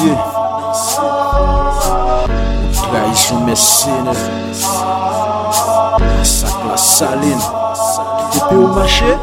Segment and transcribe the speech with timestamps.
[0.00, 0.16] mesye
[2.72, 4.14] Trahison mesene
[6.24, 7.38] Sak la salin
[8.32, 9.18] Tepe ou mache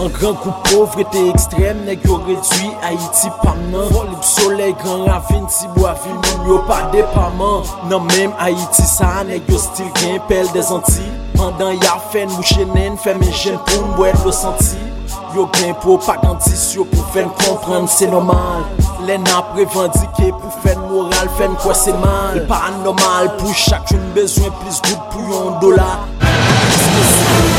[0.00, 5.46] An gran kou povre te ekstrem Neg yo redwi Haiti paman Volib soley gran ravin
[5.46, 10.50] Tibou avil moun yo pa depaman Nan menm Haiti sa Neg yo stil gen pel
[10.54, 11.06] de zanti
[11.36, 14.91] Pandan ya fen mou chenen Femen jen pou mwet lo santi
[15.34, 18.64] Yo gen propagandiste yo pour faire comprendre c'est normal.
[19.06, 22.46] Les n'a revendiqué pour faire moral, faire quoi c'est mal.
[22.46, 26.00] Pas normal pour chacune besoin plus goutte pour un dollar.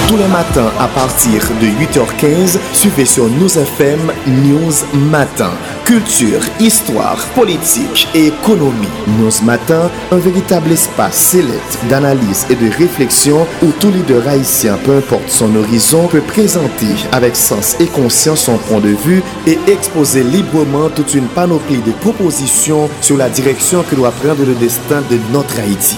[0.07, 4.73] Tous les matins à partir de 8h15, suivez sur News FM News
[5.09, 5.49] Matin.
[5.85, 8.87] Culture, histoire, politique et économie.
[9.19, 14.95] News Matin, un véritable espace sélect d'analyse et de réflexion où tout leader haïtien, peu
[14.95, 20.23] importe son horizon, peut présenter avec sens et conscience son point de vue et exposer
[20.23, 25.19] librement toute une panoplie de propositions sur la direction que doit prendre le destin de
[25.33, 25.97] notre Haïti.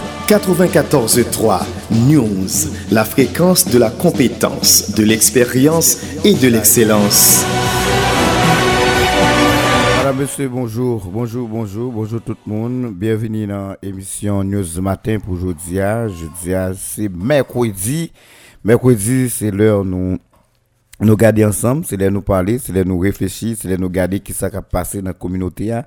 [0.31, 1.65] 94.3
[2.07, 2.47] News,
[2.89, 7.45] la fréquence de la compétence, de l'expérience et de l'excellence.
[9.97, 12.93] Madame, monsieur, bonjour, bonjour, bonjour, bonjour tout le monde.
[12.93, 15.75] Bienvenue dans l'émission News Matin pour aujourd'hui.
[15.75, 18.13] Jeudi, c'est mercredi.
[18.63, 20.17] Mercredi, c'est l'heure nous
[21.01, 24.21] nous garder ensemble, c'est l'heure nous parler, c'est l'heure nous réfléchir, c'est l'heure nous garder
[24.21, 25.77] qui s'est passé dans la communauté.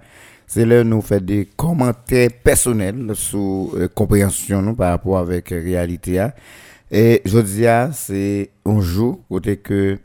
[0.46, 5.58] C'est l'heure nous faire des commentaires personnels sur la compréhension nous, par rapport avec la
[5.58, 6.26] réalité.
[6.90, 9.98] Et jeudi, c'est un jour côté que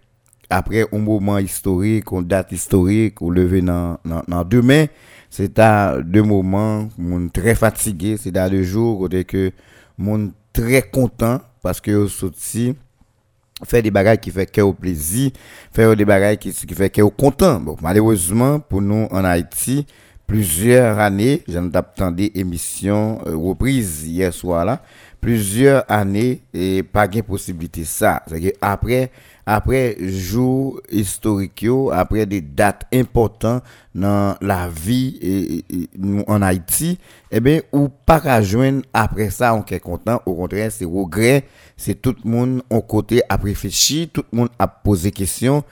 [0.49, 4.85] après un moment historique, une date historique, ou levé dans, dans, demain,
[5.29, 6.87] c'est à deux moments,
[7.31, 9.51] très fatigué, c'est à deux jours, côté que
[9.97, 12.75] mon très content, parce que sorti,
[13.63, 15.31] faire des bagages qui fait que au plaisir,
[15.71, 17.61] faire des bagages qui, qui fait que au content.
[17.81, 19.85] Malheureusement, pour nous en Haïti,
[20.29, 24.79] plusieurs années, j'en attendu émission euh, reprise hier soir là,
[25.19, 28.21] plusieurs années et pas de possibilité ça.
[28.27, 29.11] C'est que après
[29.47, 33.63] après jour historique après des dates importantes
[33.95, 35.63] dans la vie
[36.27, 36.99] en Haïti,
[37.31, 41.45] eh bien ou pas qu'à joindre après ça on est content, au contraire c'est regret,
[41.75, 45.63] c'est tout le monde en côté a réfléchi, tout le monde a posé question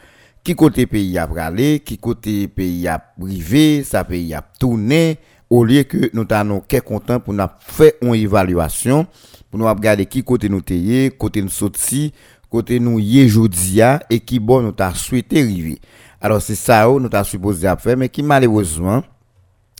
[0.48, 5.18] qui côté pays a aller, qui côté pays a privé, ça pays a tourné
[5.50, 9.06] au lieu que nous t'avons content pour nous faire une évaluation
[9.52, 12.14] pour nous regarder qui côté nous tailler, côté nous sorti,
[12.50, 15.80] côté nous y jodia et qui bon nous t'a souhaité arriver.
[16.22, 19.04] Alors c'est ça nous t'a supposé faire mais qui malheureusement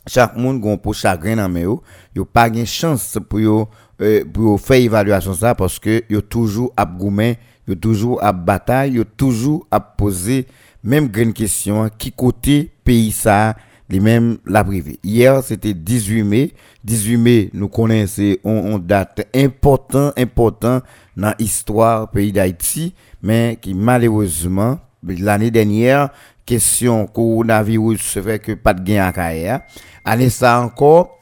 [0.06, 1.82] chaque monde gon pour chagrin dans mais yo,
[2.14, 3.70] yo pas gain chance pour yo
[4.02, 7.36] euh, pour faire évaluation ça parce que yo toujours goumen,
[7.68, 10.46] yo toujours à bataille, yo toujours à poser
[10.82, 13.54] même grande question qui côté pays ça
[13.90, 14.98] les mêmes la privée.
[15.02, 16.52] Hier, c'était 18 mai.
[16.84, 20.80] 18 mai, nous connaissons une date important, important
[21.16, 26.10] dans l'histoire pays d'Haïti, mais qui malheureusement, l'année dernière,
[26.44, 29.60] question coronavirus, se fait que pas de gain à carrière.
[30.04, 31.18] Année ça encore,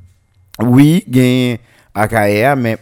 [0.60, 1.56] oui, gain
[1.96, 2.76] à carrière, mais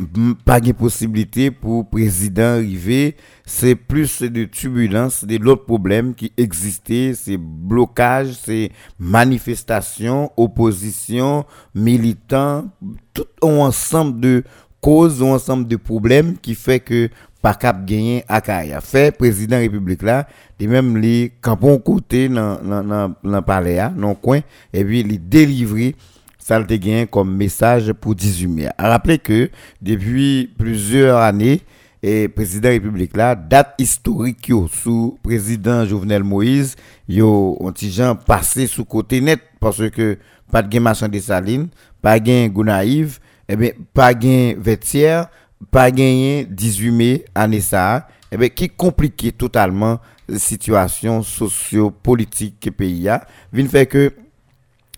[0.45, 3.15] pas de possibilité pour président arriver.
[3.47, 11.45] C'est plus de turbulences, de l'autre problème qui existait, c'est blocage, c'est manifestation, opposition,
[11.77, 12.65] militants,
[13.13, 14.43] tout un ensemble de
[14.81, 17.09] causes, un ensemble de problèmes qui fait que
[17.41, 18.83] pas cap gagner à carrière.
[18.83, 20.27] Fait président république là,
[20.59, 23.81] de même les campons côté dans dans dans palais
[24.21, 24.41] coin
[24.73, 25.95] et puis les délivrer
[26.45, 28.69] ça le gagné comme message pour 18 mai.
[28.77, 29.49] À rappeler que
[29.81, 31.63] depuis plusieurs années,
[32.03, 36.77] et président république là, date historique yo, sous président Jovenel Moïse,
[37.09, 40.19] yo, ont gens passé sous côté net parce que
[40.53, 41.69] pas de machin de saline,
[42.03, 45.29] pas de Gounaïve, et bien, pas de Vetière,
[45.71, 49.99] pas de 18 mai année ça, et bien, qui compliqué totalement
[50.29, 53.27] la situation socio-politique pays a,
[53.71, 54.13] fait que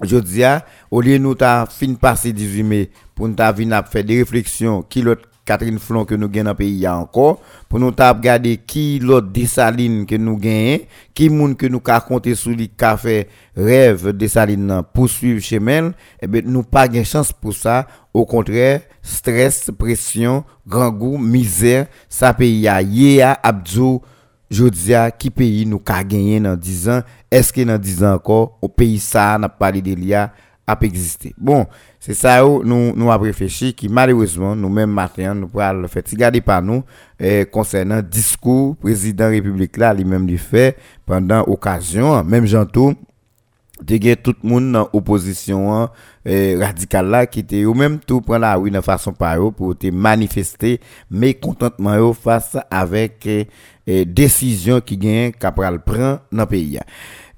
[0.02, 0.42] je dis,
[0.90, 5.02] au lieu nous ta fin passer 18 mai pour nous ta faire des réflexions qui
[5.02, 9.28] l'autre Catherine Flon que nous gagnons dans le pays encore, pour nous regarder qui l'autre
[9.28, 10.80] Dessaline que nous gagnons,
[11.14, 15.60] qui monde que nous avons compté sur lui qui a fait rêve Dessaline poursuivre chez
[15.60, 17.86] Mel, eh bien, nous pas de chance pour ça.
[18.12, 24.02] Au contraire, stress, pression, grand goût, misère, ça pays a Yéa Abdou,
[24.50, 27.02] Jodia, qui pays nous a gagné dans 10 ans,
[27.36, 29.80] est-ce dans 10 ans encore, au pays ça, n'a pas de
[30.68, 31.32] a existé.
[31.38, 31.66] Bon,
[32.00, 36.02] c'est ça où nous nous avons réfléchi qui malheureusement nous même matin nous pourrons faire
[36.14, 36.82] garder par nous
[37.20, 42.94] eh, concernant discours président république là lui-même lui fait pendant occasion même Jantou
[43.80, 45.88] de tout le monde dans opposition
[46.24, 49.76] eh, radicale là qui était ou même tout prendre la rue de façon par pour
[49.78, 50.80] te manifester
[51.10, 53.24] mécontentement face avec
[53.86, 56.80] eh, décision qui gagne qu'après prend dans le pays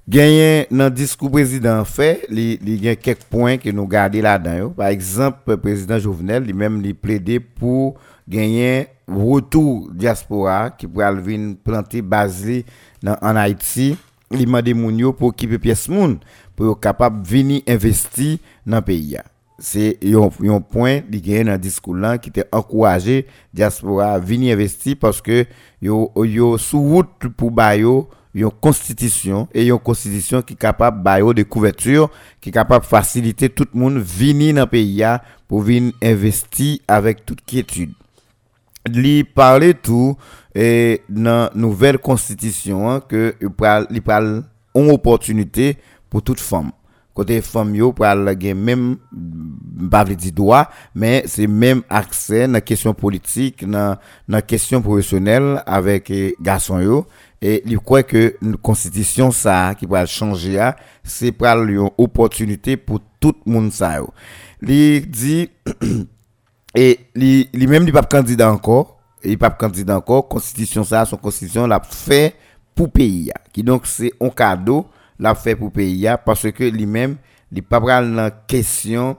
[0.08, 4.70] Gagné dans le discours président fait, il y a quelques points que nous gardons là-dedans.
[4.70, 7.96] Par exemple, le président Jovenel lui-même il plaidé pour
[8.26, 12.64] gagner retour diaspora qui pourrait venir planter basé
[13.04, 13.98] en Haïti.
[14.30, 16.18] Il m'a demandé pour qu'il pièce moun
[16.56, 19.18] pour capable venir investir dans le pays.
[19.58, 24.54] C'est un point qui gagne dans le discours là qui était encouragé diaspora à venir
[24.54, 25.44] investir parce que
[25.82, 28.08] yo yo sous route pour bayo
[28.42, 32.88] une constitution et une constitution qui est capable de de couverture, qui est capable de
[32.88, 35.04] faciliter tout le monde venir dans le pays
[35.46, 35.64] pour
[36.02, 37.92] investir avec toute quiétude.
[38.88, 40.16] Li parler tout
[40.54, 44.44] et dans nouvelle constitution hein, que parle
[44.74, 45.76] une opportunité
[46.08, 46.70] pour toute femme
[47.18, 48.96] côté femme yo aller même
[49.90, 53.96] pas dire mais c'est même accès dans question politique dans
[54.28, 57.06] dans question professionnelle avec eh, garçon yo
[57.38, 58.22] E li kwe ke
[58.66, 60.72] konstitisyon sa ki pral chanje a,
[61.06, 64.10] se pral yon opotunite pou tout moun sa yo.
[64.58, 65.44] Li di,
[66.74, 68.80] e li, li menm li pap kandida anko,
[69.22, 72.32] li pap kandida anko, konstitisyon sa, son konstitisyon la fe
[72.74, 73.38] pou peyi a.
[73.54, 74.82] Ki donk se on kado
[75.22, 77.14] la fe pou peyi a, parce ke li menm
[77.54, 79.14] li pap pral nan kesyon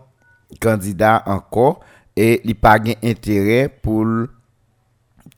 [0.60, 1.78] kandida anko,
[2.20, 4.28] e li pa gen entere pou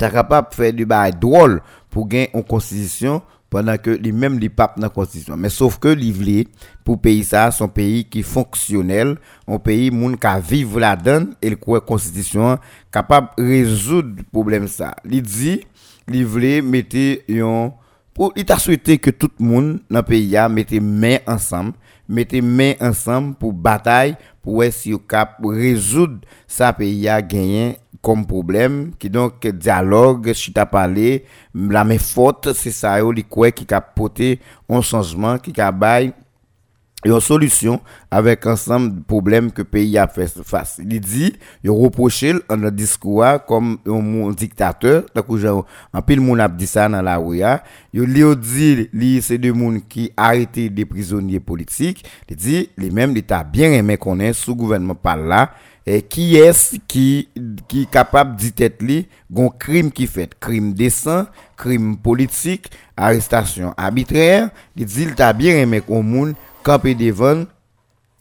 [0.01, 1.61] ta kapap fe li ba drôle.
[1.91, 3.21] Pour gagner une constitution
[3.51, 5.35] pendant que les mêmes les papes dans la constitution.
[5.37, 6.49] Mais sauf que livre
[6.83, 9.17] pour pays ça son pays qui fonctionnel
[9.47, 12.57] un pays moun qui vivre la donne et le constitution
[12.91, 14.95] capable résoudre problème ça.
[15.05, 15.61] Il dit
[16.07, 17.73] livre mettez un
[18.13, 21.73] pour il t'a souhaité que tout le monde dans le pays a mettez main ensemble
[22.07, 28.91] mettez main ensemble pour bataille pour essayer de résoudre ça pays a gagné comme problème
[28.97, 33.81] qui donc dialogue si t'as parlé la même faute c'est ça li quoi qui a
[33.81, 34.39] porté
[34.69, 36.13] un changement qui a bail
[37.03, 40.79] une solution avec ensemble de problèmes que le pays a fait face.
[40.79, 41.33] Il dit,
[41.63, 45.45] il reproche en le discours comme un dictateur, tant que
[45.93, 47.41] en pile monde a dit ça dans la rue,
[47.93, 53.43] il dit, c'est des monde qui arrêté des prisonniers politiques, il dit, les mêmes l'État
[53.43, 55.51] bien aimé connaître sous gouvernement par là,
[55.85, 57.05] eh, ki es ki,
[57.71, 59.01] ki kapab ditet li
[59.31, 60.35] gon krim ki fet.
[60.43, 61.27] Krim desan,
[61.59, 66.35] krim politik, arrestasyon abitrer, li dil ta bir emek o moun,
[66.65, 67.45] kapi devan,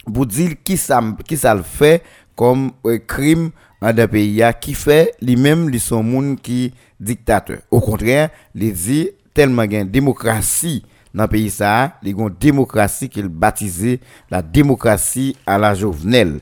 [0.06, 1.98] pou dil ki sa, ki sa l fe
[2.38, 6.70] kom eh, krim an da peyi ya ki fe li mem li son moun ki
[7.00, 7.62] diktate.
[7.72, 9.04] Ou kontrè, li di
[9.36, 10.80] telman gen demokrasi
[11.14, 15.74] dans le pays ça, il y a une démocratie qu'il baptisé la démocratie à la
[15.74, 16.40] Jovenel.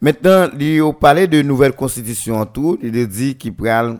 [0.00, 3.98] Maintenant, il a parlé de nouvelle constitution en tout, il a dit qu'il pourrait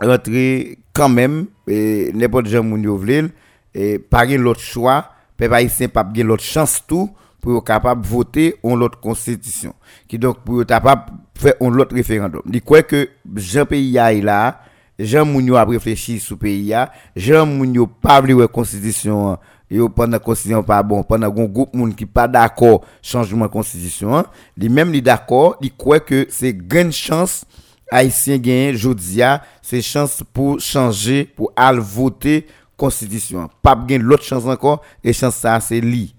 [0.00, 3.30] rentrer quand même, et n'importe quel monde
[3.74, 8.06] et par l'autre choix, peuple haïtien pas bien l'autre chance tout pour être capable de
[8.06, 9.74] voter en l'autre constitution.
[10.08, 12.42] Qui donc pour être capable de faire un autre référendum.
[12.52, 14.60] Il croit que Jean pays là,
[14.98, 16.72] Jean Mounio a réfléchi sur pays
[17.16, 19.38] Jean Mounio pas la constitution
[19.72, 24.24] yo pendant constitution pas bon pendant un groupe monde qui pas d'accord changement constitution
[24.56, 27.44] lui même li d'accord il croit que c'est grande chance
[27.90, 33.48] haïtien gagne jodia c'est chance pour changer pour aller voter constitution.
[33.62, 36.14] Pas gain l'autre chance encore et chance ça c'est lui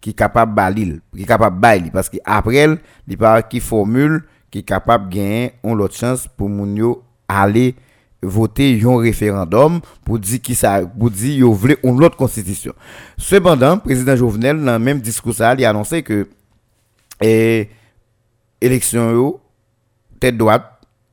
[0.00, 4.62] qui capable balil qui capable bail parce que après il pas qui formule qui est
[4.62, 7.74] capable gagner on l'autre chance pour moun yo aller
[8.24, 11.46] voter un référendum pour dire qui ça dire
[11.82, 12.72] une autre constitution.
[13.16, 16.28] Cependant, président Jovenel dans le même discours ça, a annoncé que
[17.20, 17.68] et
[18.60, 19.40] élection yo
[20.18, 20.64] tête droite,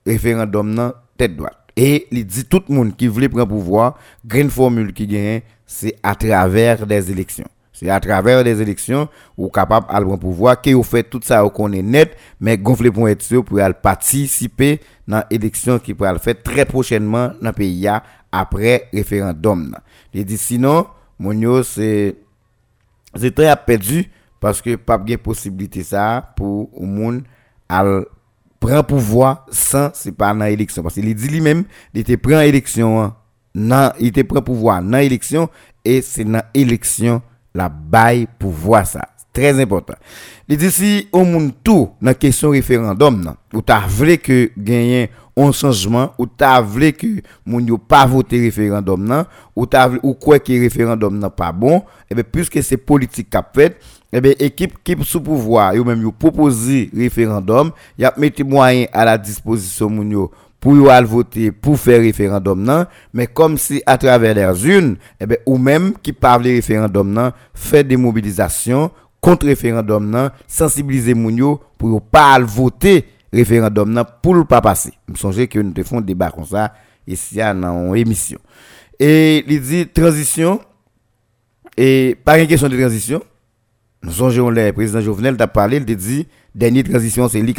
[0.05, 1.57] référendum non tête droite.
[1.75, 5.95] Et il dit tout le monde qui voulait prendre pouvoir, grande formule qui gagne, c'est
[6.03, 7.47] à travers des élections.
[7.81, 11.41] C'est à travers les élections ou capable à prendre pouvoir que vous fait tout ça
[11.49, 16.19] qu'on est net mais gonfler pour être sûr pour participer dans l'élection qui pourra le
[16.19, 17.89] faire très prochainement dans le pays
[18.31, 19.75] après référendum.
[20.13, 20.85] Il dit sinon
[21.17, 22.17] mon c'est
[23.15, 27.23] c'est très perdu parce que pas de possibilité ça pour le monde
[27.67, 27.83] à
[28.59, 31.63] prendre pouvoir sans c'est pas dans l'élection parce qu'il dit lui-même
[31.95, 33.15] il était prend élection hein.
[33.55, 35.49] nan, il était prend pouvoir dans l'élection
[35.83, 37.23] et c'est dans l'élection
[37.53, 39.07] la bail pouvoir ça.
[39.33, 39.93] Très important.
[40.49, 45.09] Il dit si au monde tout dans question référendum nan, ou t'as voulu que gagner
[45.37, 47.07] un changement ou t'as voulu que
[47.45, 49.23] moun yo pas voter référendum nan
[49.55, 53.29] ou t'as ou quoi que référendum nan pas bon et eh bien puisque c'est politique
[53.29, 53.79] qu'a fait
[54.11, 58.89] eh bien équipe qui sous pouvoir yo même yo proposer référendum y a mis moyens
[58.91, 63.81] à la disposition moun yo pour yo voter pour faire référendum nan mais comme si
[63.85, 68.91] à travers les urnes eh bien ou même qui parle référendum nan fait des mobilisations
[69.19, 74.93] contre référendum nan sensibiliser moun yo pour pas voter référendum nan pour le pas passer.
[75.07, 76.73] Me songe que nous te font débat comme ça
[77.07, 78.39] ici dans émission.
[78.99, 80.61] Et il dit transition
[81.75, 83.21] et pas une question de transition.
[84.03, 87.53] Nous songeons le président Jovenel t'a parlé, il dit dernière transition c'est lui.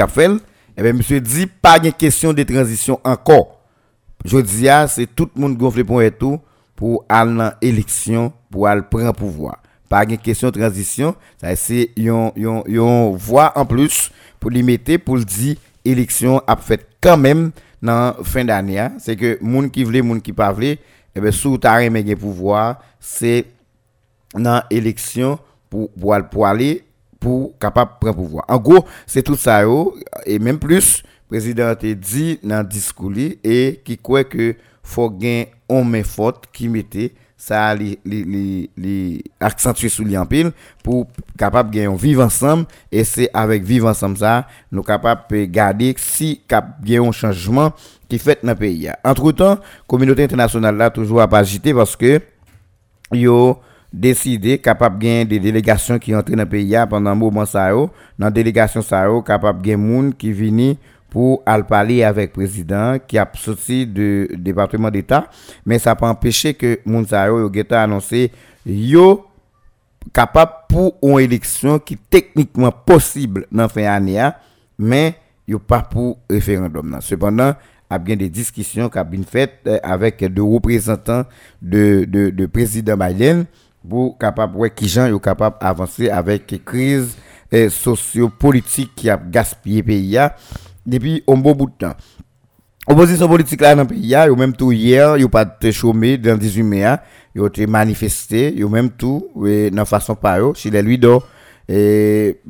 [0.75, 3.61] Et eh bien monsieur dit pas une question de transition encore.
[4.25, 6.41] Je dis c'est tout le monde gonflé pour tout
[6.75, 9.59] pour aller dans élection pour aller prendre pouvoir.
[9.91, 14.11] Pas une question de transition, ça c'est yon voix en plus
[14.41, 17.51] pour limiter pour dire élection a fait quand même
[17.83, 18.93] dans fin d'année hein.
[18.99, 20.79] c'est que moun qui voulait moun qui pas voulait
[21.15, 21.79] et ben sous ta
[22.19, 23.45] pouvoir c'est
[24.35, 25.39] dans élection
[25.69, 25.91] pour
[26.31, 26.85] pour aller
[27.23, 28.45] pour capable prendre pouvoir.
[28.49, 29.63] En gros c'est tout ça
[30.27, 33.13] et même plus président a dit dans discours
[33.45, 39.25] et qui croit que faut gagner on met faute qui mettait ça li, li, li,
[39.41, 40.27] accentuer sous en
[40.83, 41.07] pour
[41.39, 42.67] capable gagner vivre ensemble.
[42.91, 47.73] Et c'est avec vivre ensemble ça nous capable garder si cap un changement
[48.09, 48.91] qui fait dans le pays.
[49.05, 52.21] Entre-temps communauté internationale là toujours pas agiter parce que
[53.13, 53.61] yo
[53.93, 57.71] décidé capable gagner des délégations qui entrent dans le pays pendant un moment ça
[58.19, 60.77] dans délégation ça capable gagner monde qui viennent
[61.13, 65.29] pour aller parler avec le président qui a sorti du département d'État,
[65.67, 68.33] mais ça pas empêché que Mounsayo a annoncé
[68.65, 69.27] yo
[70.15, 74.27] capable pour une élection qui techniquement possible dans fin année,
[74.79, 76.97] mais yo pas pour référendum.
[77.03, 77.55] Cependant,
[77.91, 81.25] a bien des discussions qui ont été faites euh, avec des représentants
[81.61, 83.45] de, de, de président Biden
[83.89, 87.17] pour capable ouais, qui gens capable d'avancer avec la crise
[87.53, 90.19] euh, socio-politique qui a gaspillé pays
[90.87, 91.97] depuis un bon bout de temps.
[92.89, 96.37] Opposition politique là dans le pays, yo même tout hier, yo pas de chômé dans
[96.37, 96.97] 18 mai,
[97.33, 99.29] yo été manifesté, yo même tout
[99.73, 101.23] dans façon pas yo chez les Luido
[101.69, 102.41] et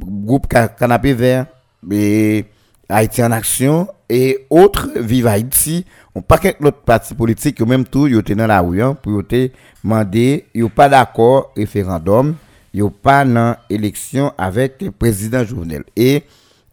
[0.00, 1.46] groupe canapé vert
[1.90, 2.46] et
[2.88, 8.06] Haïti en action et autres Vive Haïti, on paquet d'autres partis politiques yo même tout
[8.08, 12.34] yo dans la rue hein, pour demander yo pas d'accord référendum,
[12.74, 15.84] yo pas dans élection avec le président Jovenel.
[15.96, 16.24] Et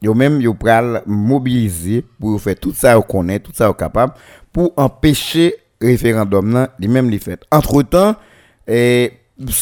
[0.01, 4.13] yo même yo pral mobiliser pour faire tout ça qu'on connaît tout ça capable
[4.51, 7.41] pour empêcher référendum là les même les fait.
[7.51, 8.15] Entre-temps
[8.67, 9.13] et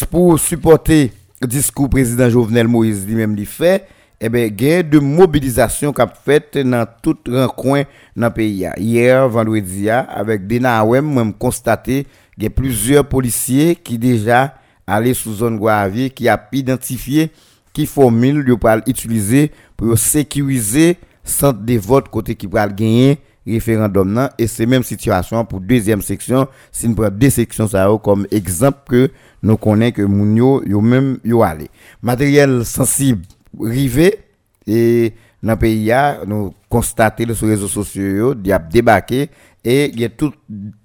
[0.10, 3.88] pour supporter discours président Jovenel Moïse lui-même les fait
[4.20, 7.18] eh ben gain de mobilisation qu'a fait dans tout
[7.56, 7.84] coin
[8.16, 12.08] dans le pays hier vendredi avec Dena Awem même constaté
[12.38, 14.56] il y a plusieurs policiers qui déjà
[14.88, 17.32] allaient sous zone Guavier qui a identifié
[17.74, 24.30] qui formule yo pas utiliser pour sécuriser centre de vote côté qui va gagner référendum
[24.38, 26.48] et c'est même situation pour deuxième section.
[26.72, 29.12] Si nous prenons deux sections ça comme exemple que
[29.44, 31.70] nous connaissons que moun yo, yo même yo allé
[32.02, 33.24] matériel sensible
[33.60, 34.20] rivé
[34.68, 35.92] et dans le pays
[36.28, 39.30] nous constatons sur les réseaux sociaux il y débarqué
[39.64, 40.36] et il y a toute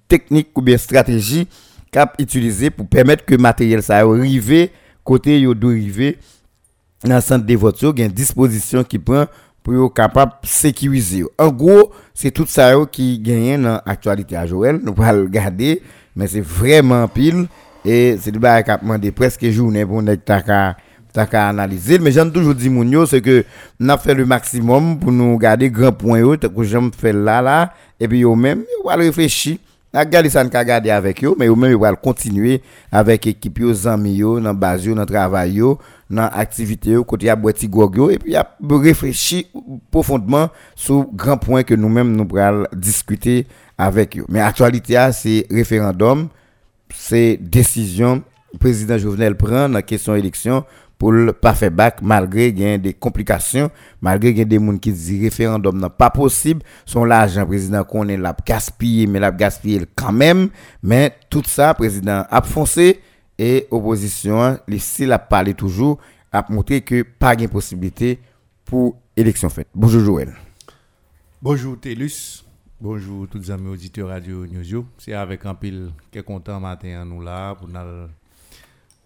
[0.09, 1.49] technique ou bien stratégie
[1.91, 4.69] cap utilisé pour permettre que matériel ça arrive
[5.05, 6.19] côté yo rivé
[7.05, 9.27] dans le centre de vote, il y a une disposition qui prend
[9.63, 11.25] pour être capable de sécuriser.
[11.39, 14.81] En gros, c'est tout ça qui gagne dans l'actualité à Joël.
[14.83, 15.83] Nous allons le regarder,
[16.15, 17.47] mais c'est vraiment pile.
[17.85, 20.17] Et c'est le bail qui a demandé presque journée pour nous
[21.15, 21.99] analyser.
[21.99, 23.45] Mais j'aime toujours dit, Mounio, c'est que
[23.81, 27.73] avons fait le maximum pour nous garder grand point haut, que j'aime faire là, là.
[27.99, 29.59] Et puis, eux même, on va réfléchir.
[29.93, 32.63] A gade ça n'a garder avec eux, mais eux même ils vont continuer
[32.93, 37.35] avec l'équipe yo amis dans base yo dans travail yo dans activité yo côté à
[37.35, 39.47] boiti gogyo et puis a réfléchir
[39.91, 44.25] profondément sur grand point que nous-mêmes nous allons discuter avec eux.
[44.29, 46.29] Mais actualité c'est référendum,
[46.95, 48.23] c'est décision
[48.61, 50.65] président Jovenel prend dans la question élection
[51.01, 53.71] pour pas faire bac malgré qu'il des complications,
[54.03, 58.19] malgré qu'il des gens qui disent référendum n'est pas possible, son l'argent président qu'on est
[58.19, 60.51] là gaspillé mais l'a gaspillé quand même,
[60.83, 63.01] mais tout ça président a foncé
[63.39, 65.99] et opposition s'il a parlé toujours
[66.31, 68.21] a montré que pas de possibilité
[68.67, 69.69] pour élection faite.
[69.75, 70.35] Bonjour Joël.
[71.41, 72.45] Bonjour Télus.
[72.79, 74.85] Bonjour tous les amis auditeurs Radio News.
[74.99, 78.09] C'est avec un pile qui est content matin nous là pour nous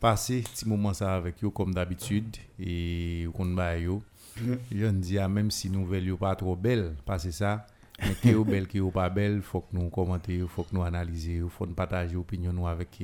[0.04, 4.02] passer petit moment ça avec vous comme d'habitude et qu'on va yo.
[4.70, 7.66] Je dis même si nouvelle yo pas trop belle, passer ça
[7.99, 10.82] mais qui est belle qui est pas belle, faut que nous commenter, faut que nous
[10.82, 13.02] analyser, faut nous partager opinion nous avec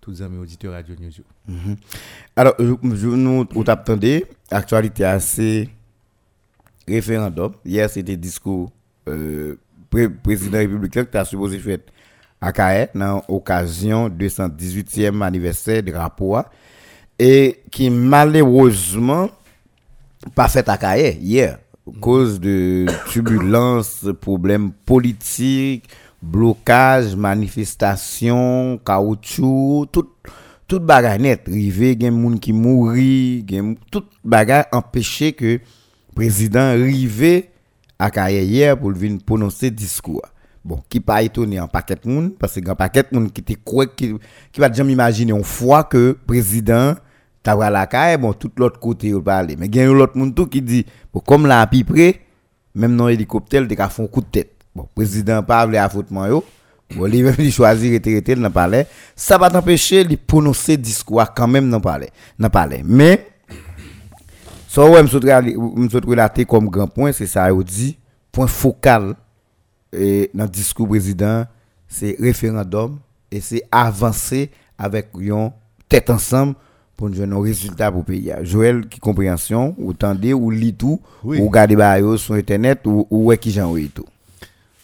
[0.00, 1.12] tous les amis auditeurs Radio News.
[2.34, 5.68] Alors nous vous attendez actualité assez
[6.88, 7.52] référendum.
[7.64, 8.72] Hier c'était discours
[9.06, 9.54] euh,
[10.24, 11.78] président républicain qui a supposé faire
[12.40, 16.44] à Kaye dans l'occasion du 218e anniversaire de rapport
[17.18, 19.30] et qui malheureusement
[20.34, 25.88] pas fait à hier à cause de turbulences, problèmes politiques,
[26.20, 30.08] blocage, manifestations, caoutchouc, tout
[30.66, 30.82] tout
[31.18, 33.42] net, rivé, gen moun qui mouri,
[33.90, 35.60] tout bagarre empêché que
[36.14, 37.48] président rivé
[37.98, 40.20] à Kaye hier pour venir prononcer discours.
[40.68, 43.40] Bon, qui pas étonné en paquet de monde parce que un paquet de monde qui
[43.40, 44.14] était quoi qui
[44.52, 46.94] qui va jamais imaginer une fois que président
[47.42, 50.34] t'a la caille bon tout l'autre côté il parler mais il y a l'autre monde
[50.34, 52.20] tout qui dit bon comme à peu près
[52.74, 54.52] même dans hélicoptère il a fait un coup de tête.
[54.74, 56.44] Bon, président pas voulu affrontement yo.
[56.94, 61.48] Bon, il même il choisir rester dans palais, ça va t'empêcher de prononcer discours quand
[61.48, 62.82] même dans dans palais.
[62.84, 63.26] Mais
[64.68, 67.96] ça ouais me souhaite relater comme grand point c'est ça il dit
[68.30, 69.14] point focal
[69.92, 71.44] et dans le discours président,
[71.88, 72.98] c'est référendum
[73.30, 75.50] et c'est avancer avec une
[75.88, 76.54] tête ensemble
[76.96, 78.32] pour nous un résultat pour le pays.
[78.42, 81.76] Joël, qui compréhension, ou tendez, ou lit tout, ou regardez
[82.18, 84.04] sur Internet, ou, ou qui j'en tout.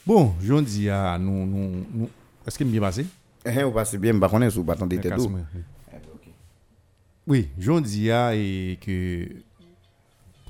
[0.07, 2.09] Bon, je dis à nous, nous, nous
[2.47, 3.07] est-ce est bien passé?
[3.45, 5.15] Eh, on passe bien, je ne sais pas, attendez, tête
[7.27, 9.27] Oui, je dis à et que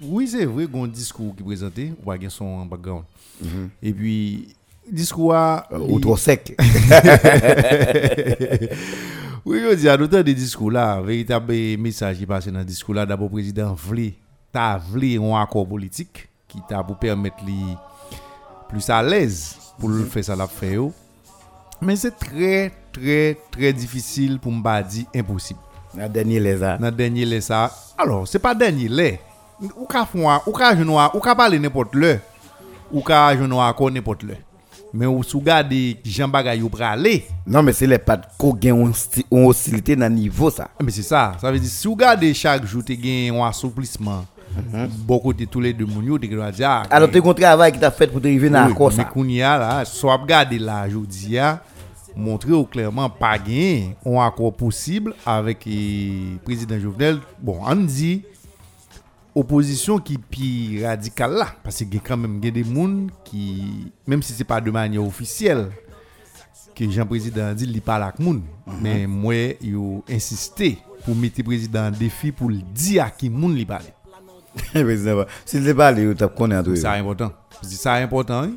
[0.02, 3.04] oui, c'est vrai qu'on discours qui présenté, ou pas son background.
[3.44, 3.68] Mm.
[3.82, 4.54] Et puis,
[4.90, 5.34] discours...
[5.34, 6.56] Euh, ou trop sec.
[9.44, 12.94] oui, on dit, à l'auteur des discours là, véritable message qui passe dans le discours
[12.94, 14.14] là, d'abord, président Vlé,
[14.52, 17.76] t'as Vlé un accord politique qui t'a pour permettre lui
[18.68, 20.82] plus à l'aise pour le faire ça la faire.
[21.80, 25.60] Mais c'est très, très, très difficile pour me dire impossible.
[25.94, 26.76] Nan denye le sa.
[26.78, 27.70] Nan denye le sa.
[27.98, 29.14] Alors, se pa denye le.
[29.76, 32.16] Ou ka fwa, ou ka jenwa, ou ka pale nepot le.
[32.94, 34.38] Ou ka jenwa akon nepot le.
[34.94, 37.16] Men ou sou gade jan bagay ou prale.
[37.42, 40.68] Non men se le pat ko gen yon osilite nan nivou sa.
[40.78, 44.22] Men se sa, sa vezi sou gade chak joute gen yon asouplisman
[45.08, 47.90] Boko te toule de moun yo te gwa dja Alo te kon travay ki ta
[47.90, 49.02] fet pou te rive nan akon sa.
[49.02, 51.56] Men koun ya la, so ap gade la joudi ya
[52.14, 55.66] Montre ou klerman pa gen yon akon posibl Avek
[56.46, 57.18] prezident Jovenel.
[57.42, 58.20] Bon, an di
[59.34, 60.18] opposition qui
[60.78, 61.48] est radicale là.
[61.62, 65.04] Parce qu'il y a quand même des gens qui même si c'est pas de manière
[65.04, 65.70] officielle
[66.74, 68.74] que Jean président dit il parle avec moun mhm.
[68.82, 69.76] mais moi il
[70.10, 73.84] insisté pour mettre le président en défi pour le dire à qui moun li parle
[75.44, 76.16] s'il ne parle il
[76.76, 77.32] c'est important.
[77.62, 78.52] C'est important hein.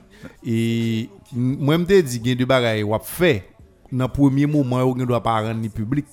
[0.45, 3.49] et moi me dit qu'il y a des bagages ou fait
[3.91, 6.05] dans le premier moment on doit pas rendre public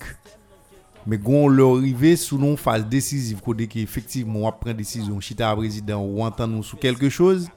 [1.06, 6.02] mais quand on arrivé sous une phase décisive, quand effectivement on prend décision, chita président
[6.02, 7.48] ou entend sur quelque chose,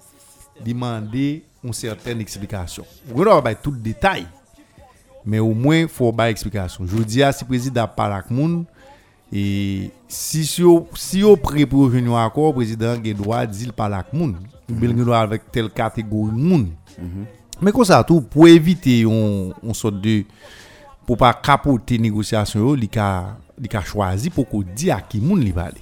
[0.66, 2.86] demander une certaine explication.
[3.14, 4.26] On ne pas tout le détail,
[5.26, 6.86] mais au moins il faut avoir explication.
[6.86, 8.32] Je dis à si président parle avec
[9.32, 13.94] et si si on prêt pour venir accord, le président a droit de dire parle
[13.94, 14.36] avec monde.
[14.70, 16.68] Il doit avec telle catégorie de monde.
[17.00, 17.26] Mhm.
[17.62, 20.24] Mais comme ça tout pour éviter on sorte de
[21.08, 25.40] pour pas capoter négociation li ka li ka choisi pour qu'on dit à qui moun
[25.40, 25.82] li parler.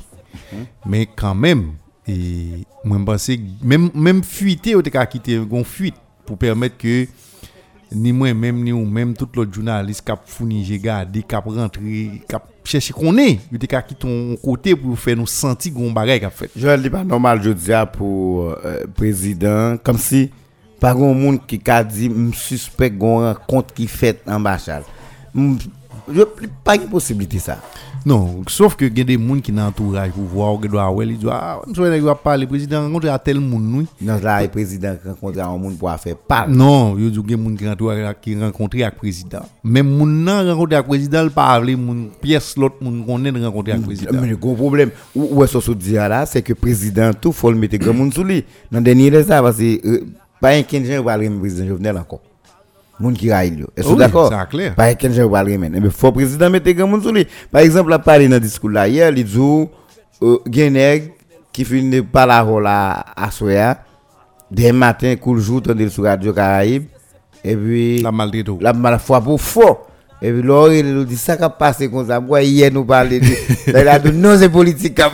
[0.54, 0.66] Mhm.
[0.86, 1.74] mais quand même
[2.08, 3.32] et moi pense
[3.64, 7.08] même même fuiter ou te ka quitter gon fuite pour permettre que
[7.92, 12.22] ni moi même ni ou même tout l'autre journaliste cap fourni j'ai gardé cap rentrer
[12.28, 15.92] cap chercher qu'on est il te ka quitter ton côté pour faire nous sentir gon
[15.92, 16.52] bagay qu'a fait.
[16.56, 20.30] Je dis pas normal je dis pour euh, président comme si
[20.80, 24.84] pas grand monde qui a dit suspect gon rencontre qui fait ambassade
[26.64, 27.60] pas une possibilité ça.
[28.06, 30.92] Non, sauf que il y a des gens qui dans entourage pour voir qui doit
[30.92, 33.88] ouais, il doit ah, je dois parler président rencontrer à tel monde oui.
[34.00, 36.56] Non, là le président rencontre un monde pour faire parler.
[36.56, 39.42] Non, il y a des gens qui entourage qui rencontrer avec président.
[39.64, 43.86] Même moun nan rencontrer avec président pas parler moun pièce l'autre moun connaît rencontrer avec
[43.86, 44.22] président.
[44.22, 47.58] Mais le gros problème où est-ce que dit là, c'est que président tout faut le
[47.58, 48.46] mettre grand monde sous lui.
[48.72, 50.06] Dans dernier ça parce que euh,
[50.40, 52.22] pas un 15 jours va le président Jovenel encore.
[53.00, 53.68] Moun qui raille yo.
[53.76, 54.30] Est-ce Oui, d'accord?
[54.30, 54.74] ça clair.
[54.76, 55.78] Pas quel genre va remen.
[55.82, 57.28] Mais faut président mettre grand monde sous lui.
[57.52, 59.38] Par exemple, la parlé dans discours là hier, il dit
[60.24, 61.12] euh Geneg
[61.52, 63.80] qui finit par la rôle à à soya
[64.50, 66.86] des matins cool jour tandis sur radio Caraïbe
[67.44, 68.52] et puis La maltraité.
[68.62, 69.80] la mal pour faux.
[70.22, 72.20] Et puis là, il nous dit ça qui a passé comme ça.
[72.22, 73.26] Moi, hier, nous parlait de.
[73.68, 75.00] Il a dit non, c'est politique.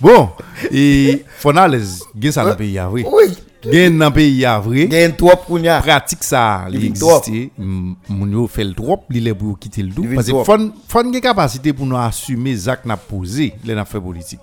[0.00, 0.28] Bon,
[0.70, 1.24] et
[1.70, 3.02] l'aise, gen ça dans le pays a vrai.
[3.10, 3.36] Oui.
[3.64, 4.82] Gen dans le pays a vrai.
[4.82, 5.64] Il y a un trop pour nous.
[5.64, 10.02] pratique ça li Li existe moun yo fait le trop li le quitter le tout
[10.02, 14.00] Li parce fon fon gen capacité pour nous assumer zak n'a posé les n'a fait
[14.00, 14.40] politique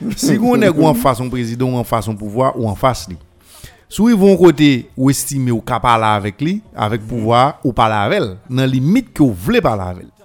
[0.16, 2.74] si on est ou en face son président ou en face son pouvoir ou en
[2.74, 3.16] face li
[3.88, 7.94] Sou ils vont côté ou estimer ou ka parler avec lui avec pouvoir ou parler
[7.94, 10.16] avec elle dans limite que vous voulez parler avec elle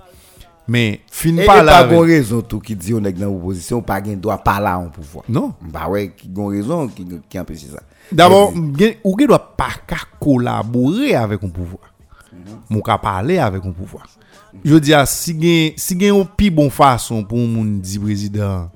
[0.67, 3.81] mais fin Et parler pas avec gon raison tout qui dit on est dans l'opposition,
[3.81, 5.25] pas gain droit parler en pouvoir.
[5.27, 7.81] non Bah ouais, qui gon raison qui, qui empêche ça.
[8.11, 8.53] D'abord,
[9.03, 9.71] ou gen doit pas
[10.19, 11.93] collaborer avec un pouvoir.
[12.69, 14.07] Mon ka parler avec un pouvoir.
[14.63, 18.69] Je dis à si gen si gen une pi bon façon pour moun di président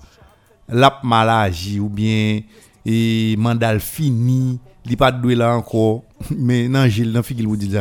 [0.68, 2.42] l'a mal agi ou bien
[2.86, 7.76] et mandat fini, li pas doué là encore, mais nan Gilles nan figil vous dit.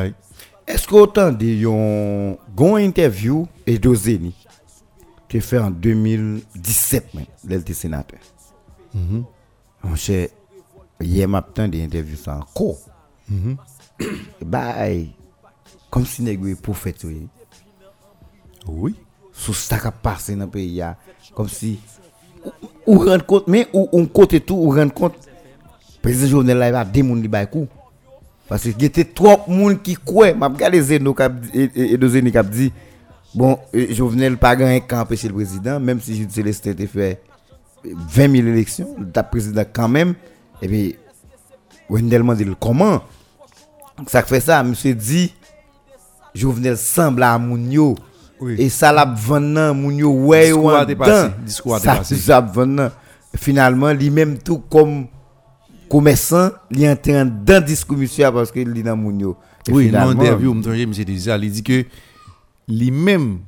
[0.67, 4.35] Est-ce que autant de yon gon interview et Dozeni
[5.29, 8.21] qui fait en 2017 même, était sénateur.
[8.95, 10.29] Mon cher,
[11.01, 12.79] hier matin des interviews ça encore.
[14.45, 15.11] Bah, hey,
[15.91, 17.29] comme si nègre prophète oui.
[18.67, 18.95] Oui.
[19.33, 20.83] Sous ça qui a passé dans le pays
[21.35, 21.79] comme si
[22.87, 25.15] ou, rendre compte mais ou on côté tout ou rendre compte
[26.03, 27.67] président Jovenel là il des moun li bay coup.
[28.49, 31.97] Parce que y était trop moun qui croit, m'a regardé Zeno di- et, et, et
[31.99, 32.73] de Zeni k'ap dit
[33.35, 37.23] bon euh, Jovenel pas gagné qu'à empêcher le président même si Jules Célestin était fait
[37.85, 40.15] 20 000 élections, le président quand même
[40.63, 40.97] et puis
[41.89, 43.03] Wendell m'a dit comment?
[44.07, 45.33] Ça fait ça monsieur dit
[46.35, 47.95] Jovenel semble à Mounio.
[48.41, 48.57] Oui.
[48.59, 51.35] et ça l'a venant Mounio ouais Discours ou a en dépassé, dedans.
[51.45, 52.91] discours ça ça venant
[53.37, 55.07] finalement lui-même tout comme
[55.89, 59.37] commerçant il entre dans discours monsieur parce que il est dans Mounio.
[59.71, 60.93] Oui, dans l'interview, M.
[61.19, 61.85] ça, il dit que
[62.69, 63.39] lui-même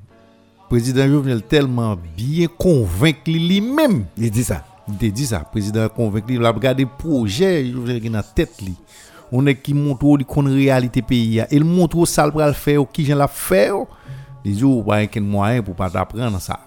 [0.68, 4.04] président Jovenel tellement bien convaincu lui-même.
[4.16, 7.98] Il dit ça Il te dit ça, président convaincu, il a regardé projet, il a
[8.00, 8.74] dans la tête li.
[9.32, 11.48] On est qui montre li kon réalité pays a.
[11.50, 13.72] Il montre ça le pral faire, qui j'en l'a fait.
[14.44, 16.60] Les jours pas un moyen pour pas apprendre ça.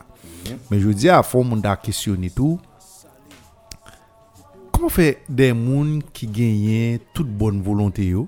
[0.69, 2.59] Mais je dis à faut mon da questionner tout.
[4.73, 8.27] Comment fait des gens qui gagnent toute bonne volonté yo,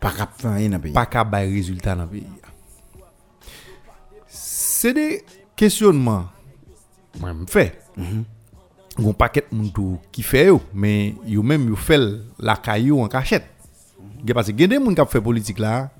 [0.00, 2.26] pas cap rien dans le pays pas qu'à bay résultat dans le pays.
[4.26, 6.26] C'est des questionnements.
[7.18, 7.78] Moi, je fais.
[8.96, 12.00] Gon paquet moun tou qui fait mais yo même yo fait
[12.38, 13.46] la caillou en cachette.
[14.32, 15.90] Parce que gen des moun qui fait politique là.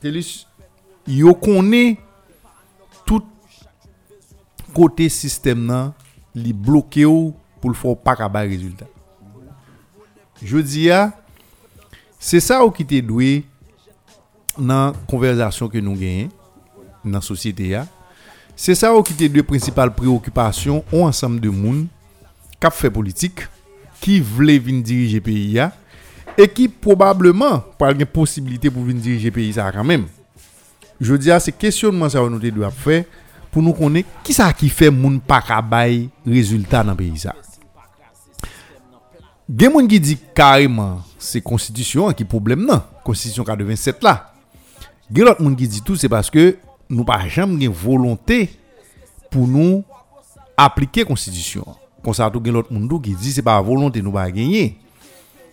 [0.00, 0.46] Telis
[1.06, 1.98] yo connaît
[3.06, 3.24] tout
[4.74, 5.92] côté système nan
[6.34, 8.86] li bloqué ou pour le faire pas ka bay résultat.
[10.42, 11.12] Je dis ya
[12.18, 13.44] c'est ça qui te doué
[14.58, 16.28] dans conversation que nous gagnons
[17.02, 17.80] dans la société.
[18.54, 21.86] C'est ça ou qui te deux principales préoccupations ou ensemble de monde
[22.60, 23.40] qui fait politique,
[24.00, 25.72] qui voulait venir diriger pays ya,
[26.38, 30.06] et qui probablement pas une possibilité pour venir diriger pays ça quand même.
[31.00, 33.04] Je dis à ces questionnements ça nous te doit faire
[33.50, 37.34] pour nous connaître qui ça qui fait moun pas ka bay résultat dans pays ça.
[39.54, 44.32] Gen moun qui dit carrément c'est constitution qui problème non, constitution 87 là.
[45.12, 46.56] Gen l'autre moun dit tout c'est parce que
[46.92, 48.50] nous pas jamais gen volonté
[49.30, 49.82] pour nous
[50.56, 51.64] appliquer constitution.
[52.04, 54.76] Comme ça tout l'autre tou qui dit c'est pas volonté nous pas gagner.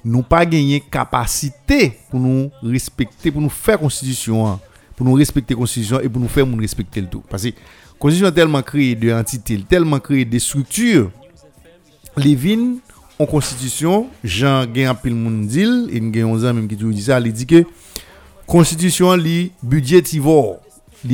[0.04, 4.60] Nous pas gagner capacité pour nous respecter pour nous faire constitution hein.
[4.96, 7.50] pour nous respecter constitution et pour nous faire moun respecter le tout parce que
[7.98, 11.12] constitution tellement créé de entités, tellement créé des structures
[12.18, 12.36] les
[13.18, 17.20] en constitution, Jean gen pile moun dil, et gen 11 ans même qui dit ça,
[17.20, 17.66] il dit que
[18.48, 20.60] constitution li budgétivore,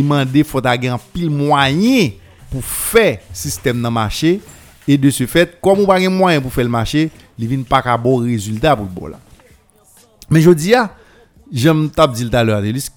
[0.04, 2.12] mande faut ta gen pile moyen
[2.50, 4.42] pour faire système dans marché
[4.88, 7.64] et de ce fait comme on pas gen moyen pour faire le marché, li vinn
[7.64, 9.20] pas ka bon résultat pour le bon là.
[10.30, 10.74] Mais je dis
[11.52, 12.44] j'aime t'a dit tout à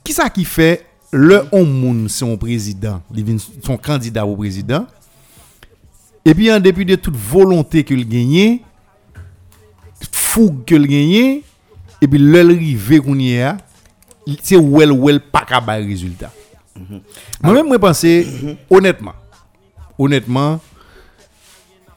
[0.04, 4.86] qui ça qui fait le on moun son président, il vient son candidat au président,
[6.24, 8.60] et puis en dépit de toute volonté qu'il gagne,
[10.12, 11.40] fougue qu'il gagne,
[12.00, 13.56] et puis le a,
[14.58, 16.30] où elle ou elle pas qu'à bail résultat.
[17.42, 19.14] Moi-même, moi pensé, honnêtement,
[19.98, 20.60] honnêtement,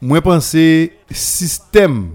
[0.00, 2.10] moi pensé système,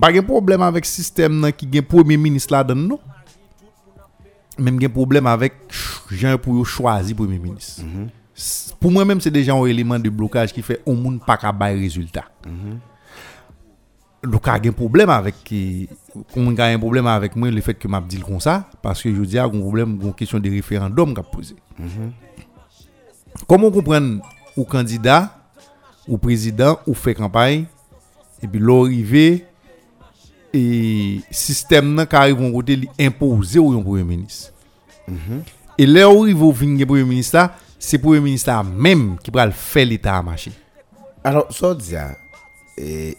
[0.00, 2.98] pas de problème avec système qui gen premier ministre là dedans non.
[4.58, 5.54] Même gen problème avec
[6.10, 7.82] gens pour choisir premier ministre.
[8.36, 11.36] S- Pour moi même c'est déjà un élément de blocage qui fait au monde pas
[11.52, 12.24] bay résultat.
[14.24, 15.52] Donc a gen problème avec
[16.36, 19.12] on a un problème avec moi le fait que m'a dit comme ça parce que
[19.12, 21.56] je dis a un problème une question de référendum qu'a posé.
[23.48, 24.22] Comment comprendre
[24.56, 25.36] ou candidat
[26.06, 27.64] ou président ou fait campagne
[28.40, 29.44] et puis l'arrivée
[30.52, 34.52] et système nan qui arrive côté li imposer ou un premier ministre.
[35.78, 39.86] Et là où il va venir premier ministre c'est premier ministre même qui va faire
[39.86, 40.52] l'état à marcher.
[41.24, 41.94] Alors, ça dit,
[42.78, 43.16] et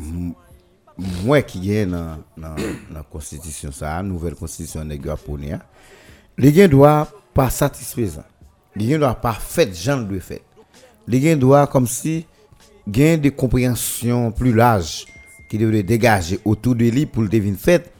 [0.00, 0.34] Gombay,
[1.24, 5.58] moi qui est dans la constitution, ça, nouvelle constitution de Gapone,
[6.36, 8.24] les gens doivent pas satisfaisant.
[8.76, 10.42] Les gens doivent pas fait genre de fait.
[11.06, 12.26] Les gens doivent comme si
[12.86, 15.06] gain de compréhension plus large
[15.48, 17.92] qui devrait dégager autour de lui pour le devenir fait.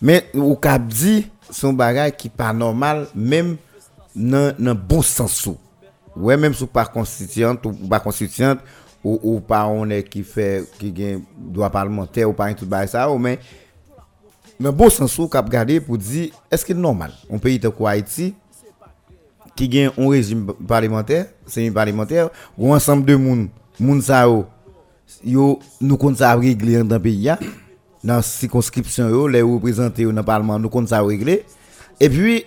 [0.00, 3.56] Mais au cap dit son bagage qui pas normal même
[4.14, 5.56] dans dans bon sens ou.
[6.16, 7.72] Ouais même sous pas constituante ou
[8.02, 8.58] constituante
[9.02, 12.90] ou, ou pas on est qui fait qui gain droit parlementaire ou pas tout bagage
[12.90, 13.38] ça mais
[14.58, 18.34] dans bon sens ou cap garder pour dire est-ce que normal un pays tel Haïti
[19.58, 23.48] qui gagne un régime parlementaire, semi-parlementaire, ou ensemble de moun,
[23.80, 24.24] moun sa
[25.24, 27.28] yo, nous compte ça régler dans pays
[28.04, 31.44] dans circonscription yo, les représentants yo dans le parlement, nous compte ça régler.
[31.98, 32.44] Et puis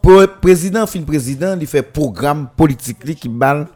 [0.00, 3.66] pour président fin président, il fait programme politique li qui bal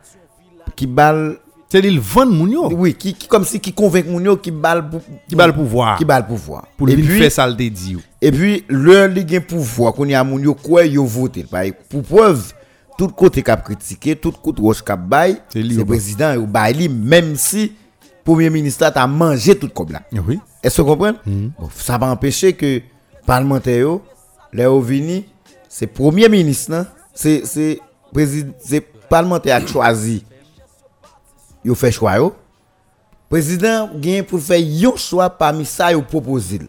[0.76, 1.38] qui bal
[1.72, 4.50] C'est il vend moun yo oui, qui, qui comme si qui convainc moun yo qui
[4.50, 6.66] bal pou- qui va le pouvoir qui bal pouvoir.
[6.76, 7.96] pour Et lui puis- faire ça le dit.
[8.20, 11.06] et puis, leur li gen pouvoir qu'on y a moun yo quoi yo.
[11.50, 12.52] Par exemple, Pour preuve,
[12.98, 16.46] tout côté cap critiqué, tout côté roche cap bay, C'est le président ou
[16.90, 17.72] même si
[18.22, 20.02] premier ministre a mangé tout comme là.
[20.28, 20.38] Oui.
[20.62, 21.16] Est-ce que vous comprenez?
[21.58, 22.82] Bon, Ça va empêcher que
[23.24, 24.02] parlementaires yo,
[24.52, 25.24] les vini,
[25.70, 27.80] c'est premier ministre nan, c'est c'est
[28.12, 30.22] président c'est parlementaire a choisi.
[31.64, 32.34] Yo fait choix yo.
[33.28, 36.60] Président gagne pour faire yon choix parmi ça yo proposé.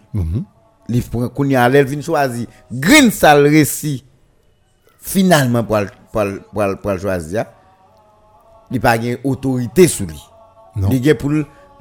[0.87, 4.03] Li prend qu'on y a l'air vinn choisir green sal récit
[4.99, 5.79] finalement pour
[6.11, 7.45] pour pour pour choisir.
[8.71, 10.21] Il pas gagne autorité sur lui.
[10.91, 11.31] Il gagne pour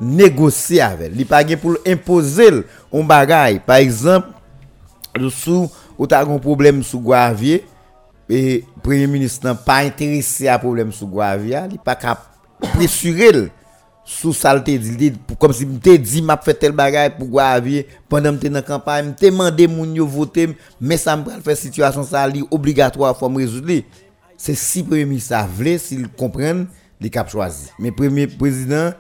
[0.01, 1.13] négocier avec.
[1.17, 2.51] Il pas gagne pour imposer
[2.93, 3.61] un bagage.
[3.61, 4.29] Par exemple,
[5.31, 7.67] sous ou t'as un problème sous Guavier
[8.29, 12.32] et premier ministre n'a pas intéressé à problème sous Guavier, il pas capable
[12.63, 13.51] pressurer
[14.05, 14.81] sous saleté
[15.39, 19.25] comme si m'te dit m'a fait tel bagage pour Guavier pendant m'te dans campagne m'te
[19.25, 23.83] demandé moun yo voter mais ça me faire situation ça li obligatoire faut me résoudre
[24.37, 26.67] c'est si premier ministre vle s'il comprenne
[27.01, 27.71] les cap choisi.
[27.79, 28.93] Mais premier président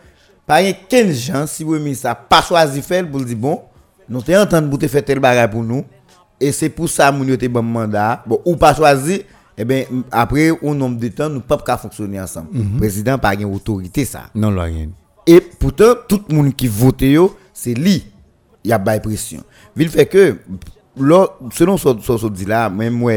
[0.47, 3.61] pas rien 15 gens si premier ministre pas choisi faire pour dire bon
[4.09, 5.85] nous t'es entendu pour te faire tel bagage pour nous.
[6.41, 8.23] Et c'est pour ça moun yo te bon mandat.
[8.25, 9.23] Bon ou pas choisi
[9.59, 13.45] eh ben après un nombre de temps nous pas qu'à fonctionner ensemble président pas une
[13.45, 14.89] autorité ça Non, là, rien.
[15.27, 17.03] et pourtant, tout le monde qui vote,
[17.53, 18.05] c'est lui.
[18.65, 19.43] Il y a pas pression.
[19.77, 20.37] Il fait que,
[20.99, 23.13] là, selon ce que je dis là, même moi,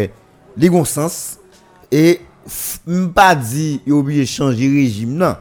[0.58, 1.38] il y a un sens.
[1.92, 2.20] Et,
[2.50, 5.36] f- m pas dit, il oublié changer régime, non.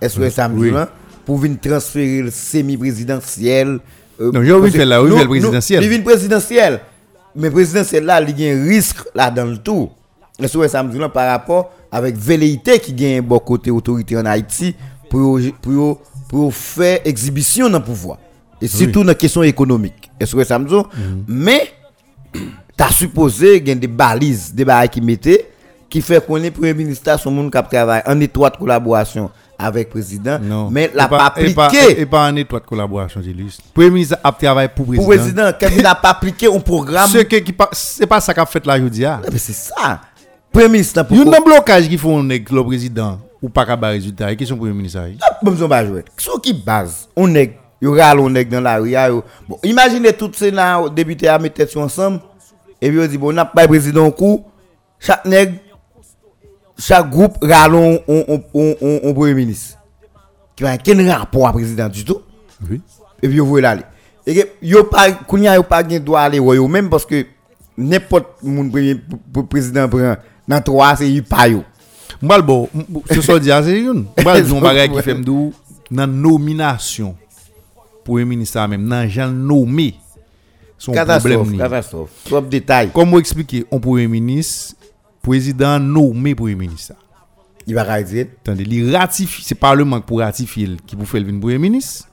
[0.00, 0.88] Est-ce que ça me dit, là,
[1.26, 3.80] pour venir transférer le semi-présidentiel.
[4.20, 5.80] euh, Non, il a oublié parce que faire là, il a oublié nous- le présidentiel.
[5.80, 6.80] nous- Il vient présidentiel.
[7.36, 9.90] Mais présidentiel là, il y a un risque là dans le tout.
[10.38, 14.74] Est-ce me dit là par rapport avec velléité qui gagne bon côté autorité en Haïti
[15.08, 18.18] pour pour pour faire exhibition dans le pouvoir.
[18.60, 20.10] Et surtout dans la question économique.
[20.18, 20.74] Est-ce que ça me dit
[21.28, 21.70] Mais
[22.76, 25.50] t'as supposé qu'il y a des balises, des balises qui mettaient
[25.88, 29.90] qui fait qu'on est premier ministre son monde qui travaille en étroite collaboration avec le
[29.92, 30.68] président Non.
[30.68, 33.46] mais l'a pas appliqué et pas en étroite collaboration, lu.
[33.72, 35.46] Premier ministre a travaillé pour pour président.
[35.46, 38.34] le président il n'a pas appliqué un programme Ce que qui pas c'est pas ça
[38.34, 39.04] qu'a fait là aujourd'hui.
[39.04, 40.00] Ah, c'est ça.
[40.54, 43.74] Premier ministre, Il y a un blocage qui font avec le président ou pas qu'à
[43.74, 44.30] résultat.
[44.30, 45.00] Et question premier ministre.
[45.00, 45.38] là.
[45.42, 46.04] Bon, on va jouer.
[46.16, 47.08] Sur qui base?
[47.16, 48.94] On est, il y aura on est dans la rue.
[49.48, 52.20] Bon, imaginez tout Sénat, député à mettre tête ensemble.
[52.80, 54.44] Et puis on dit, bon, on n'a pas de président coup.
[55.00, 55.54] Chaque nègre,
[56.78, 59.76] chaque groupe râlons on, on, on, on, on premier ministre.
[60.54, 62.20] Qui a aucun rapport à président du tout.
[62.70, 62.80] Oui.
[63.20, 63.76] Et puis vous voyez là.
[64.24, 67.26] Et yo pas kounya yo pas droit aller même parce que
[67.76, 68.96] n'importe moun premier
[69.50, 70.14] président prend
[70.46, 71.64] dans trois c'est yu pas yo.
[72.22, 72.68] Mbal bon,
[73.10, 74.04] ce dit c'est une.
[74.16, 75.52] Dit un bagay qui fait m'dou
[75.90, 77.14] dans nomination
[78.04, 79.94] pour un ministre même dans gens nommé
[80.78, 82.10] son problème catastrophe.
[82.24, 82.90] Trop de détails.
[82.92, 84.74] Comme vous expliquer, on premier ministre,
[85.22, 86.94] président nommé premier ministre.
[87.66, 91.38] Il va dire Attendez, il ratifie, c'est Parlement qui pour ratifier qui vous fait le
[91.38, 92.08] premier ministre.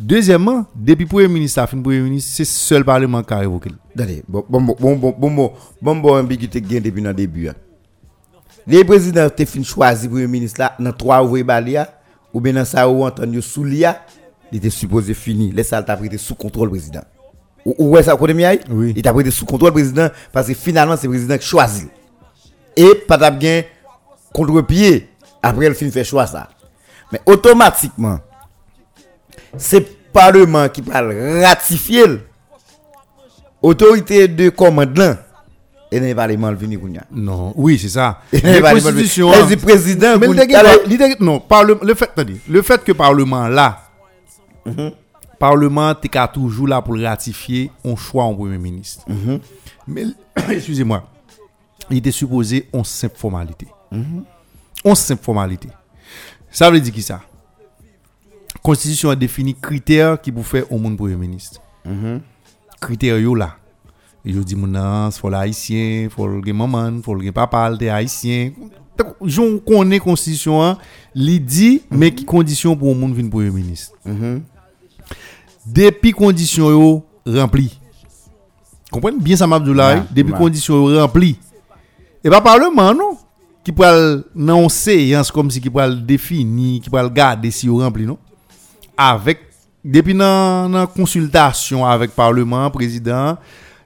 [0.00, 3.70] Deuxièmement, depuis le Premier ministre, fin Premier ministre, c'est seul Parlement qui a évoqué.
[3.98, 7.48] Allez, bon, bon, bon, bon, bon, bon, bon, ambiguïté gain depuis le début.
[7.48, 7.54] Hein.
[8.66, 11.86] Les présidents ont fin choisi Premier ministre là, dans trois ouvriers balia, hein,
[12.34, 14.04] ou bien dans ça ou entendu sous l'IA,
[14.52, 15.50] il était supposé fini.
[15.52, 17.02] Les salles t'apprêtent sous contrôle président.
[17.64, 18.56] Ou est-ce que hein?
[18.70, 18.92] Oui.
[18.96, 21.88] Il t'apprêtait sous contrôle président parce que finalement c'est le président qui choisit.
[22.76, 23.62] Et pas d'abgain
[24.32, 25.08] contre-pied
[25.42, 26.48] après le film fait choix ça.
[27.12, 28.20] Mais automatiquement,
[29.56, 32.20] c'est parlement qui va le ratifier le
[33.62, 35.14] autorité de commandant
[35.90, 37.02] et n'est pas les venir.
[37.10, 38.20] Non, oui, c'est ça.
[38.32, 39.30] Les mal constitution.
[39.30, 39.46] venir.
[39.48, 41.40] Les présidents Mais pour- le dégât- alors, le dégât- non,
[41.82, 42.10] le fait,
[42.48, 43.84] le fait que Parlement là,
[45.38, 49.04] Parlement t'es toujours là pour ratifier un choix en Premier ministre.
[49.86, 50.04] Mais,
[50.50, 51.04] excusez-moi,
[51.90, 53.66] il était supposé en simple formalité.
[54.84, 55.68] En simple formalité.
[56.50, 57.20] Ça veut dire qui ça?
[58.68, 61.58] Constitution a défini critères qui pour faire au monde Premier ministre.
[61.86, 62.18] Mm.
[62.78, 63.56] Critères là.
[64.26, 67.90] Ils ont dit, il faut Haïtien, il faut le maman, il faut le papa, le
[67.90, 68.50] haïtien.
[69.24, 70.76] Je connais la constitution, hein.
[71.14, 73.94] il dit, mais qui condition pour le monde venir Premier ministre.
[74.04, 74.40] Mm -hmm.
[75.64, 77.80] Depuis conditions remplies.
[78.90, 80.02] Comprenez bien ça, Mabdoulaye?
[80.10, 81.38] Depuis conditions remplies.
[82.22, 83.16] Et pas parlement, non?
[83.64, 83.86] Qui peut
[84.36, 88.18] annoncer, hein, comme si qui peut définir, qui peut garder si on rempli, non?
[88.98, 89.38] avec
[89.84, 93.38] depuis dans la consultation avec parlement président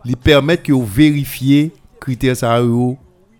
[0.04, 1.70] li permettre que vous vérifier
[2.00, 2.58] critères ça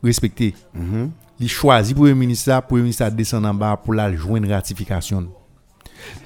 [0.05, 1.09] respectés mm -hmm.
[1.41, 5.27] il choisit premier ministre pour premier ministre descend en bas pour la joindre ratification.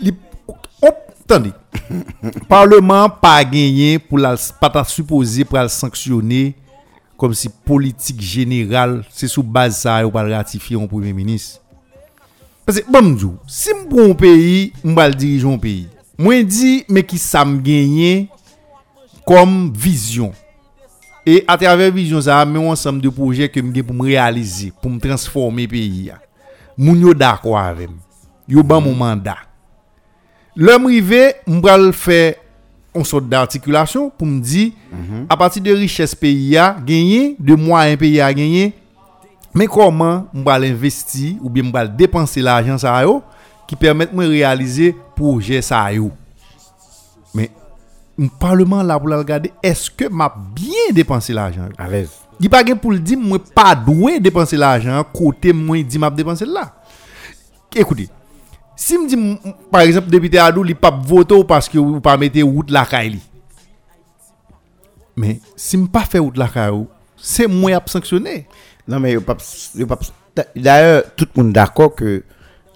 [0.00, 0.12] Li,
[0.48, 1.52] oh, attendez.
[2.48, 6.54] Parlement pas gagné pour la pas supposé pour la sanctionner
[7.16, 11.60] comme si politique générale c'est sous base ça ou pas ratifier un premier ministre.
[12.66, 15.86] Parce que bon si m pour un pays, m va le diriger un pays.
[16.18, 18.28] Moi dit mais qui ça me gagné
[19.24, 20.32] comme vision.
[21.24, 24.72] Et à travers vision ça, mais un ensemble de projets que me pour me réaliser,
[24.82, 26.06] pour me transformer pays.
[26.06, 26.18] ya.
[26.76, 27.88] Moun yo d'accord avec.
[27.88, 27.96] m.
[28.48, 29.38] Yo ban mon mandat.
[30.54, 32.34] L'homme rivé, m'bral faire
[32.94, 34.72] une sorte d'articulation pour me dire,
[35.28, 38.72] à partir de richesse pays a gagné, de moyens pays a gagné,
[39.56, 43.02] mais comment m'bral investir ou bien m'bral dépenser l'argent ça
[43.66, 45.86] qui permet de réaliser projet ça.
[47.34, 47.50] Mais
[48.18, 51.68] le parlement là pour regarder, est-ce que m'a bien dépensé l'argent?
[51.78, 52.10] à l'aise.
[52.38, 56.44] Il pas pour le dire moi pas doué dépenser l'argent côté moi dit m'a dépenser
[56.44, 56.74] là.
[57.74, 58.08] Écoutez,
[58.76, 59.38] si me dit
[59.70, 63.20] par exemple député Adou il pas voter parce que ou pas mettre route la Kaili.
[65.16, 66.84] Mais si me pas fait route la Kaili,
[67.16, 68.46] c'est moi qui sanctionné.
[68.88, 69.16] Non mais
[70.54, 72.22] d'ailleurs tout le monde d'accord que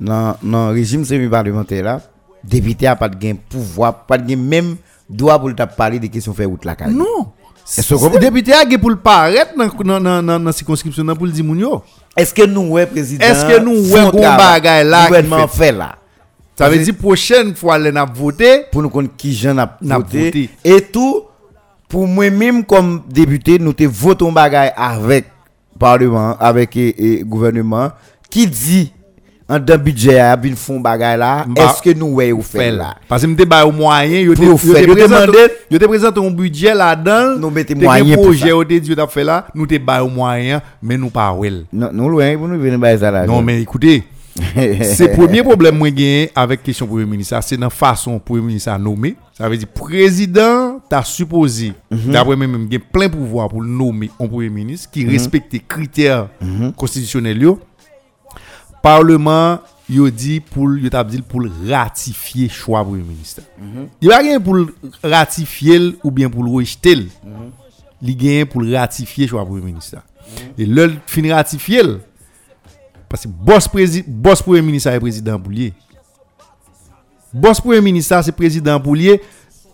[0.01, 2.01] dans dans régime semi-parlementaire là,
[2.43, 4.77] député a pas de pouvoir, pas de même
[5.09, 6.95] droit pour parler des questions faire route la caille.
[6.95, 7.33] Non.
[7.79, 8.31] Est-ce que comprenez?
[8.31, 11.45] député a pour le paraître dans dans circonscription pour le dire.
[12.17, 15.73] Est-ce que nous ouais président Est-ce que nous, ouais, travail, bagay là gouvernement fait?
[15.73, 15.97] là?
[16.57, 19.99] Ça veut dire prochaine fois les n'a voter pour nous connaître qui j'en a N'a
[19.99, 20.51] voté voté.
[20.65, 21.23] et tout
[21.89, 25.27] pour moi-même comme député nous te votons bagaille avec
[25.81, 27.91] parlement avec et gouvernement
[28.31, 28.93] qui dit
[29.49, 32.95] en dans budget a bin fond bagaille là est-ce que nous ouais ou fait là?
[33.09, 37.37] Parce que m'te ba au moyen, yo te yo te présente un budget là-dedans.
[37.41, 40.63] Nous mettez moyen pour projet dit yo t'a fait là, nous te ba au moyen,
[40.81, 41.65] mais nous pas wel.
[41.73, 44.05] non nous loin pour nous venir bailler ça là Non mais écoutez,
[44.55, 48.79] c'est le premier problème moi gagné avec question premier ministre, c'est dans façon premier ministre
[48.79, 49.17] nommé.
[49.37, 54.11] Ça veut dire président t'a supposé d'après moi même gen plein pouvoir pour le nommer
[54.19, 56.29] un premier ministre qui respecte les critères
[56.77, 57.61] constitutionnels yo.
[58.83, 63.43] Parlement yo dit pour t'a dit pour le ratifier choix premier ministre.
[64.01, 64.67] Il va rien pour le
[65.05, 67.07] ratifier ou bien pour le rejeter.
[68.03, 69.99] Il gagne pour le ratifier choix premier ministre.
[70.59, 71.83] Et le fin ratifier
[73.09, 73.69] parce que boss
[74.09, 75.73] boss premier ministre est président Boulier.
[77.33, 79.21] Boss premier ministre c'est président Boulier.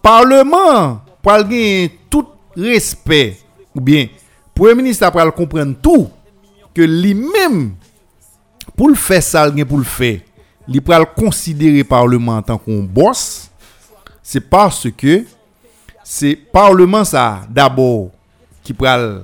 [0.03, 2.25] Parlement pour gagner tout
[2.57, 3.37] respect
[3.75, 4.07] ou bien
[4.55, 6.09] premier ministre pour comprendre tout
[6.73, 7.73] que lui-même
[8.77, 10.21] pour le faire ça, il pour le faire,
[10.69, 13.51] il le considérer parlement en tant qu'un boss.
[14.23, 15.25] c'est parce que
[16.05, 18.11] c'est parlement ça d'abord
[18.63, 19.23] qui pral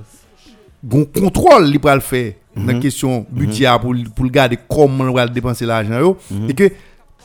[0.83, 5.65] gon contrôle li pral faire dans question budget pour pour garder comment on va dépenser
[5.65, 6.17] l'argent yo
[6.49, 6.69] et que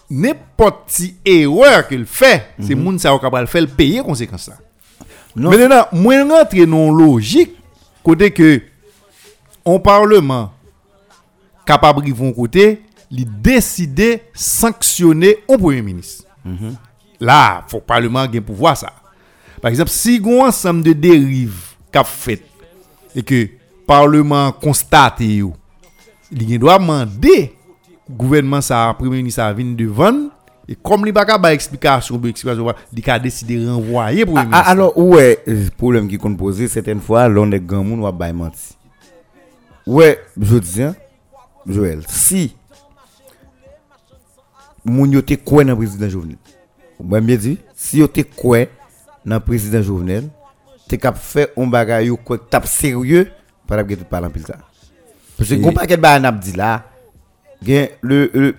[0.09, 4.67] n'importe erreur qu'il fait c'est moun ça capable faire le payer conséquence Non.
[5.39, 7.55] Maintenant moi rentrer dans logique
[8.03, 8.61] côté que
[9.64, 10.53] un parlement
[11.66, 16.24] capable de vont côté li décider sanctionner un premier ministre.
[17.20, 18.93] Là faut parlement gain pouvoir ça.
[19.61, 22.43] Par exemple si gon ensemble de dérives qu'a fait
[23.14, 23.49] et que
[23.86, 25.55] parlement constate yo
[26.30, 27.55] il doit demander
[28.11, 30.28] gouvernement ça premier ministre ça vient devant
[30.68, 34.64] et comme il pas capable explication ou explication il a décidé de renvoyer premier Ah,
[34.66, 38.06] ah, alors, ouais, le problème qui compte poser, certaines fois, l'on est grand monde ou
[38.06, 38.76] à menti.
[39.86, 40.94] Ouais, je dis, hein,
[41.66, 42.54] Joël, si,
[44.84, 46.36] moun yo te quoi dans le président Jovenel,
[47.00, 48.66] moi bien dit, si yo te quoi
[49.24, 50.28] dans le président Jovenel,
[50.86, 53.30] te cap fait un bagay quoi tap sérieux,
[53.66, 54.56] par tout parler en pile ça.
[55.38, 56.84] Parce que, Et- qu'on pas quel bagay n'a dit là,
[57.62, 58.54] le, le,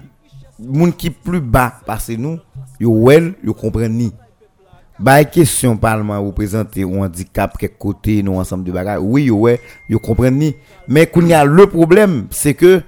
[0.59, 2.39] moun qui plus bas, parce que nous,
[2.79, 4.13] yo well, yo comprennent ni.
[4.99, 8.99] Bah, question parlement représenter un handicap quelque côté nous ensemble de bagages.
[9.01, 10.51] Oui ouais yo comprennent
[10.89, 12.81] mais qu'on y a le problème c'est que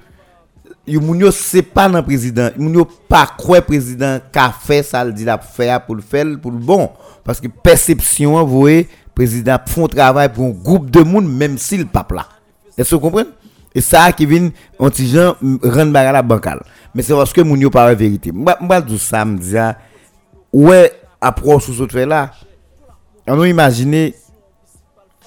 [0.86, 2.49] yo moun yo c'est pas dans président.
[2.57, 6.26] Moun yo pas quoi président qu'a fait ça le dit la faire pour le faire
[6.41, 6.89] pour le bon.
[7.24, 11.88] Parce que perception vous voyez président font travail pour un groupe de monde même s'il
[11.88, 12.28] pas là
[12.78, 13.30] est-ce que vous comprenez?
[13.74, 14.49] Et ça qui vient
[14.80, 16.61] anti gens bagarre la bancale
[16.93, 19.57] mais c'est parce que moun yo pas la vérité moi moi tout ça me dit
[19.57, 19.78] ah,
[20.53, 22.32] ouais approche sous ce fait là
[23.28, 24.15] on nous imaginer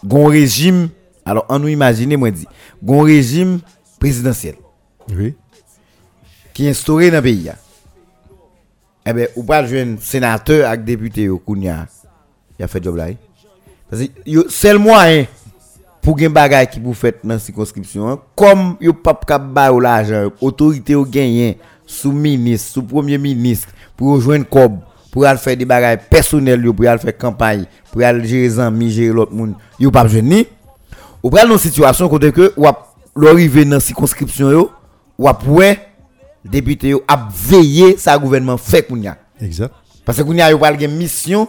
[0.05, 0.89] gon régime
[1.25, 2.47] alors on nous imaginer moi dit
[2.83, 3.61] gon régime
[3.99, 4.57] présidentiel
[5.17, 5.35] oui
[6.55, 7.51] qui est instauré dans le pays.
[9.05, 11.87] Eh bien, ou pas jeune sénateur avec député au Kounia,
[12.59, 13.11] il a fait job là.
[13.11, 13.17] eh.
[13.91, 15.27] Parce que yo seul moyen
[16.05, 19.81] pour gen bagay qui vous faites dans la circonscription, comme yo pas cap ba ou
[19.81, 24.81] l'argent, autorité ou gagné sous ministre, sous premier ministre pour rejoindre cob,
[25.11, 28.91] pour aller faire des bagages personnels pour aller faire campagne, pour aller gérer les amis,
[28.91, 30.47] gérer l'autre monde, yo pas ni.
[31.23, 32.67] Ou pral dans situation côté que ou
[33.17, 34.71] l'arrivée dans circonscription yo,
[35.17, 35.79] ou ouais
[36.45, 39.17] député yo a veiller sa gouvernement fait kounya.
[39.41, 39.73] exact
[40.05, 41.49] Parce que kounya yo pral gen mission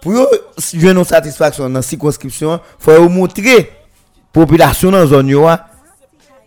[0.00, 0.26] pour yo
[0.72, 3.68] une satisfaction dans circonscription, faut montrer
[4.32, 5.66] population dans zone yo a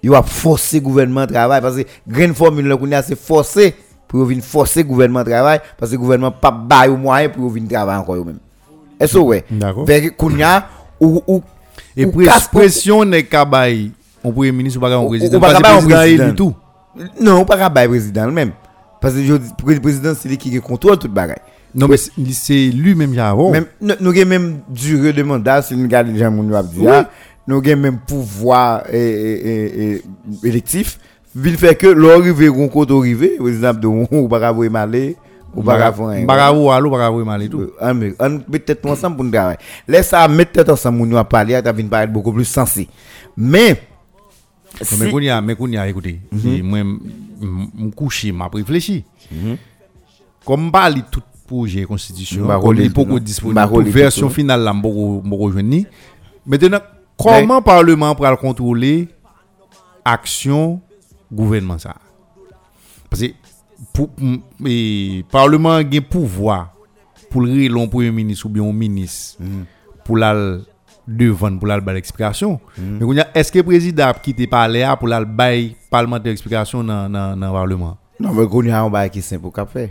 [0.04, 3.76] yo a forcer gouvernement travail parce que grande formule là c'est forcer
[4.08, 8.00] pour venir forcer gouvernement travail parce que gouvernement pas ba yo moyen pour venir travailler
[8.00, 8.40] encore yo même.
[9.00, 9.44] Est-ce que ouais?
[9.52, 9.86] D'accord.
[10.18, 10.68] Kounya
[11.00, 11.44] ou ou
[11.98, 12.12] et ou
[12.52, 13.92] pression n'est qu'à bail
[14.24, 16.54] on premier ministre ou pas un Ou- président ou pas parce que président élu tout
[17.20, 18.52] Non, ou pas capable président même.
[19.02, 19.20] Parce que
[19.72, 21.42] le président c'est lui qui contrôle toute bagaille.
[21.76, 25.84] non mais c'est- lui-même qui a nous nous avons même durée de mandat si nous
[25.84, 26.32] regardons les gens
[26.64, 27.10] di là,
[27.48, 30.02] nous avons même pouvoir eh, eh, eh,
[30.44, 31.00] eh, électif.
[31.36, 35.16] Il fait que l'arrivée gon côté arrivé, par exemple de ou pas malé
[35.56, 36.26] ou pas capable faire rien.
[36.26, 39.58] Barabou allo barabou mal et tout Euh, On met- on tête ensemble pour nous travailler.
[39.88, 42.88] Laisse ça mettre tête ensemble yo a ça vient paraître beaucoup plus sensé.
[43.38, 43.82] Mais
[44.82, 46.20] écoutez
[48.34, 49.04] moi réfléchi
[50.46, 54.30] comme parle tout projet constitution il version non?
[54.30, 54.74] finale là
[56.46, 56.80] maintenant
[57.18, 59.08] comment parlement pour contrôler
[60.04, 60.82] action
[61.32, 61.96] gouvernement ça?
[63.10, 63.28] Parce que
[64.66, 66.74] et parlement a un pouvoir
[67.30, 69.38] pour le relon premier ministre ou bien un ministre
[70.04, 70.58] pour la
[71.08, 74.96] devant pour la explication mais y a- est-ce que le président a quitté parler là
[74.98, 76.34] pour la bail parlementaire
[77.36, 77.98] dans le parlement?
[78.20, 79.90] Non, mais qu'on y a un bail qui est simple pour faire.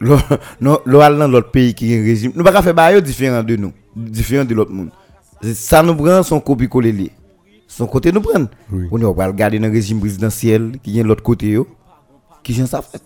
[0.00, 0.16] Lo,
[0.60, 2.32] non, al dans l'autre pays qui a un régime.
[2.34, 4.90] Nous pas faire bail différent de nous, différent de l'autre monde.
[5.54, 7.10] Ça nous prend son copie coller li.
[7.66, 8.46] Son côté nous prend.
[8.72, 8.86] Oui.
[8.90, 11.66] On va regarder dans le régime présidentiel qui est l'autre côté yo.
[12.42, 13.00] Qui j'en ça fait.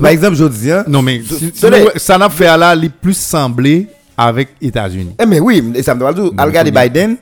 [0.00, 2.88] Par exemple, je dis hein, non mais si- si nous- ça n'a fait là les
[2.88, 7.16] plus semblé avec États-Unis Eh mais oui, et ça me doit dire, regarder Biden,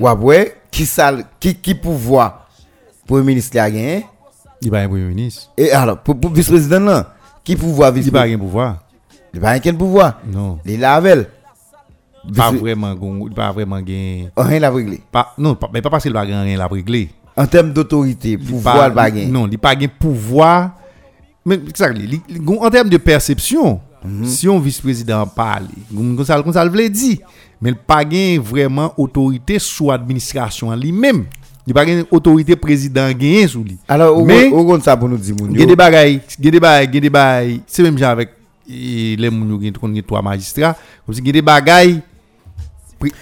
[0.00, 2.48] ou après qui ça qui qui pouvoir
[3.10, 4.06] le ministre a gagné
[4.62, 8.24] il pas un premier ministre et alors pour, pour vice-président là, qui pouvoir il pas
[8.24, 8.34] vice-président?
[8.34, 8.78] un pouvoir
[9.34, 10.20] Il pas quel pouvoir.
[10.26, 11.26] non Il lavel.
[12.36, 12.94] Pas vraiment
[13.26, 15.00] il pas vraiment gain Rien la régler.
[15.12, 18.88] pas non pas, mais pas parce qu'il va rien la régler En termes d'autorité, pouvoir
[18.88, 19.26] le bagage.
[19.28, 20.70] Non, il pas gain pouvoir.
[21.44, 22.20] Mais li-
[22.60, 24.24] en termes de perception, Mhm.
[24.24, 27.18] si on vice-président parle, comme ça, comme ça veut dire,
[27.60, 31.24] mais il pas gain vraiment autorité sous administration lui-même.
[31.66, 33.78] Il pas gain autorité président gain sous lui.
[33.88, 36.48] Alors, mais au- compte ça pour nous dire, il y a des bagailles, il y
[36.48, 38.30] a des bagailles, il y a des bagailles, c'est même genre avec
[38.68, 42.00] les moun yo gen kon gen trois magistrats, comme si gen des bagailles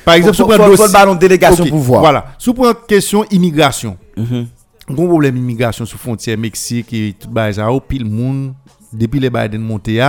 [0.05, 2.01] par exemple, si le ballon délégation pouvoir.
[2.01, 2.35] Voilà.
[2.39, 4.47] Si on prend question immigration, Mhm.
[4.91, 8.55] gros problème immigration sous frontière Mexique et tout ça, pile monde
[8.93, 10.01] depuis les Biden monté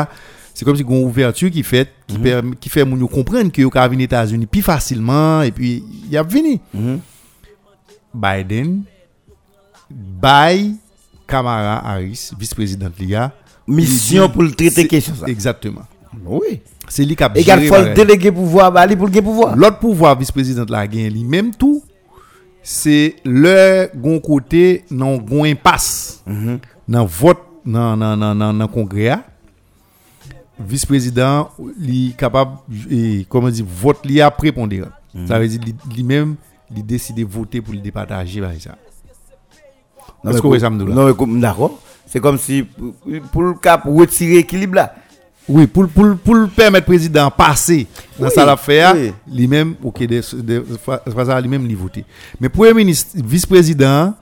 [0.53, 2.23] c'est comme si une ouverture qui fait qui Mhm.
[2.23, 6.17] permet qui fait moun comprendre que yo ka venir États-Unis plus facilement et puis y
[6.17, 6.59] a venu.
[6.73, 6.99] Mhm.
[8.13, 8.83] Biden
[9.89, 10.75] by
[11.25, 13.31] Kamala Harris, vice-présidente liga.
[13.67, 15.27] Mission pour le traiter question ça.
[15.27, 15.83] Exactement.
[16.25, 16.61] Oui.
[16.87, 19.55] C'est lui qui a Égal géré faut le déléguer pouvoir bah pour le pouvoir.
[19.55, 21.23] L'autre pouvoir vice-président la gagne lui.
[21.23, 21.81] Même tout
[22.61, 26.23] c'est le gon côté non gon impasse.
[26.87, 29.17] Dans vote dans dans dans dans, congrès
[30.59, 31.49] vice-président
[31.79, 32.51] li capable
[32.89, 34.89] et comment dire vote li a prépondérant
[35.27, 36.35] ça veut dire li- lui même
[36.75, 38.77] il décide de voter pour le départager par ça
[40.23, 40.41] Non, Est-ce
[41.25, 41.79] mais d'accord.
[42.05, 42.93] C'est comme si pour-
[43.31, 44.95] pour le cap retirer l'équilibre là.
[45.47, 47.87] Oui, pour, pour, pour le permettre président passer
[48.17, 49.11] dans l'affaire, oui.
[49.27, 50.65] lui-même, ok, de, de,
[51.41, 52.05] lui-même, lui voter.
[52.39, 54.13] Mais Premier ministre, vice-président,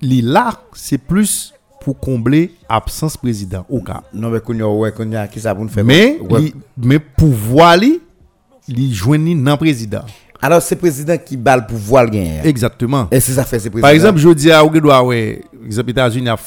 [0.00, 4.02] là, c'est plus pour combler absence président au cas.
[4.14, 6.18] Non, mais qu'on y a, ouais, qu'on y a, qui ça pour faire Mais,
[6.76, 8.00] mais pouvoir lui,
[8.68, 10.02] lui joindre dans président.
[10.42, 12.40] Alors, c'est le président qui bat le pouvoir gagner.
[12.44, 13.08] Exactement.
[13.10, 13.86] Et c'est ça fait, c'est président.
[13.86, 16.38] Par exemple, je dis à Ougedoua, ouais, exemple, États-Unis a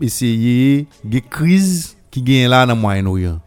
[0.00, 3.40] essayé des crises qui gagnent là dans le Moyen-Orient.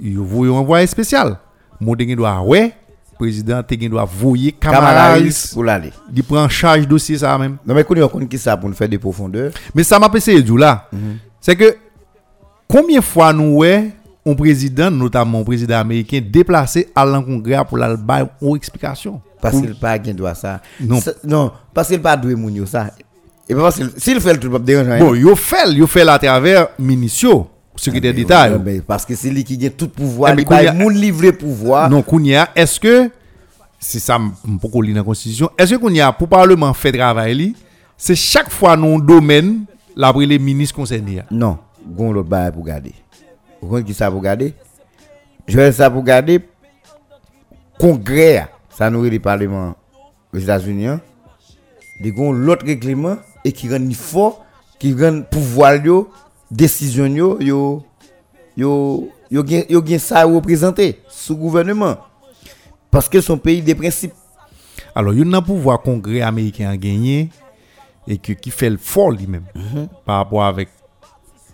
[0.00, 1.38] Ils vont un envoyé spécial.
[1.78, 2.72] Mon te doit ouais,
[3.18, 5.50] président te doit voyer Harris.
[5.52, 5.92] pour l'aller.
[6.14, 7.58] Il prend en charge dossier ça même.
[7.66, 9.52] Non, mais qu'on qu'on qui ça pour nous faire des profondeurs.
[9.74, 10.88] Mais ça m'a de dire là.
[11.42, 11.76] C'est que
[12.66, 13.90] combien de fois nous ouais
[14.26, 19.20] un président, notamment un président américain, déplacé à l'Congrès pour la bailler une explication?
[19.42, 20.62] Parce qu'il pas gain droit ça.
[20.80, 21.00] Non.
[21.22, 22.92] Non, parce qu'il pas doué moun yo ça.
[23.46, 25.04] Et pas parce s'il fait le truc pas déranger.
[25.04, 27.46] Bon, yo fait, yo fait à travers ministre,
[27.84, 28.48] secrétaire d'État.
[28.50, 28.58] yo.
[28.58, 31.32] mais parce que c'est lui qui a tout pouvoir, Eh, mais il a- moun livrer
[31.32, 31.88] pouvoir.
[31.90, 33.10] Non, Kounia, est-ce que,
[33.78, 34.18] c'est ça,
[34.60, 37.54] pour lire dans la Constitution, est-ce que Kounia, pour Parlement fait travail,
[37.96, 39.64] c'est chaque fois dans un domaine,
[39.96, 41.22] là, après les ministres concernés.
[41.30, 42.92] Non, gon l'autre bail pour garder.
[43.60, 44.52] Vous comprenez qui ça pour garder?
[45.46, 46.40] Je vais ça pour garder
[47.78, 49.74] congrès ça nous le parlement
[50.32, 51.00] aux États-Unis hein?
[52.00, 54.44] Des gon l'autre règlement et qui rend fort
[54.78, 55.74] qui rend pouvoir
[56.54, 57.82] décision yo yo
[58.56, 61.96] yo yo yo gen ça représenter sous gouvernement.
[62.90, 64.12] Parce que son pays des principes.
[64.94, 67.28] Alors, il y a un pouvoir congrès américain a gagné
[68.06, 69.46] et que, qui fait le fort lui-même
[70.04, 70.68] par rapport avec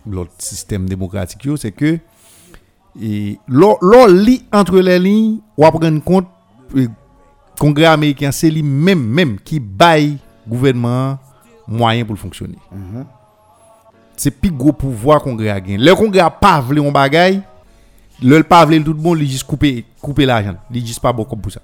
[0.05, 1.97] l'autre système démocratique, c'est que
[3.01, 3.39] et
[4.09, 6.27] lit entre les lignes, on prendre compte
[6.75, 6.87] le
[7.57, 11.17] congrès américain, c'est lui-même même qui baille gouvernement
[11.67, 12.57] moyen pour le fonctionner.
[14.17, 15.77] C'est plus gros pouvoir congrès a gagné.
[15.77, 17.39] Le congrès a pas voulu un bagay,
[18.21, 21.35] le pas voulu tout le monde, il juste couper couper l'argent, il juste pas beaucoup
[21.35, 21.61] pour ça.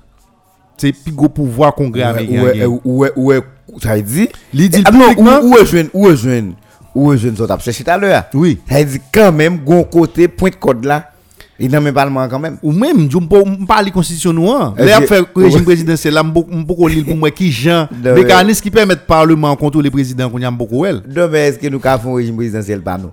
[0.77, 2.65] C'est plus gros pouvoir américain a gagné.
[2.65, 3.41] ouais ouais ouais
[3.81, 6.53] ça dire Il dit non, publiquement- où, où est jeune, où est jeune,
[6.95, 8.23] où est jeune, ça t'a cherché tout à l'heure?
[8.33, 8.59] Oui.
[8.69, 11.11] Ça dit quand même, gon côté, point de code là,
[11.59, 12.57] il n'a même pas le moment quand même.
[12.61, 14.73] ou même je ne pas la constitution nous hein.
[14.77, 17.87] Là fait régime présidentiel là beaucoup lire pour moi qui Jean.
[18.03, 21.67] Mécanisme qui permet parlement contrôler le président qu'on a beaucoup elle Non, mais est-ce que
[21.67, 23.11] nous avons un régime présidentiel par nous?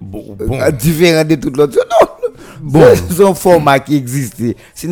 [0.00, 1.76] Bon Euh, Différent de tout l'autre.
[1.78, 2.08] Non,
[2.60, 2.84] Bon.
[3.10, 4.42] C'est un format qui existe.
[4.74, 4.88] Si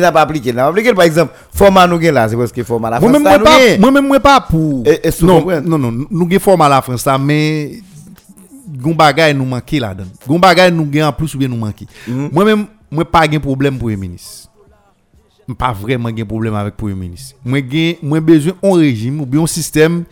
[0.00, 2.90] n'a pas appliqué, n'a pas appliqué, par exemple, format nous là, c'est parce que format
[2.90, 3.58] la France, même ça moi pas
[4.20, 4.82] pas pour.
[4.86, 7.72] Et- et non non non nous avons format à la France mais
[8.68, 11.86] gon bagay nous manquer là-dedans gon bagay nous gagne en plus ou bien nous manquer
[12.06, 12.28] Mhm.
[12.32, 12.44] moi
[12.90, 14.48] moi pas gain problème pour le ministre
[15.58, 19.42] pas vraiment gain problème avec premier ministre moi gain moi besoin un régime ou bien
[19.42, 20.04] un système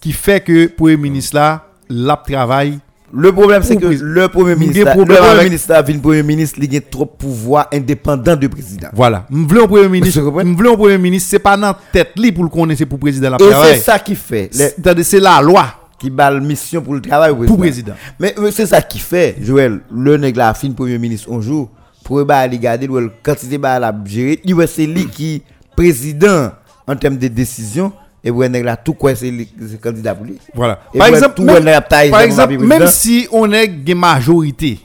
[0.00, 2.78] qui fait que premier ministre là l'a travail
[3.14, 6.74] Le problème, c'est que le premier ministre, le premier avec- ministre, le premier ministre, il
[6.76, 8.88] a trop de pouvoir indépendant du président.
[8.94, 9.26] Voilà.
[9.28, 12.48] M'vle un premier ministre, m'vle un premier ministre, c'est pas dans tête li pour le
[12.48, 14.48] connaître, c'est pour le président la Et c'est ça qui fait.
[14.54, 15.66] les- c'est la loi
[16.02, 17.94] qui bat mission pour le travail au pour le président.
[18.18, 21.70] Mais euh, c'est ça qui fait, Joël, le nègre la fin premier ministre un jour,
[22.02, 25.42] pour bah aller garder le quantité bah la gérer, il c'est lui qui
[25.76, 26.50] président
[26.88, 27.92] en termes de décision
[28.24, 29.32] et nègre là tout quoi c'est
[29.68, 30.38] c'est candidat pour lui.
[30.52, 30.80] Voilà.
[30.92, 32.90] Et Par exemple, tout même, le par exemple, même président.
[32.90, 34.80] si on est une majorité,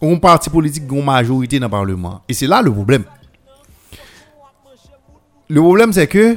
[0.00, 3.04] un parti politique a une majorité dans le Parlement, et c'est là le problème.
[5.50, 6.36] Le problème, c'est que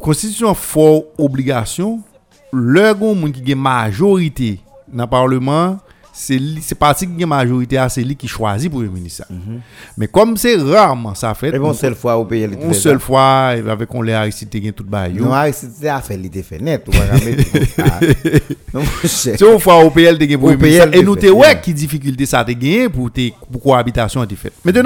[0.00, 2.00] Constitution fort obligation,
[2.56, 4.60] le monde qui a une majorité
[4.92, 5.78] dans le Parlement,
[6.18, 9.24] c'est li- c'est parti qui a majorité, c'est lui qui choisit pour le ministre.
[9.28, 9.34] ça.
[9.98, 12.98] Mais comme c'est rarement ça fait, Et bon, seule fois au pays, elle une seule
[13.00, 15.14] fois, avec on les Aristide qui tout bail.
[15.16, 15.24] yo.
[15.26, 16.86] Non, a fait l'idée fait net.
[16.88, 17.84] ou jamais dit comme ça.
[18.72, 19.34] Non, cher.
[19.38, 20.62] C'est une fois au PL te gen le te
[24.72, 24.82] te te te te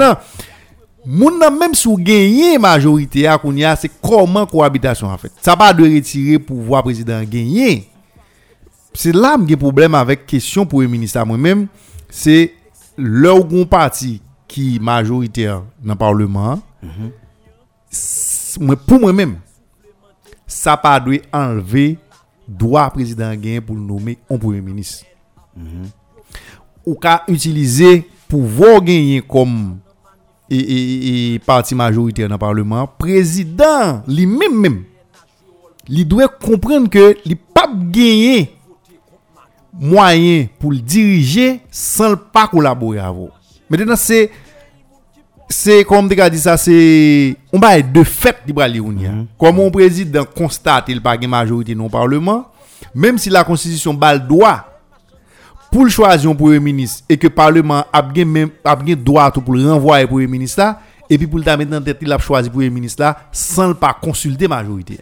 [1.05, 5.31] moun nan même sous gagner majorité à kounya, c'est comment cohabitation en fait.
[5.41, 7.87] Ça pas de retirer pouvoir président gagner.
[8.93, 11.67] C'est là que problème avec question pour le ministre moi-même,
[12.09, 12.53] c'est
[12.97, 13.39] leur
[13.69, 16.59] parti qui majoritaire dans le parlement.
[18.87, 19.37] pour moi-même
[20.51, 21.97] ça pas doit enlever
[22.47, 25.05] droit président gain pour nommer un premier ministre.
[26.85, 29.77] Ou ka utiliser pouvoir gagner comme
[30.51, 34.83] et, et, et parti majoritaire dans le parlement, président lui-même même,
[35.87, 38.53] il doit comprendre que il pas gagner
[39.73, 43.29] moyen pour le diriger sans le pas collaborer avec vous.
[43.69, 44.29] Maintenant c'est
[45.47, 49.25] c'est comme tu as dit ça c'est on va de fait a.
[49.39, 52.47] Comme un président constate il pas de majorité dans le parlement,
[52.93, 54.70] même si la constitution droit
[55.71, 58.95] pour le choisir un premier ministre et que le parlement a bien même a bien
[58.95, 62.11] droit pour le renvoyer premier ministre là et puis pour le mettre dans tête il
[62.11, 64.99] a choisi premier ministre là sans le pas consulter majorité.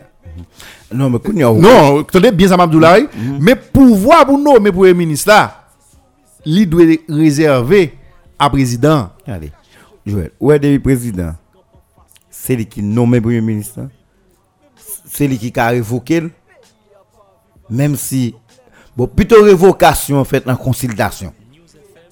[0.93, 1.19] Non, mais.
[1.33, 3.07] Non, attendez bien ça Abdoulaye,
[3.39, 5.67] mais pouvoir pour nommer premier ministre là,
[6.45, 7.97] il doit réserver
[8.37, 9.09] à président.
[9.27, 9.51] Allez.
[10.05, 11.33] Joël, où est le président?
[12.29, 13.87] C'est lui qui nomme le premier ministre?
[15.05, 16.23] C'est lui qui a révoqué.
[17.69, 18.33] Même si.
[18.99, 21.31] Bon, plutôt révocation en fait en consultation.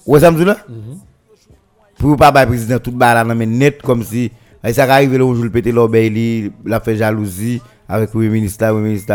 [0.06, 0.56] Me dit là?
[1.98, 4.32] Pour pas le président tout bas là, mais net comme si.
[4.64, 8.64] Et ça arrive où je le pété l'obéi, il a fait jalousie avec le ministre,
[8.68, 9.12] le ministre,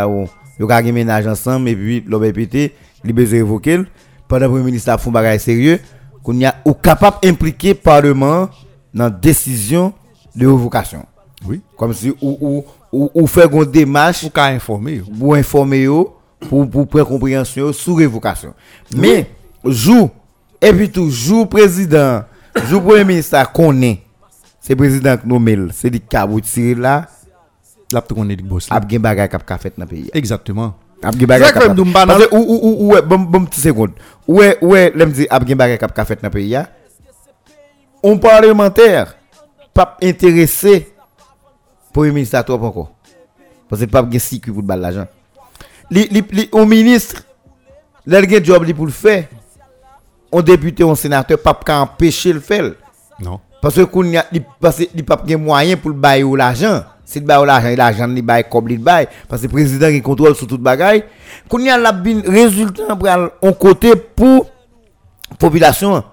[0.60, 3.78] ils ont gagné ménage ensemble et puis l'obéi pété, il a besoin révoquer.
[3.78, 3.88] le.
[4.28, 5.80] Pendant que le ministre a fait un bagage sérieux,
[6.22, 8.50] qu'on y a ou capable d'impliquer le Parlement
[8.94, 9.94] dans la décision
[10.36, 11.08] de révocation.
[11.48, 11.60] Oui.
[11.76, 15.02] Comme si ou, ou, ou, ou faire une démarche Pour qu'à informer.
[15.20, 16.16] pour informer yo,
[16.50, 18.54] pour pour prendre compréhension sous révocation.
[18.96, 19.30] Mais
[19.66, 20.10] joue
[20.62, 22.24] et puis tout joue président,
[22.68, 24.02] joue premier ministre connaît.
[24.62, 27.08] C'est président qui nomme, le, c'est a tiré là,
[27.94, 28.68] Là tout on est du boss.
[28.72, 30.10] a gen bagay k'ap ka fait dans pays.
[30.14, 30.74] Exactement.
[31.02, 33.92] Bagay k'ap ou ou ou ou ouais, bon bon petit seconde.
[34.28, 36.68] Ouais ouais, l'aime dit ap gen bagay k'ap ka fait dans pays ya?
[38.02, 39.16] On parlementaire
[39.74, 40.92] pas intéressé
[41.92, 42.92] pour le ministre à trop encore.
[43.70, 45.06] Parce que pas gen sécu pour bal l'argent.
[45.06, 45.23] Li li li
[46.52, 47.24] au ministre
[48.06, 49.26] Lèl gen job li pour le faire.
[50.32, 52.74] On député, on sénateur, pas qu'à empêcher le faire.
[53.20, 53.40] Non.
[53.62, 54.26] Parce que qu'on a,
[54.60, 56.84] parce que li pas gen moyen pour le bailler ou l'argent.
[57.06, 59.90] Si le bail ou l'argent, l'argent li bail comme li bail parce que le président
[59.90, 61.04] qui contrôle sur toute bagaille.
[61.48, 61.94] Qu'on y a la
[62.26, 63.10] résultat pour
[63.42, 64.48] on côté pour
[65.40, 66.04] population.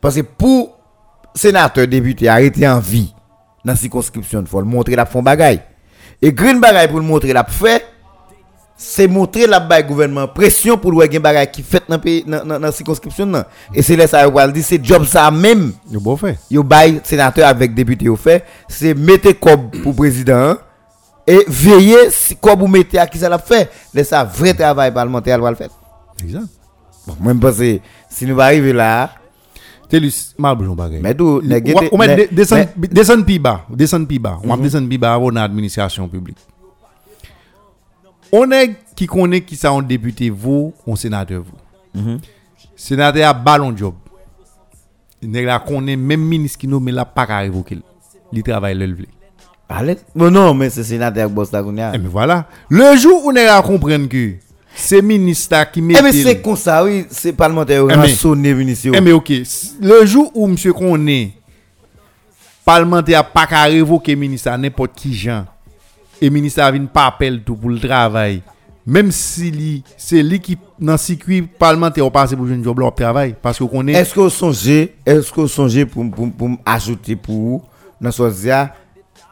[0.00, 0.78] Parce que pour
[1.34, 3.12] sénateur député arrêter en vie
[3.64, 5.60] dans la circonscription, il faut le montrer la fond bagaille.
[6.22, 7.84] Et green bagaille pour le montrer la fait
[8.76, 11.98] c'est montrer la bail gouvernement pression pour le bagaille qui fait dans
[12.60, 13.44] dans circonscription nan.
[13.74, 16.38] Et c'est là ça pral dit c'est job ça même Yo bon fait.
[16.50, 20.56] yo bail sénateur avec député yo fait c'est mettre comme pour président
[21.26, 24.92] et veiller si comme vous mettez à qui ça l'a fait laisse ça vrai travail
[24.92, 25.70] parlementaire va le faire
[26.22, 26.44] Exact.
[27.06, 27.78] bon je pense que
[28.10, 29.10] si nous va arriver là
[29.88, 31.00] Telus, ma besoin bagay.
[31.00, 34.38] mais met descend descend pi bas, descend pi bas.
[34.42, 36.38] On va descend pi bas avant l'administration publique.
[38.32, 42.18] On est qui connaît qui ça un député vous, un sénateur vous.
[42.74, 43.94] Sénateur a ballon job.
[45.22, 47.78] Nèg la connaît même ministre qui nomme la pas qu'à révoquer.
[48.32, 49.08] Il travaille le lever.
[49.68, 52.96] allez bon non mais c'est sénateur boss là qu'on y a Et mais voilà, le
[52.96, 54.34] jour où on est à comprendre que
[54.74, 58.52] c'est ministre qui met eh mais c'est comme ça oui c'est parlementaire Eh, mais- rançonné
[58.54, 59.32] ministre Eh mais ok,
[59.80, 61.32] le jour où monsieur connaît
[62.64, 65.46] parlementaire a pas qu'à révoquer ministre à n'importe qui gens
[66.20, 68.42] et ministre a vinn pas appel tout pour le travail
[68.86, 73.92] même si c'est lui qui dans circuit parlementaire passe pour job travail parce que connaît
[73.94, 77.62] Est-ce que vous songez, est-ce que vous songez pour, pour, pour ajouter pour vous,
[78.00, 78.72] dans ce dia,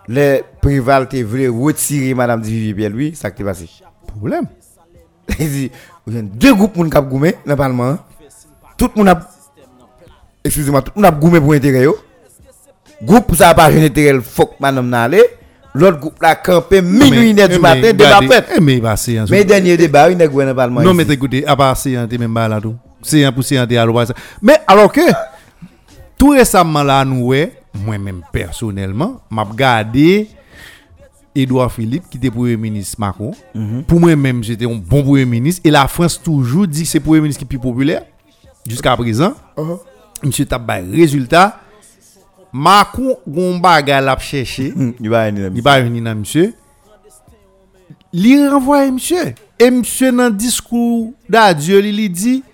[0.08, 3.68] les préval te voulaient retirer Madame Divivier Pierre lui, ça qui est passé?
[4.18, 4.46] problème.
[5.38, 5.70] Il dit,
[6.06, 7.84] deux groupes moun kap goumé dans le Parlement.
[7.84, 7.98] hein.
[8.76, 9.20] Tout le monde a,
[10.44, 11.96] excusez-moi, tout le monde a goumé pour intérêt yo.
[13.02, 15.38] Groupe ça a pas jeune intérêt, faut que Madame n'allait.
[15.74, 18.46] L'autre groupe là campé minuit une du matin, débat fait.
[18.56, 20.80] Eh mais bah c'est un Mais dernier débat, il n'est pas le Parlement.
[20.80, 22.76] Non, mais écoutez, à part c'est un même pas là tout.
[23.02, 24.06] C'est un pour c'est un à
[24.40, 25.00] Mais alors que
[26.16, 27.32] tout récemment là nous
[27.84, 30.28] moi-même personnellement, m'a regardé
[31.34, 33.32] Edouard Philippe qui était premier ministre Macron.
[33.86, 37.20] Pour moi-même, j'étais un bon premier ministre et la France toujours dit que c'est premier
[37.20, 38.02] ministre qui est plus populaire.
[38.66, 39.34] jusqu'à présent,
[40.22, 41.60] monsieur t'a bay résultat.
[42.56, 45.50] Macron gon bagay l'a cherché, Il va venir.
[45.52, 46.54] il dans monsieur.
[48.12, 49.34] Li renvoie monsieur.
[49.58, 52.44] Et monsieur dans discours d'adieu, li dit,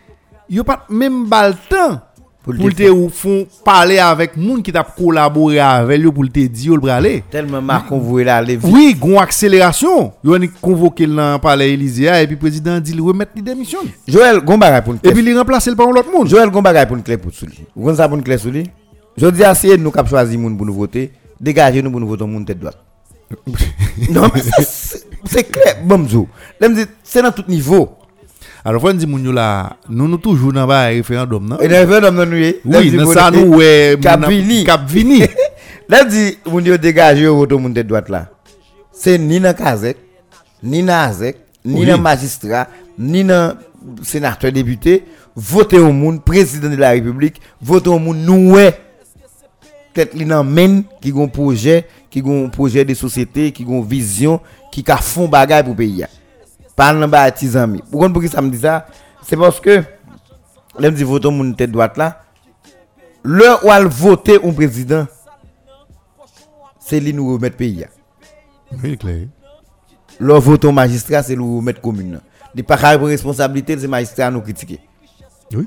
[0.49, 2.01] yo pas même bal temps
[2.43, 6.73] Pour le te font parler avec moun qui t'a collaboré avec lui pour te dire
[6.73, 7.23] le braler.
[7.31, 8.67] Tellement Macron voulait la lever.
[8.73, 10.15] Oui, gon accélération.
[10.25, 13.43] Yo ni convoqué dans le palais Élysée et puis le président dit le remettre li
[13.43, 13.81] démission.
[14.09, 16.27] Joël pour Et puis il remplace le par un autre monde.
[16.27, 17.67] Joël Gombaga pour une clé pour lui.
[17.77, 18.65] Vous ça pour une clé sur lui
[19.17, 22.09] Je dis à c'est nous qui choisir moun pour nous voter, dégagez nous pour nous
[22.09, 22.79] voter moun tête droite.
[24.11, 24.41] non mais
[25.25, 26.29] c'est clair, bon zo.
[26.59, 27.97] Là me dit c'est dans tout niveau.
[28.65, 31.59] Alors moun yo là, nous nous toujours dans ba référendum non?
[31.61, 34.65] Et le dans nous Oui, dans ça nous ouais Cap vini.
[34.65, 35.23] Cap vini.
[35.89, 38.29] Là dit moun yo dégager yo voter moun tête droite là.
[38.93, 39.97] C'est ni dans Kazek,
[40.63, 43.57] ni dans Azek, ni dans magistrat, ni dans
[44.03, 45.05] sénateur député,
[45.35, 48.79] voter au monde président de la République, voter au monde nous ouais.
[50.01, 54.41] Peut-être li nan men qui gon projet, qui gon projet de société, qui gon vision,
[54.73, 56.07] qui ka font bagay pour pays.
[56.75, 57.83] Pas nan ba ti zami.
[57.91, 58.87] Pourquoi pour ça me dit ça
[59.23, 59.83] C'est parce que
[60.79, 62.23] l'aime dit voter moun tête droite là.
[63.23, 65.07] Le ou al voter un président
[66.79, 67.85] c'est lui nous remettre pays.
[68.83, 69.27] Oui, clair.
[70.19, 72.21] Le vote magistrat, c'est le remettre commune.
[72.55, 74.81] Il pas responsabilité, c'est magistrat nous critiquer.
[75.53, 75.67] Oui.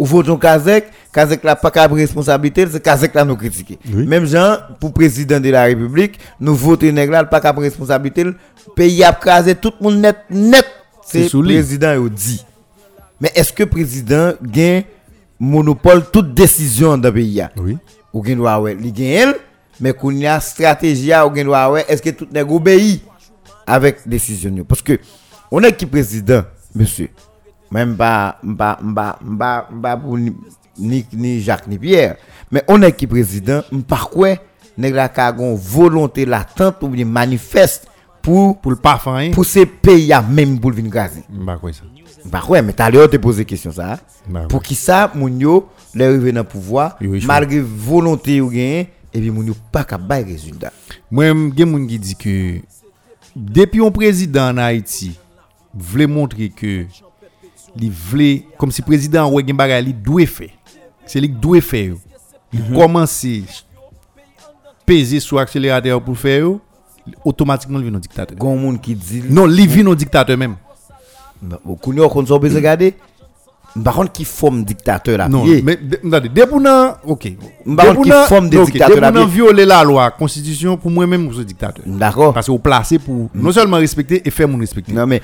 [0.00, 3.78] Ou vote au Kazek, Kazek là pas pour responsabilité, c'est Kazek là nous critiquer.
[3.92, 4.06] Oui.
[4.06, 8.34] Même gens, pour président de la République, nous votons nèg là, pas pour responsabilité, le
[8.74, 10.64] pays a crasé tout le monde net, net.
[11.04, 12.42] C'est président yo dit.
[13.20, 14.84] Mais est-ce que président gagne
[15.38, 17.44] monopole toute décision dans le pays?
[17.58, 17.76] Oui.
[18.14, 19.34] ou gen doit ouais elle
[19.80, 23.02] mais qu'on y a stratégie ou doit ouais est-ce que tout nèg obéit
[23.66, 24.64] avec décision?
[24.66, 24.98] Parce que
[25.50, 26.42] on est qui président
[26.74, 27.10] monsieur?
[27.70, 30.34] Même pas pas pas pas pas pour ni,
[30.78, 32.16] ni ni Jacques ni Pierre
[32.50, 34.34] mais on est qui président par quoi
[34.78, 37.86] nèg la ka gon volonté latente ou bien manifeste
[38.22, 39.30] pour Pour le rien.
[39.30, 41.82] pour ces pays à même pour venir gazer Bah quoi ça.
[42.26, 43.94] bah ouais, mais t'as l'air de te poser question ça.
[44.34, 44.46] hein?
[44.48, 49.46] Pour qui ça, moun yo, les le pouvoir, malgré volonté ou gain, et puis moun
[49.46, 50.70] yo pas capable de résultat.
[51.10, 51.24] Moi,
[51.56, 52.58] gen moun qui dit que
[53.34, 55.18] depuis un président en Haïti
[55.72, 56.84] voulait montrer que
[57.76, 60.48] il voulait comme si président ouais gen bagay li faire.
[61.06, 61.86] C'est lui qui doit faire.
[61.86, 61.98] yo.
[62.52, 63.44] Il commencer
[64.84, 66.60] peser sur accélérateur pour faire yo,
[67.24, 68.36] automatiquement il vient un dictateur.
[68.36, 70.56] Gon moun qui dit Non, il vient un dictateur même.
[71.40, 72.94] Bon, kounyo kon so besoin regarder.
[73.84, 75.78] Par contre qui forme dictateur là Non, mais
[76.34, 76.60] dès pour
[77.06, 77.32] OK.
[77.64, 79.34] M'pa contre qui forme des dictateurs Dès à pour nan pied.
[79.34, 81.84] violer la loi, constitution pour moi même c'est dictateur.
[81.86, 82.32] D'accord.
[82.34, 84.92] Parce que vous placez pour non seulement respecter et faire mon respecter.
[84.92, 85.22] Non mais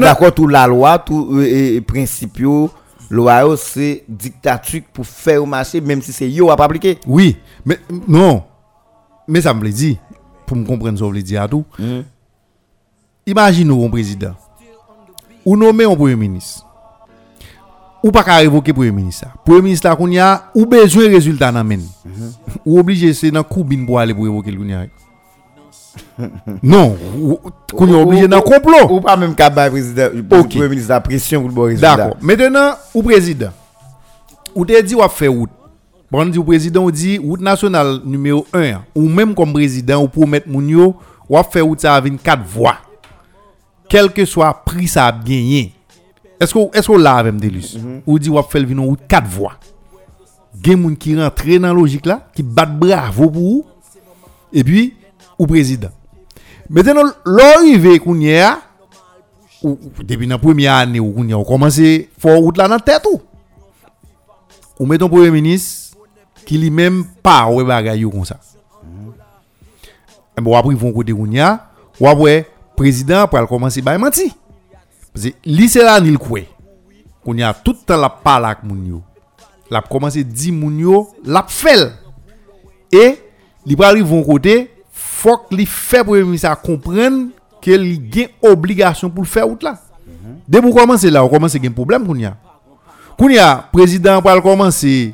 [0.00, 2.38] d'accord tout la loi, tout euh, principe
[3.10, 6.98] loi yo, c'est dictature pour faire marcher même si c'est yo à pas appliquer.
[7.06, 8.42] Oui, mais non.
[9.26, 9.98] Mais ça me le dit,
[10.46, 11.64] pour me comprendre ce que je dire à tout.
[13.26, 14.34] Imaginez un président.
[15.44, 16.64] Ou nommer un premier ministre.
[18.02, 19.26] Ou pas qu'à révoquer premier ministre.
[19.44, 21.82] Premier ministre là qu'on y a, ou besoin de résultat dans men.
[22.64, 24.88] Ou obligé c'est dans coubine pour aller pour révoquer le.
[26.62, 27.38] Non, ou-
[27.74, 28.88] qu'on y a obligé dans complot.
[28.90, 30.48] Ou pas même capable président, Ok.
[30.50, 31.96] premier ministre la pression pour le bon résultat.
[31.96, 32.16] D'accord.
[32.20, 33.50] Maintenant, ou président.
[34.54, 35.50] Ou te dit ou fait route.
[36.10, 38.80] Bon, dit président, ou dit route nationale numéro 1.
[38.94, 40.96] Ou même comme président, ou promettre moun yo,
[41.28, 42.76] ou fait route ça avec 4 voix.
[43.88, 45.74] Quel que soit prix ça a gagné.
[46.40, 47.76] Est-ce que est-ce qu'on l'a avec Delus?
[48.06, 49.54] Ou dit ou a fait le vino route 4 voix?
[50.62, 53.66] Gen moun qui rentre dans la logique là, qui bat bravo pour ou.
[54.52, 54.96] Et puis,
[55.38, 55.90] ou président.
[56.70, 58.58] Maintenant, l'arrivée qu'on y a,
[59.62, 63.06] ou, ou depuis la première année où on a faire route là dans la tête
[63.12, 63.20] ou?
[64.78, 65.96] Ou met ton premier ministre
[66.46, 68.38] qui lui même pas ouais bagay yo comme ça
[70.36, 71.66] et bon après ils vont côté on a
[72.00, 74.32] ou après président pour commencer à menti
[75.18, 76.00] parce que c'est là
[77.24, 79.02] qu'on y a tout le temps la parle avec moun yo.
[79.70, 81.92] La commencé dit moun yo la fait
[82.92, 83.18] et
[83.66, 87.28] li pral arrive von côté faut que li fait premier ministre comprendre
[87.66, 89.78] li gen obligation pour le faire route là
[90.46, 92.36] dès pour commencer là on commence à gen problème qu'on y a
[93.18, 95.12] qu'on y a président pral commencer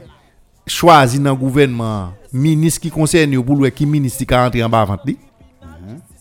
[0.66, 4.98] choisi dans gouvernement ministre qui concerne pour le qui ministre qui rentre en bas avant
[5.04, 5.18] li.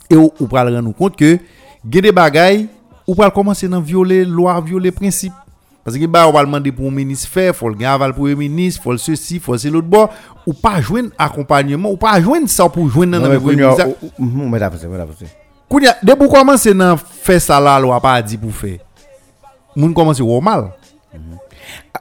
[0.10, 1.38] Et ou pral rendre compte que
[1.88, 2.68] gen des bagailles
[3.08, 5.34] ou pral commencer dans violer loi violer principe
[5.84, 8.36] parce que bah on va demander pour un ministre faire faut le aval pour un
[8.36, 10.10] ministre faut le ceci faut c'est l'autre bord
[10.48, 13.88] ou pas joindre accompagnement ou pas joindre ça pour joindre dans le mais premier ministre.
[15.70, 18.78] Kounya, dès pour commencer dans faire ça là loi pas dit pour faire
[19.76, 20.72] moun commence au mal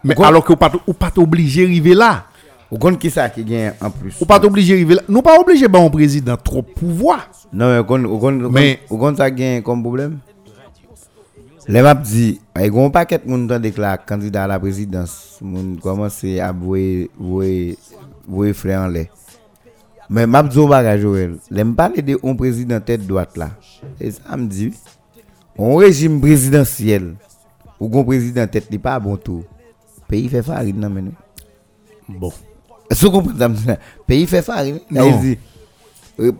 [0.05, 2.25] Mais Gon- alors que ou pas pas obligé arriver là.
[2.73, 4.17] Ou kon ki sa ki gen en plus?
[4.21, 5.03] Ou pas obligé arriver là.
[5.09, 7.29] Nous pas obligé ba un président trop pouvoir.
[7.53, 8.81] Non, mais ou kon, Mais-
[9.17, 10.19] sa gen comme problème?
[11.71, 15.13] Le map di, ay gon paket moun tan dek la kandida a la prezidans,
[15.45, 17.51] moun komanse a vwe, vwe,
[18.27, 19.05] vwe fre an le.
[20.13, 23.53] Men map di ou bagaj Joël, le m pale de on prezident tête droite la.
[24.03, 24.73] E sa m di,
[25.55, 27.13] on rejim prezidentiel,
[27.79, 29.47] ou gon prezident tête li pa bon tou,
[30.11, 31.15] peyi fe farid nan men.
[32.11, 32.35] Bon.
[32.91, 33.79] Sou kompren sa m di la,
[34.11, 34.83] peyi fe farid.
[34.91, 35.15] Non.
[35.15, 35.35] Non.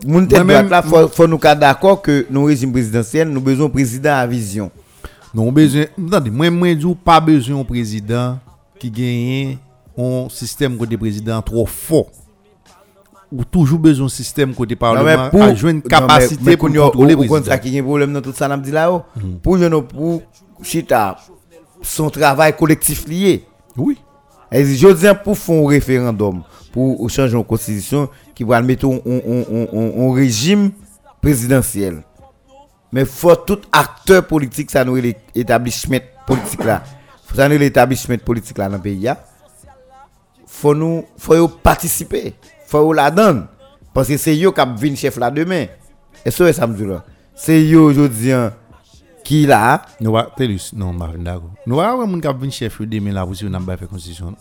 [0.05, 3.71] Moun tête Moi-même- droite la, faut nou ka d'accord que nou rejim prezidentiel, nou bezon
[3.71, 4.67] prezident a vision.
[5.33, 8.37] Non besoin, attendez, moi moi dis pas besoin un président
[8.77, 9.57] qui gagne
[9.97, 12.05] un système côté président trop fort.
[13.31, 17.57] Ou toujours besoin un système côté parlement à jouer une capacité pour contrôler le président.
[17.57, 19.01] ki gen problem nan tout sa nam di la ou
[19.41, 20.21] Pou jen nou pou
[20.61, 21.17] chita
[21.81, 23.39] Son travay kolektif liye
[23.73, 23.97] Oui.
[24.53, 26.43] E zi jodien pou fon referendum
[26.75, 28.05] Pou ou chanj yon konstitusyon
[28.37, 30.13] Ki pral mette yon- yon yon- yon- yon-
[31.81, 32.03] yon
[32.93, 36.81] Men fò tout akteur politik Sa nou e etablishment politik la
[37.33, 39.17] Sa nou e etablishment politik la nan peyi ya
[40.47, 42.31] Fò nou Fò yo patisipe
[42.69, 43.45] Fò yo la dan
[43.93, 45.69] Paske se yo kap vin chef la demen
[46.23, 47.01] E so e samdou la
[47.37, 48.53] Se yo jodien
[49.23, 51.51] Ki la Nous va Telus, non, d'accord.
[51.65, 54.35] Nous avoir moun qui vient chef de demain là pour si on fait constitution.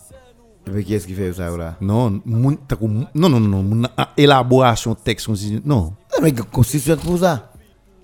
[0.63, 2.57] Ki eski fe yo sa yo la Non, non
[3.15, 5.63] non non, a élaboration texte constitution.
[5.65, 5.93] Non.
[6.21, 6.29] Non,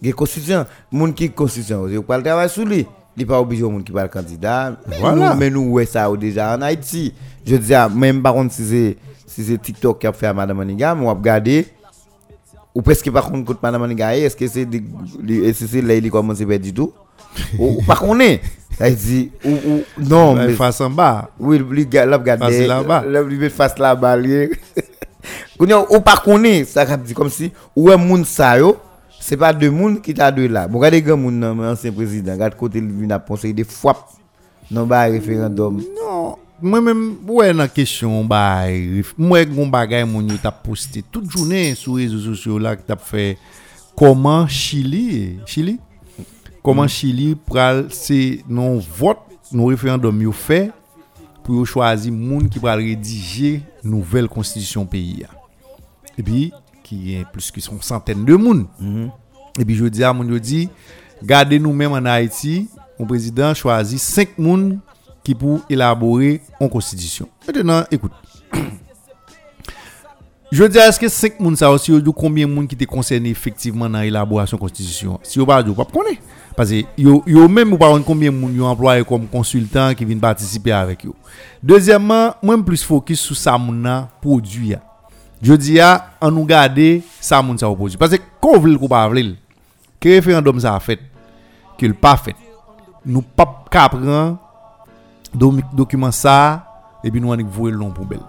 [0.01, 0.69] men gen konstitusyon pou sa.
[0.69, 0.69] Gen konstitusyon.
[0.93, 2.87] Moun ki konstitusyon, yo pal travay sou li.
[3.19, 4.77] Li pa obijo moun ki pal kandida.
[4.87, 5.17] Men Voilà.
[5.33, 7.13] nou- Men nou wè sa ou deja an Haiti.
[7.45, 8.97] Je di a, men par contre si se,
[9.27, 11.65] si TikTok ki ap fè a Madame Maniga, moun ap gade,
[12.75, 14.83] ou preske par contre koute Madame Maniga e, eske se di,
[15.25, 16.93] li, eske se lè li komanse pe di tout?
[17.59, 18.39] ou, ou pa konen?
[18.79, 21.31] Sa di, ou, ou, non, Mais face en bas.
[21.41, 21.59] oui,
[21.91, 22.41] ga- lap gade,
[23.51, 24.49] Face la ba li.
[25.59, 28.77] Kounyo, ou pa konen, sa kap di kom si, ou e moun sa yo,
[29.29, 30.67] se pa de moun ki ta de la.
[30.71, 33.67] Bon, gade gen moun nan men ansyen prezident, gade kote li vin ap konsey de
[33.69, 34.07] fwap,
[34.73, 35.83] nan ba referendum.
[35.99, 38.65] Non, moi même ouais dans question bah
[39.17, 42.83] moi gon bagay mon yo t'a posté toute journée sur les réseaux sociaux là qui
[42.83, 43.39] t'a fait
[43.95, 45.79] comment Chili Chili?
[46.63, 49.19] Comment Chili pral c'est non vote
[49.53, 50.73] non référendum yo fait
[51.45, 55.29] pour choisir moun qui pral rédiger nouvelle constitution pays ya.
[56.19, 56.53] et puis
[56.89, 58.67] ki gen plus ki son santen de moun.
[58.81, 59.11] Mm -hmm.
[59.59, 60.69] E bi jodi a moun yo di,
[61.23, 62.69] gade nou menm an Haiti,
[62.99, 64.79] moun prezident chwazi 5 moun
[65.27, 67.27] ki pou elabore an konstidisyon.
[67.47, 68.15] Mètenan, ekout.
[70.55, 73.33] jodi a, eske 5 moun sa ou si yo do konbyen moun ki te konserne
[73.35, 75.19] efektiveman nan elaborasyon konstidisyon?
[75.27, 76.17] Si yo ba do, pap konen.
[76.59, 80.23] Pase yo, yo menm ou pa an konbyen moun yo employe kom konsultan ki vin
[80.23, 81.19] patisipe avèk yo.
[81.63, 84.81] Dezyèmman, mwen m plus fokus sou sa moun nan pou diya.
[85.41, 87.97] Je dis à on nous garder ça moun ça produit.
[87.97, 89.37] Parce que qu'on veut ou pas veut,
[90.01, 91.01] que référendum ça a fait,
[91.79, 92.37] que le pas fait.
[93.05, 94.39] Nous pas qu'à prendre
[95.73, 96.65] document ça
[97.05, 98.21] et puis nous on vouer le long poubelle.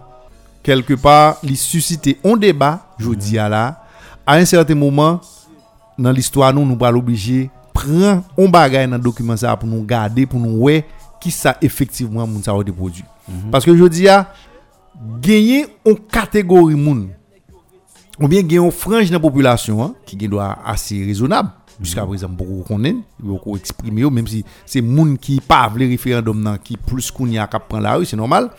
[0.61, 3.83] Quelque part, il suscite un débat, je dis à là,
[4.25, 5.19] à un certain moment
[5.97, 10.25] dans l'histoire nous nous pas obligé prendre un bagage dans document ça pour nous garder
[10.25, 10.81] pour nous voir
[11.19, 13.03] qui ça effectivement moun ça a produit.
[13.51, 14.31] Parce que je dis à
[15.21, 17.09] gagner une catégorie moun.
[18.19, 21.51] Ou bien gagner une frange de la population hein, qui doit assez raisonnable.
[21.81, 26.59] Jusqu'à présent beaucoup connaît beaucoup exprimer même si c'est moun qui pas le référendum nan
[26.61, 28.49] qui plus qu'on y a qu'à prendre la rue c'est normal.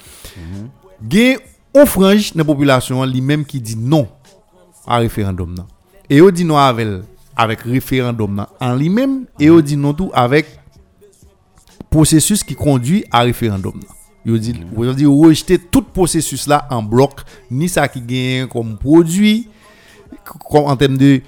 [1.03, 1.37] Gagner
[1.75, 4.09] une frange de la population lui-même qui dit non
[4.87, 5.67] à référendum nan.
[6.09, 6.89] Et on dit non avec
[7.37, 10.47] avec référendum nan en lui-même et on dit non tout avec
[11.91, 14.00] processus qui conduit à référendum nan.
[14.27, 18.75] Yo di, yo di rejte tout prosesus la an blok, ni sa ki gen kom
[18.81, 19.47] prodwi,
[20.45, 21.21] kom an tem de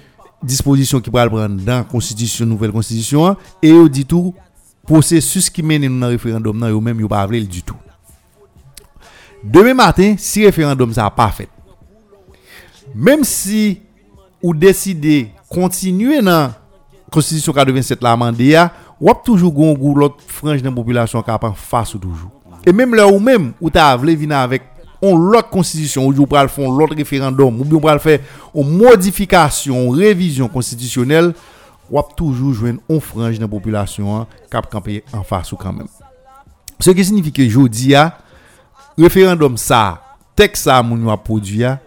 [0.45, 4.35] disposisyon ki pral pran dan konstitisyon, nouvel konstitisyon, e yo di tou,
[4.85, 7.79] prosesus ki menen nan referandom nan yo men yo pa avrel du tout.
[9.43, 11.49] Deme matin, si referandom sa pa fet,
[12.93, 13.81] mem si
[14.43, 16.53] ou deside kontinue nan
[17.13, 18.69] konstitisyon 87 la mande ya,
[19.01, 22.29] wap toujou goun goun lot franj nan populasyon kapan fasou toujou.
[22.63, 24.69] E menm lè ou menm ou ta avle vina avèk
[25.03, 28.21] on lot konstitisyon ou di ou pral fon lot referandom ou bi ou pral fè
[28.53, 31.33] ou modifikasyon, revizyon konstitisyonel
[31.91, 35.89] wap toujou jwen on franj nan populasyon kap kampe an fasou kanmen.
[36.79, 38.09] Se ke signifi ke jodi ya,
[38.99, 39.99] referandom sa,
[40.39, 41.77] tek sa moun wap prodwi ya,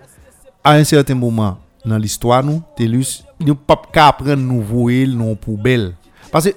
[0.61, 1.57] a en certain mouman
[1.87, 5.93] nan l'istwa nou, telus, nou pap ka apren nou voel nou poubel.
[6.33, 6.53] Pase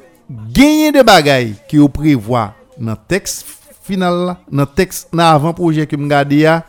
[0.51, 2.49] genye de bagay ki yo prevoa
[2.80, 3.59] nan tekst
[3.89, 6.63] final dans texte dans avant-projet que a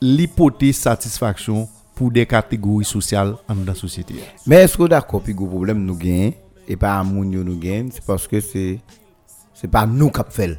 [0.00, 4.14] l'hypothèse satisfaction pour des catégories sociales dans la société.
[4.46, 6.32] Mais est-ce que d'accord, puis le problème nous gagne
[6.68, 8.78] et pas nous gagne, c'est parce que c'est
[9.52, 10.56] c'est pas nous qui fait.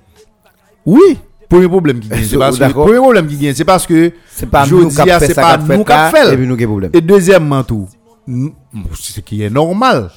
[0.85, 1.17] Oui,
[1.47, 4.49] premier problème qui gagne, c'est parce que premier problème qui gagne, c'est parce que C'est
[4.49, 6.33] pas je nous qui c'est pas nous qui fait.
[6.33, 6.91] et puis nous problème.
[6.93, 7.87] Et deuxièmement tout,
[8.27, 10.11] ce qui est normal,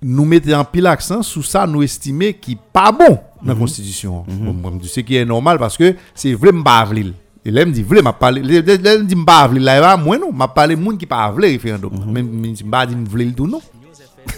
[0.00, 4.24] nous mettons en pile accent sur ça, nous estimer qui pas bon dans la Constitution.
[4.28, 7.12] Moi, je dis Ce qui est normal parce que c'est vraiment pas avlil.
[7.44, 10.32] Et là, me dit, vrai, m'a parlé, là, me dit, pas avlil, là, moi, non,
[10.32, 11.92] m'a parlé monde qui pas avlil référendum.
[12.10, 13.60] Même, si m'a dit, vle tout, non.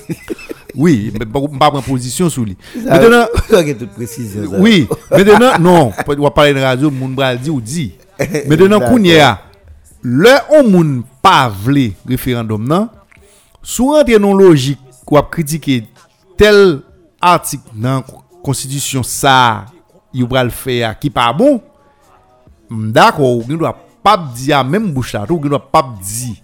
[0.77, 2.57] oui, mais pas pas prendre position sur lui.
[2.85, 3.27] Maintenant,
[4.59, 7.93] oui, maintenant, non, on va parler de radio, moun bral di ou di.
[8.49, 8.91] Maintenant, D'accord.
[8.91, 9.41] kounye a,
[10.03, 12.89] le on moun pa vle référendum nan,
[13.63, 14.81] sou rentre non logique
[15.17, 15.85] ap kritike
[16.39, 16.81] tel
[17.21, 18.03] article dans
[18.47, 19.67] constitution ça,
[20.15, 21.59] you bral fè a ki pa bon,
[22.71, 23.75] d'accord, gen doit
[24.07, 26.41] pas di a même bouche là, ou gen doit pas di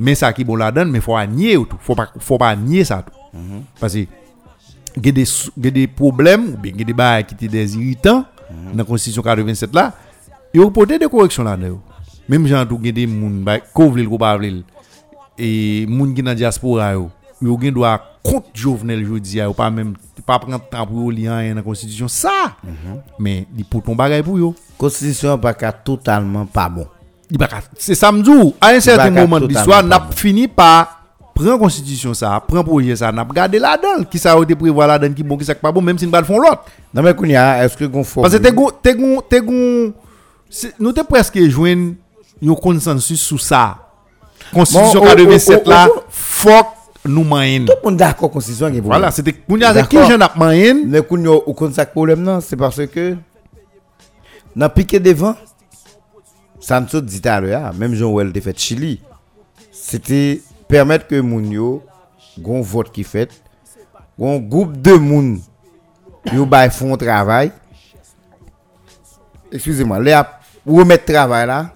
[0.00, 2.38] mais ça qui bon la donne, mais faut pas nier ou tout, faut pas faut
[2.38, 3.38] pas nier ça tout.
[3.80, 4.06] Parce que
[4.96, 5.24] il y a des
[5.56, 7.76] il y a des problèmes ou bien il y a des bails qui étaient des
[7.76, 8.24] irritants
[8.72, 9.92] dans la constitution 87 là,
[10.54, 11.80] il a porté des corrections là dedans.
[12.28, 14.62] Même gens tout il y a des moun bail ko vle ko pa vle.
[15.36, 17.10] Et moun qui dans diaspora yo,
[17.42, 19.94] yo gen do a kont Jovenel Jodia, yo pa mèm,
[20.26, 23.00] pa pran tan pou yo li an yon konstitisyon, sa, mm -hmm.
[23.18, 24.54] men, li pou ton bagay pou yo.
[24.78, 26.86] Konstitisyon baka totalman pa bon.
[27.30, 30.16] Li baka, se samdou, a yon certain moment di swa, nap bon.
[30.16, 30.88] fini pa
[31.34, 34.86] pran konstitisyon sa, pran proje sa, nap gade la dan, ki sa yo te prevoa
[34.86, 36.66] la dan ki bon, ki sa ki pa bon, mèm si n'bal fon lot.
[36.92, 38.24] Nan men koun ya, eske kon fò.
[38.26, 39.92] Pase te gon, te gon, te gon,
[40.78, 41.94] nou te preske jwen
[42.42, 43.78] yon konsensus sou sa.
[44.50, 46.77] Konstitisyon bon, 47 la, fòk,
[47.08, 47.64] nous moyen.
[47.64, 50.84] tout le monde d'accord constitution qui Voilà, c'était, Kounia, c'est qui j'en a moyen?
[50.86, 53.16] Mais Kounia, au problème non, c'est parce que
[54.54, 55.34] dans piqué devant
[56.60, 59.00] ça me dit à l'heure, même Jean Well te fait Chili.
[59.70, 61.82] C'était permettre que moun yo
[62.38, 63.30] gon vote qui fait
[64.18, 65.40] gon groupe de moun
[66.32, 67.52] yo bay font travail.
[69.50, 70.20] Excusez-moi, les
[70.66, 71.72] remettre travail là.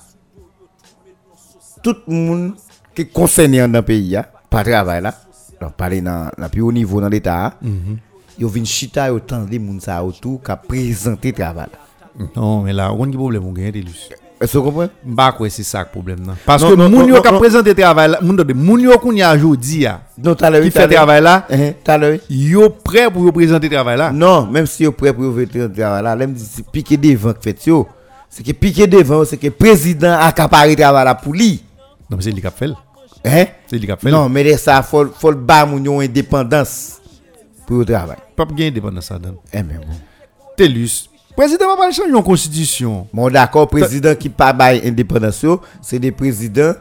[1.83, 2.55] Tout le monde
[2.95, 5.15] qui est concerné dans le pays, hein, pas travail là,
[5.63, 7.55] donc parler dans le plus haut niveau dans l'État,
[8.39, 11.69] ils viennent chita, ils tendent les gens ça autour qui présenter travail.
[11.73, 12.27] là.
[12.37, 14.09] Non, mais là, on a un problème, on gagne des luces.
[14.41, 14.91] Est-ce que vous comprenez?
[15.05, 16.33] Bah, quoi, c'est ça le problème, non?
[16.45, 19.23] Parce que moun yo qui a présenté travail là, moun de moun yo qu'on y
[19.23, 19.87] a aujourd'hui,
[20.19, 22.19] Non, l'heure, qui fait travail là, tout à l'heure.
[22.29, 24.11] yo prêt pour yo présenter travail là.
[24.11, 27.35] Non, même si êtes prêt pour faire travail là, là, me dit c'est piquer devant
[27.41, 27.87] fait yo.
[28.29, 31.63] C'est que piquer devant, c'est que le président a accaparé travail là pour lui.
[32.11, 32.71] Non, mais c'est lui qui a fait.
[33.25, 33.45] Hein?
[33.69, 34.11] C'est lui qui a fait.
[34.11, 37.01] Non, mais ça, faut, faut le bas moun yo indépendance
[37.67, 38.17] pour le travail.
[38.37, 39.37] pas gagner indépendance ça donne.
[39.53, 39.87] Eh, mais bon.
[40.57, 41.09] Telus.
[41.37, 43.07] Président va pas changer une constitution.
[43.13, 45.47] Bon, d'accord, président qui pas bail indépendance,
[45.81, 46.75] c'est des présidents.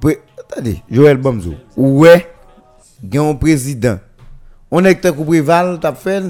[0.00, 1.54] pré- Attendez, Joël Bomzo.
[1.76, 2.26] Ouais,
[3.02, 3.98] il y a un président.
[4.70, 6.22] On est que Préval, t'as fait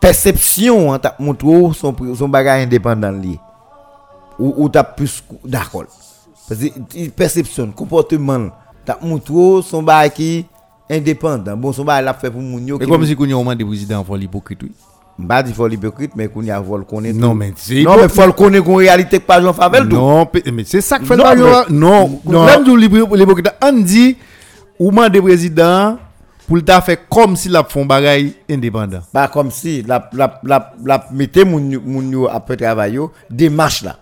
[0.00, 3.38] perception, hein, t'as montré son, pré- son bagage indépendant lié.
[4.38, 5.22] Ou, ou t'as plus.
[5.44, 5.84] D'accord.
[6.48, 6.66] Parce que
[6.96, 8.48] il perception, comportement,
[8.84, 10.46] t'as montré son bagage qui
[10.90, 11.56] indépendant.
[11.56, 13.54] Bon, son bagage l'a fait pour moun yo qui- comme si qu'on y a un
[13.56, 14.62] des présidents faut l'hypocrite.
[14.62, 14.72] oui.
[15.18, 17.34] M'ba di faut l'hypocrite, mais qu'on y a vol connaît Non, tout.
[17.34, 19.84] mais c'est Non, mais faut le connaître qu'on réalité que pas Jean Favel.
[19.84, 22.44] Non, mais c'est ça que fait Non, le Non, non.
[22.46, 24.16] Même du l'hypo- l'hypocrite, on dit
[24.78, 25.98] ou man des présidents
[26.48, 29.00] pour le faire comme s'il a fait un bagage indépendant.
[29.12, 32.98] Pas comme si la la la la mettez moun yo- après travail
[33.30, 33.98] démarche là.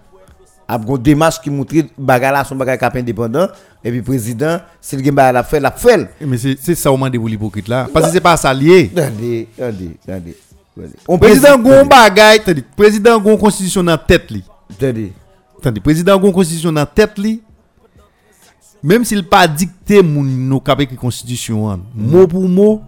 [0.72, 3.48] A gon démarche qui montre bagay là son bagay cap indépendant
[3.82, 6.08] et puis président s'il gen bagay la fait la fait.
[6.20, 7.88] Mais c'est c'est ça au man des l'hypocrite là.
[7.92, 8.88] Parce que c'est pas ça lié.
[8.96, 10.36] Attendez, attendez, attendez.
[10.78, 10.96] attendez.
[11.08, 14.44] On Président gon t'as dit, président gon constitution dans tête li.
[14.70, 15.12] Attendez.
[15.58, 17.42] Attendez, président gon constitution dans tête li.
[18.82, 22.80] Même s'il pas dicté nou kap écrit constitution an, mot pour mot,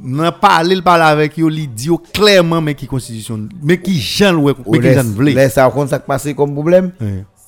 [0.00, 4.36] n'a parlé le parler avec yo li dit clairement mais qui constitution mais qui Jean
[4.36, 5.30] ouais mais qui Jean vle.
[5.34, 6.92] Laisse ça compte ça qui passe comme problème.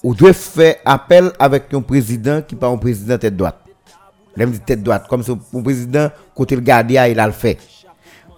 [0.02, 3.58] Ou doit faire appel avec un président qui pas un président tête droite.
[4.34, 7.58] L'aime dit tête droite comme si un président côté le gardien il a le fait.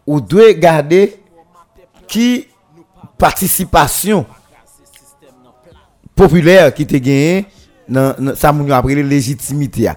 [0.07, 1.21] Ou doit garder
[2.07, 2.49] qui
[3.17, 4.27] participation
[6.15, 7.47] populaire qui te gagné
[7.89, 9.89] dans ça moun yo après la légitimité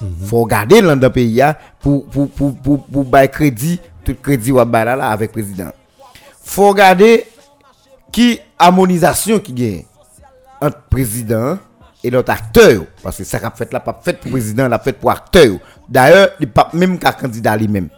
[0.00, 0.26] a.
[0.26, 4.56] Faut garder dans le pays a pour pour pour pour pour crédit tout crédit ou
[4.56, 5.70] là avec président.
[6.42, 7.26] Faut garder
[8.12, 9.84] qui harmonisation qui gagne
[10.60, 11.58] entre président
[12.02, 14.92] et l'autre acteur parce que ça qu'a fait là pas fait pour président la fait
[14.92, 15.56] pour acteur
[15.88, 17.88] d'ailleurs il pas même qu'un candidat lui-même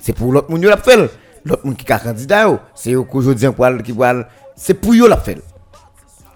[0.00, 1.10] c'est pour l'autre monde l'a fait
[1.44, 3.48] l'autre monde qui est candidat, yo, c'est eux qu'aujourd'hui
[3.84, 3.94] qui
[4.56, 5.38] c'est pour la fait.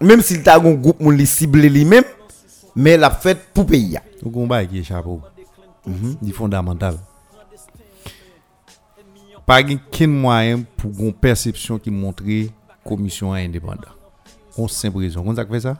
[0.01, 2.05] Même s'il t'a un groupe moun li ciblé lui-même,
[2.75, 3.99] mais la fait pour pays.
[4.25, 5.07] Ou combat qui échappe.
[6.23, 6.99] Du fondamental.
[9.45, 12.25] Pas aucun moyen pour une perception qui montre
[12.83, 13.87] commission indépendante.
[14.57, 15.23] On simple raison.
[15.23, 15.77] Comment ça fait ça?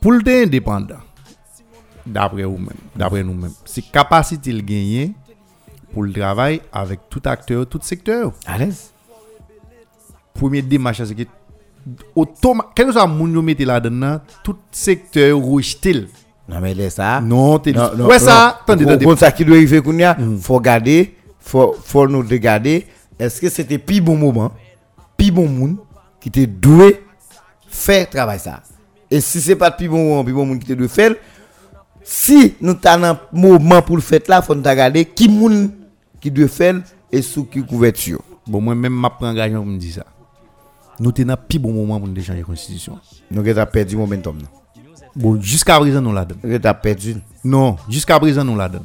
[0.00, 0.98] Pour le indépendant,
[2.04, 5.12] d'après vous-même, d'après nous-mêmes, c'est capacité de gagner
[5.92, 8.32] pour le travail avec tout acteur, tout secteur.
[8.46, 8.92] À l'aise.
[10.34, 11.22] Premier démarche, c'est que
[12.14, 16.06] automa- quel que soit moun yo mette là-dedans, tout secteur rejeté.
[16.48, 17.20] Non, mais laisse ça.
[17.20, 19.04] Non, t'es Ouais, ça, attendez, Pour- attendez.
[19.04, 22.86] pour ça qui doit arriver, Kounia, faut regarder, faut, faut nous regarder.
[23.18, 24.52] Est-ce que c'était plus bon moment,
[25.16, 25.76] plus bon monde
[26.20, 27.02] qui était doué
[27.68, 28.62] faire travail ça?
[29.10, 31.14] Et si c'est pas plus bon moment, plus bon monde qui était doué faire,
[32.02, 35.70] si nous avons un moment pour le faire là, faut nous regarder qui monde
[36.20, 36.76] qui doit faire
[37.10, 38.20] et sous qui couverture.
[38.46, 40.04] Bon, moi-même, ma prends engagement pour me dire ça.
[40.98, 42.98] Nous dans le plus bon moment pour nous changer la constitution.
[43.30, 44.38] Nous avons perdu le momentum.
[45.14, 46.38] Bon, jusqu'à présent, nous la donne.
[46.42, 47.16] Nous avons perdu.
[47.44, 48.84] Non, jusqu'à présent, nous la donne.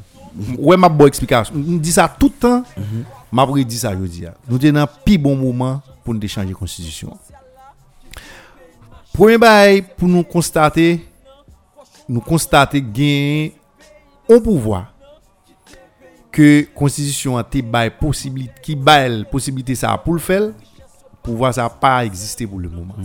[0.58, 1.54] Ouais, ma bonne explication.
[1.56, 2.64] Je dis ça tout le temps.
[3.32, 4.26] Ma pour dit ça, dis.
[4.48, 7.18] Nous dans le plus bon moment pour nous changer la constitution.
[9.14, 11.06] Premier bail pour nous constater,
[12.08, 13.50] nous constater gain
[14.30, 14.94] un pouvoir
[16.32, 20.52] que constitution a été bail possibilité qui bail possibilité ça pour le faire
[21.24, 22.96] pouvoir ça pas existé pour le moment.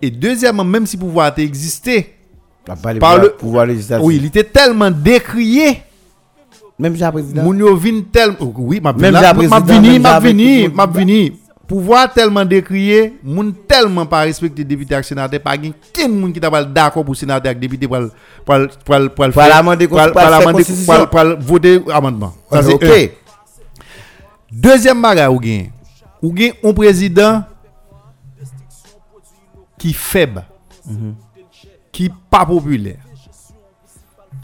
[0.00, 2.14] Et deuxièmement même si pouvoir a existé
[2.64, 4.04] Par le- pouvoir législatif.
[4.06, 5.82] oui, il était tellement décrié
[6.78, 7.42] Même j'ai président.
[7.42, 10.68] Moun yo vin tel oui, m'a Même la m'a- m'a président, vini, même m'a vini,
[10.68, 11.32] m'a vini.
[11.66, 16.40] Pouvoir tellement décrié, moun tellement pas respecté député et sénateur, pas gen ken moun qui
[16.40, 18.10] t'a d'accord pour sénateur et député pour le-
[18.44, 19.42] pour pour le- pour Pour pour
[20.04, 22.32] le- pour pour voter amendement.
[22.52, 23.10] Ça c'est ok.
[24.50, 25.66] Deuxième bagage ou gen,
[26.22, 27.44] ou gen un président
[29.78, 30.44] qui faible,
[31.92, 33.04] qui pas populaire,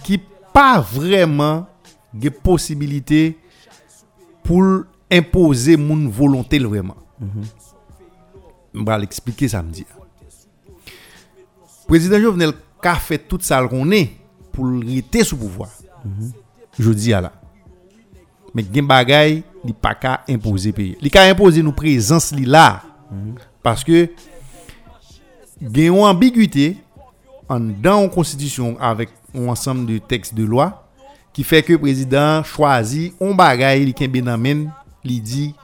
[0.03, 0.21] qui
[0.53, 1.67] pas vraiment
[2.13, 3.37] de possibilité
[4.43, 6.97] pour imposer mon volonté le vraiment.
[8.73, 9.85] Je vais l'expliquer samedi.
[11.87, 12.53] Président Jovenel
[12.83, 14.11] a fait tout ça qu'on est
[14.53, 15.71] pour rester sous pouvoir.
[16.79, 17.33] Je dis à là.
[18.55, 20.97] Mais gen bagay, li pas qu'à imposer pays.
[21.01, 22.83] Li ka imposer nous présence li là.
[23.63, 24.09] Parce que
[25.61, 26.77] gen une ambiguïté
[27.49, 30.89] en dans une constitution avec un ensemble de textes de loi
[31.33, 34.67] qui fait que le président choisit un bagay li kembe nan men,
[35.05, 35.55] li dit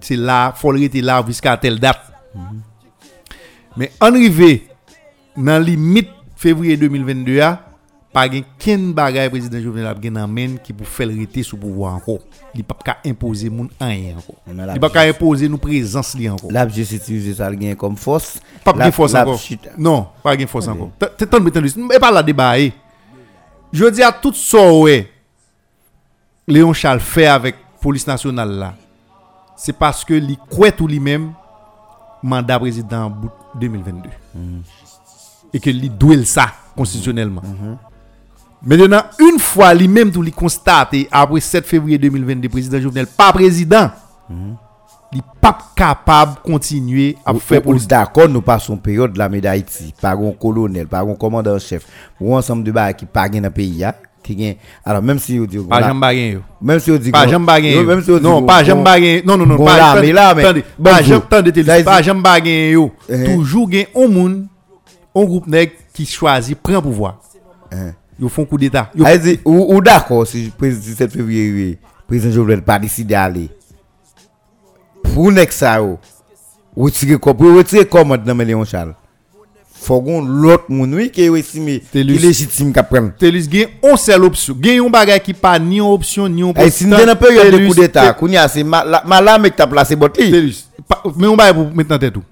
[0.00, 2.00] c'est là, faut le rester là jusqu'à telle date.
[3.76, 4.66] Mais en arrivé
[5.36, 7.69] dans limite février 2022 a,
[8.12, 11.56] pas gen ken bagay président Jovenel ap gen nan men qui pour faire rester sous
[11.56, 12.18] pouvoir encore.
[12.54, 13.68] Il pas ka imposer moun.
[13.80, 14.14] Mais
[14.66, 16.50] la Il pas ka imposer nous présence li encore.
[16.50, 18.40] Là, j'ai utilisé ça gain comme force.
[18.64, 19.38] Pas La- de force la encore.
[19.38, 19.68] chute.
[19.78, 20.90] Non, pas de force encore.
[21.16, 22.58] T'es tant de Mais pas la débat.
[22.58, 22.72] eh.
[23.72, 25.08] Je dis à tout ça, ouais.
[26.48, 28.74] Léon Charles fait avec police nationale là.
[29.56, 31.32] C'est parce que li croit tout lui-même
[32.22, 34.08] mandat président en bout 2022.
[35.52, 37.42] Et que li doit ça constitutionnellement.
[38.64, 43.90] Maintenant, une fois lui-même tout li constaté après 7 février 2022 président Jovenel pas président.
[45.12, 49.28] Il pas capable de continuer à Ou- faire police d'accord, nous passons période de la
[49.28, 51.84] médaille Haïti, par un colonel, par un commandant chef,
[52.20, 53.92] ou ensemble de bagages qui pas dans le pays, hein,
[54.22, 54.54] qui gagne.
[54.84, 56.40] Alors, même si on dit, Pas baguette, yo.
[56.60, 58.12] même si on dit, Pas baguette, non, même si
[58.84, 59.26] pas.
[59.26, 59.56] Non, non, non.
[59.64, 60.02] Pas vous-
[62.76, 62.92] il.
[63.08, 63.24] Eh.
[63.34, 64.46] Toujours un moun,
[65.16, 65.48] un groupe
[65.92, 67.18] qui choisit prend pouvoir.
[67.72, 67.94] Hein.
[68.20, 68.90] Ils font coup d'état.
[69.44, 73.48] Ou, ou d'accord, si le président 17 février, le président Jovenel pas décidé d'aller.
[75.02, 75.80] Pour next ça,
[77.56, 78.94] retirer comme dans Léon Charles?
[79.72, 83.12] Faut qu'on l'autre moun, oui, qui est estimé, légitime prendre.
[83.18, 84.54] Gen on seule option.
[84.62, 88.14] Un qui pas ni option ni Et si dans une période de coup d'état,
[88.48, 90.54] c'est ma- malade mais qui t'a placé botli.
[91.16, 92.22] Mais on va pour tête tout.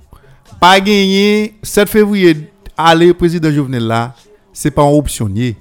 [0.60, 4.14] Pas gagné 7 février aller président Jovenel là,
[4.52, 5.56] c'est pas un optionnier.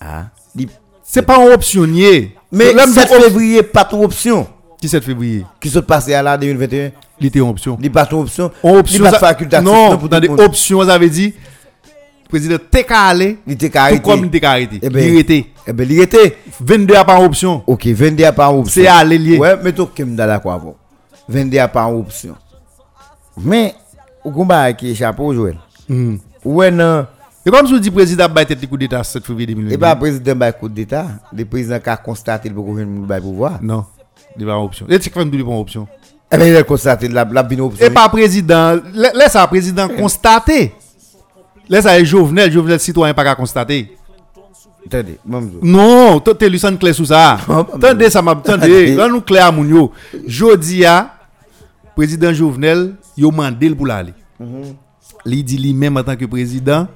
[0.00, 0.24] Ah.
[0.54, 0.68] Li-
[1.02, 2.34] C'est pas un optionnier.
[2.52, 4.46] Mais le dit 7 op- février, pas ton option.
[4.80, 6.90] qui 7 février, Qui se passé à la 2021,
[7.20, 7.78] il était en option.
[7.82, 8.50] il pas ton option.
[8.62, 9.64] En option, Il pas facultatif.
[9.66, 11.32] Non, pour tout des options, ça veut dire,
[12.24, 14.00] le président t'es qu'à aller, Il était tout arrêté.
[14.00, 14.40] comme il était
[14.82, 15.46] Il était.
[15.68, 16.36] Eh il était.
[16.60, 17.62] 22 à par option.
[17.66, 18.82] Ok, 22 à pas option.
[18.82, 19.38] C'est aller lié.
[19.38, 20.76] Ouais, mais toi, comme dans la quoi avant.
[21.28, 22.34] 22 à pas option.
[23.38, 23.74] Mais,
[24.24, 25.56] au combat qui échappe au Joël?
[25.88, 26.16] Hmm.
[26.44, 27.06] Ouais, non,
[27.46, 29.74] Et quand vous dites président ba tête coup d'état 7 février 2022.
[29.74, 33.62] Et pas président ba coup d'état, le président qui a constaté le gouvernement pouvoir.
[33.62, 33.84] Non,
[34.36, 34.84] il pas option.
[34.88, 35.86] Et c'est quand même pas option?
[36.32, 37.86] Eh bien, il a constaté la la option.
[37.86, 40.74] Et pas président, laisse ça président constater.
[41.68, 43.96] Laisse ça Jovenel, Jovenel citoyen pas constater.
[44.84, 45.18] Attendez,
[45.62, 47.38] Non, tu es lucide clair sur ça.
[47.74, 49.92] Attendez, ça m'a attendez, là nous clair mon yo.
[50.26, 51.14] Jodi a
[51.94, 54.14] président Jovenel, yo mandé pour l'aller.
[54.40, 54.74] Mhm.
[55.26, 56.86] Il dit lui-même en tant que président,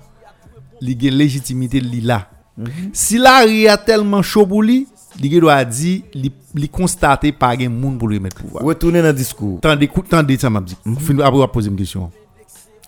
[0.81, 2.29] il a légitimité li là.
[2.57, 2.69] Mhm.
[2.93, 3.39] Si la
[3.73, 4.87] a tellement chaud pour lui,
[5.23, 8.65] il doit dire il constater pas gen monde pour lui mettre pouvoir.
[8.65, 9.59] Retourner dans le discours.
[9.59, 10.77] Attendez, attendez ça m'a dit.
[10.85, 11.21] Mhm.
[11.21, 12.11] Après poser une question.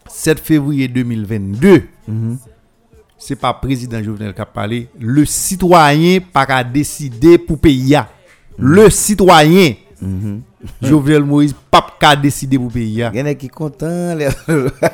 [0.08, 1.82] 7 février 2022
[3.22, 8.00] c'est pas président Jovenel qui a parlé, le citoyen pas qu'à décider pour payer.
[8.58, 9.74] Le citoyen.
[10.82, 13.08] Jovenel Moïse pas qu'à décider pour payer.
[13.12, 14.16] Il y en a qui content.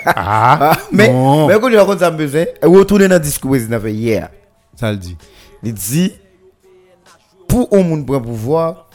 [0.06, 1.08] ah, mais
[1.48, 4.30] mais quand tu as ça besoin, retourner dans le discours président fait hier.
[4.76, 5.16] Ça le dit.
[5.62, 6.12] Il dit
[7.46, 8.88] pour un monde prendre pouvoir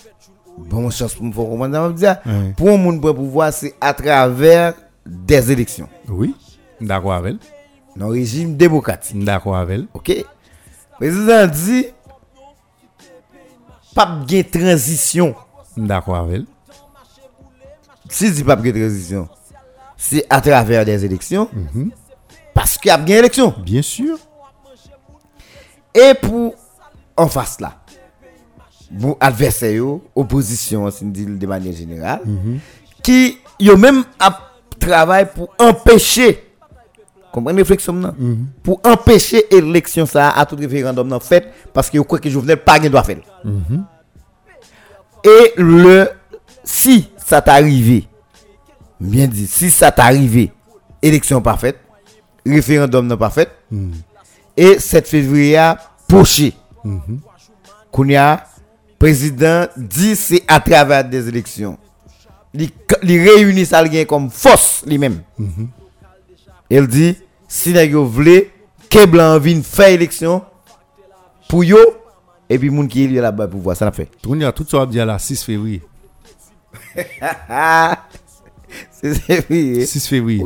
[0.58, 2.18] bon chance pour me faire comprendre dire
[2.56, 4.74] pour un monde prendre pouvoir c'est à travers
[5.06, 5.90] des élections.
[6.08, 6.36] Oui.
[6.80, 7.36] D'accord avec
[7.96, 9.24] dans le régime démocratique.
[9.24, 10.10] D'accord avec OK.
[10.10, 10.24] Le
[10.98, 11.88] président dit
[13.94, 15.36] pas de transition.
[15.78, 16.44] D'accord avec
[18.14, 19.28] Si dit pas de transition,
[19.98, 21.50] c'est à travers des élections.
[22.54, 23.54] Parce qu'il y a bien élection.
[23.66, 24.18] Bien sûr.
[25.96, 26.54] Et pour
[27.18, 27.82] en face là,
[29.00, 29.84] pour adversaire,
[30.16, 32.58] opposition, de manière générale, mm
[33.04, 34.06] qui a même
[34.80, 36.42] travail pour empêcher
[37.34, 38.46] Comprenez réflexion là mhm.
[38.64, 42.80] Pour empêcher l'élection ça à tout référendum non fait parce que crois que Jovenel pas
[42.80, 43.18] doit faire.
[43.44, 43.84] Mhm.
[45.26, 46.08] Et le
[46.64, 48.04] si ça t'arrive
[49.00, 50.50] bien dit, si ça t'arrive
[51.02, 51.78] élection parfaite,
[52.46, 53.94] référendum non parfait mhm.
[54.56, 55.78] et 7 février a
[56.08, 56.54] poché.
[57.92, 58.46] Kounia
[59.00, 61.78] président dit c'est à travers des élections.
[62.54, 62.72] Il
[63.04, 65.22] réunit ça comme force lui-même.
[66.70, 67.18] Elle dit,
[67.48, 68.52] si vous voulez
[68.90, 70.44] que blanc vienne faire élection
[71.50, 71.78] pour yo,
[72.50, 74.10] et puis moun qui est là-bas pour voir, ça l'a fait.
[74.22, 74.38] Tout
[74.70, 75.82] ça dire là 6 février.
[79.04, 79.86] 6 février.
[79.86, 80.44] 6 février.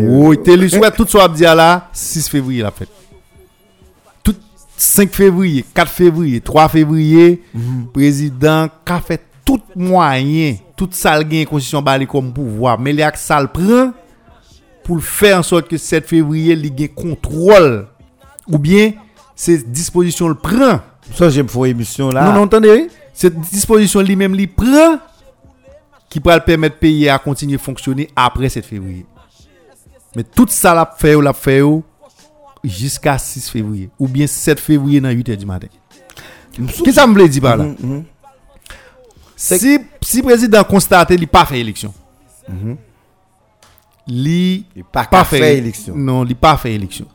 [0.00, 2.88] Oui, t'es lu tout ça dire là 6 février la fête.
[4.22, 4.34] Tout
[4.76, 7.86] 5 février, 4 février, 3 février, mhm.
[7.92, 13.02] président a fait tout moyen, tout ça gain constitution bali comme pouvoir, mais il y
[13.02, 13.92] a que ça le prend
[14.86, 17.88] pour faire en sorte que 7 février, il ait contrôle.
[18.48, 18.92] Ou bien,
[19.34, 20.80] cette disposition le prend.
[21.12, 22.24] Ça, j'aime faire émission là.
[22.26, 22.88] Non, non, attendez.
[23.12, 24.98] Cette disposition lui-même, il prend
[26.08, 29.06] qui pourra permettre pays à continuer à fonctionner après 7 février.
[30.14, 31.62] Mais tout ça l'a fait ou l'a fait
[32.64, 33.90] jusqu'à 6 février.
[33.98, 35.68] Ou bien 7 février dans 8 h du matin.
[36.52, 37.64] Qu'est-ce que ça me dit par là?
[37.64, 38.04] Mm-hmm, mm-hmm.
[39.36, 41.92] Si, si le président constate qu'il n'a pas fait élection,
[42.50, 42.76] mm-hmm
[44.06, 45.96] li pas pas fait élection.
[45.96, 47.06] Non, li pas fait élection.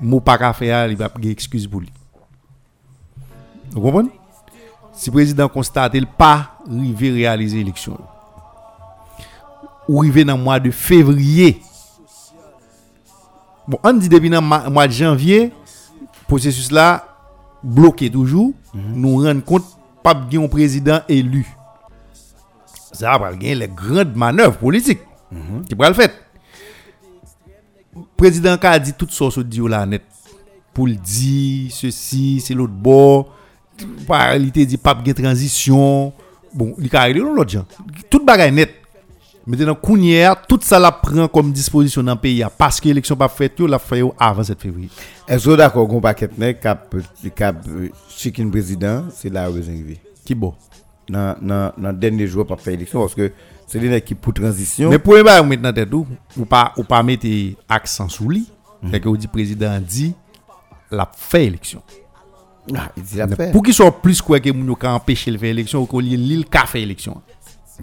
[0.00, 1.90] Mou pas faire, il va pas excuse pour lui.
[3.70, 4.10] Vous comprenez?
[4.96, 7.98] Si le président constate il pas arrivé réaliser l'élection.
[9.88, 11.60] Ou arrivé dans le mois de février.
[13.68, 15.52] Bon, on dit depuis le mois de janvier,
[16.26, 17.04] processus là
[17.62, 18.92] bloqué toujours, mhm.
[18.94, 19.64] nous rend compte
[20.02, 21.46] pas un président élu
[22.96, 25.00] ça va gagner les grandes manœuvres politiques
[25.68, 26.10] qui va le faire.
[27.94, 30.02] Le président a dit tout ça sur dit là net
[30.72, 33.32] pour le dire ceci, c'est l'autre bord.
[34.38, 36.12] Il te dit pas de transition.
[36.54, 37.66] Bon, il a arrivé l'autre gens.
[38.08, 38.70] Tout bagaille net.
[39.46, 43.28] Maintenant, Kounière, tout ça la prend comme disposition dans le pays parce que l'élection pas
[43.28, 44.88] faite, la fait avant 7 février.
[45.28, 46.92] Est-ce que d'accord, qu'on paquet net cap
[47.34, 47.56] cap
[48.08, 49.62] chicken président, c'est là où vous
[50.24, 50.52] Qui bon?
[51.08, 53.30] Dans dans dans dernier jour pas faire élection parce que
[53.68, 54.90] c'est une équipe pour transition.
[54.90, 57.28] Mais pour pas maintenant tête ou pas ou pas mettre
[57.68, 58.48] accent sur lui.
[58.82, 59.00] Mm -hmm.
[59.00, 60.12] que vous dit président dit
[60.90, 61.82] la fait élection.
[62.74, 63.52] Ah, il.
[63.52, 66.46] Pour qu'il soit plus quoi que moun ka empêcher le faire élection ou qu'on l'île
[66.46, 67.20] ka fait élection.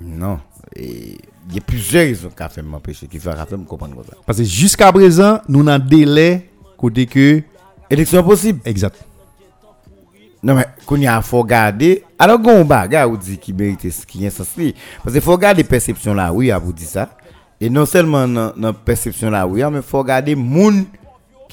[0.02, 0.40] Non,
[0.76, 1.18] il
[1.54, 4.18] y a plusieurs raisons qui fait m'empêcher qui fait me comprendre ça.
[4.26, 7.42] Parce que jusqu'à présent, nous avons délai côté que
[7.90, 8.60] élection possible.
[8.66, 9.06] Exact.
[10.42, 14.06] Non mais qu'on y a faut regarder alors gon bagarre ou dit qui mérite ce
[14.06, 17.10] qui est censé parce que faut regarder perception là oui à vous dire ça
[17.62, 20.86] et non seulement dans perception là oui mais faut regarder moun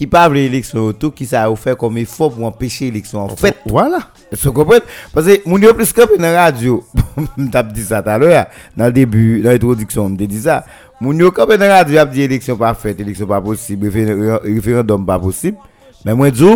[0.00, 3.58] qui parle l'élection tout qui ça a fait comme effort pour empêcher l'élection en fait.
[3.66, 3.98] Voilà.
[4.32, 4.80] vous comprenez?
[5.12, 6.82] Parce que mon yo plus que dans la radio
[7.36, 10.64] m't'a dit ça tout à l'heure dans le début dans l'introduction m't'a dit ça.
[11.02, 14.38] Mon yo quand dans la radio a dit élection pas faite élection pas possible réfé-
[14.42, 15.58] référendum pas possible.
[16.06, 16.46] Mais moi dis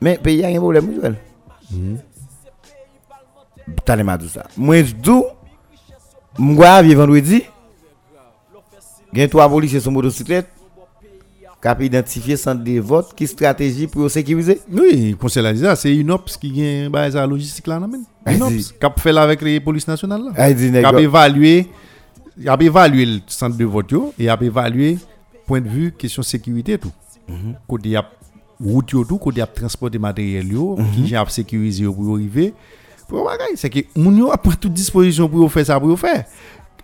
[0.00, 1.16] mais pays a un problème Joël.
[3.84, 4.44] T'as les dit ça.
[4.56, 5.10] Moi dis
[6.38, 7.42] moi vendredi.
[9.12, 10.46] Gen trois policiers sur motocyclette
[11.66, 14.60] ont identifié centre de vote qui stratégie pour sécuriser?
[14.70, 17.80] Oui, conseil ça, c'est UNOPS qui gagne bah, la logistique là.
[18.26, 20.50] Ah, UNOPS, a fait là avec les polices nationales là.
[21.00, 21.66] Évalué,
[22.40, 24.98] qui a évalué le centre de vote et a évalué
[25.46, 26.92] point de vue question sécurité et tout.
[27.28, 27.54] Mhm.
[27.66, 28.04] Côté y a
[28.60, 30.84] route tout, côté y a transporter matériel yo, Mhm.
[30.94, 32.52] qui j'ai sécuriser pour arriver.
[33.08, 36.24] Pour c'est que moun yo a pris toute disposition pour faire ça pour faire.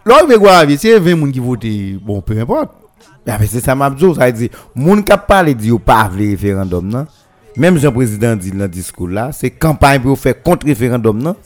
[0.06, 1.66] Il va arriver, c'est 20 moun qui votent,
[2.02, 2.79] bon, peu importe.
[3.28, 6.30] Ah, c'est ça m'a dit, ça veut dire, moun qui a parlé dit pas le
[6.30, 7.06] référendum non?
[7.56, 11.36] Même Jean président dit dans le discours là, c'est campagne pour faire contre référendum non?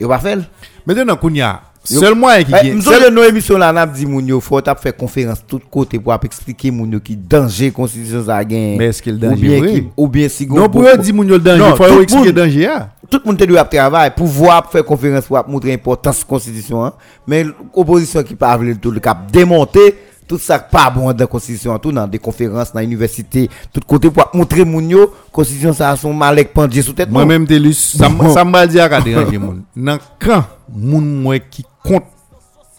[0.00, 0.38] Il va faire.
[0.86, 1.60] Maintenant, Kounia,
[1.90, 2.80] Yo- seul moyen qui Eh, gagne.
[3.04, 6.14] Avons nos émissions là, on a dit moun yo faut faire conférence tout côté pour
[6.24, 8.78] expliquer moun yo qui danger constitution ça gagne.
[8.78, 9.88] Mais est-ce le ou danger?
[9.96, 12.26] ou bien si Non, pour eux, dire moun yo le danger, il faut le expliquer
[12.28, 12.66] le danger.
[12.68, 12.88] hein.
[13.10, 16.22] tout le monde te doit travailler pour voir pour faire conférence pour montrer l'importance de
[16.24, 16.92] la constitution hein.
[17.26, 19.96] mais l'opposition qui parle tout le cap démonter
[20.32, 24.10] tout ça pas bon dans la constitution tout dans des conférences dans l'université tout côté
[24.10, 27.28] pour montrer moun yo constitution ça a son malek pendier sous tête moi non?
[27.28, 28.32] même t'es ça bon.
[28.32, 30.44] ça m'a dit à déranger moun dans quand
[30.74, 32.04] moun moi qui compte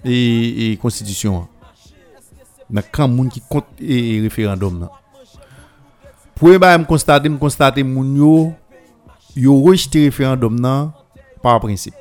[0.03, 1.47] et, et constitution
[2.71, 4.89] dans quand moun qui compte et, et référendum nan
[6.33, 8.53] pour me constater me constater moun yo
[9.35, 10.91] yo rejeté référendum nan
[11.43, 11.93] par principe.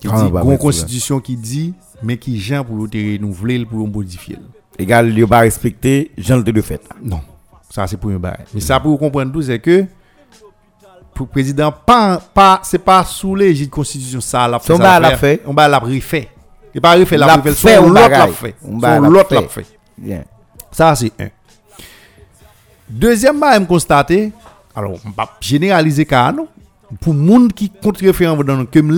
[0.00, 3.86] Qui Ah, dit, bah, c'est constitution qui dit, mais qui gens pour te renouveler, pour
[3.86, 4.38] modifier.
[4.78, 7.20] égal yo pas respecter Jean le de fait Non,
[7.68, 8.38] ça c'est pour un bail.
[8.54, 9.84] Mais ça pour vous comprendre tout, c'est que
[11.14, 14.82] pour le président, pas, pas, c'est pas sous l'égide de constitution ça l'a Son ça
[14.82, 15.42] bail l'a fait.
[15.46, 16.28] On va l'a refait.
[16.74, 18.54] Et pas refait, l'a L'a refait, fait, on l'autre l'a fait.
[18.64, 19.66] On l'a l'autre l'a fait.
[20.02, 20.24] fait.
[20.72, 21.28] Ça c'est un.
[22.88, 24.32] Deuxième bail, me constater,
[24.74, 26.48] alors on va généraliser car non,
[27.00, 28.92] pour monde qui contre référendum que me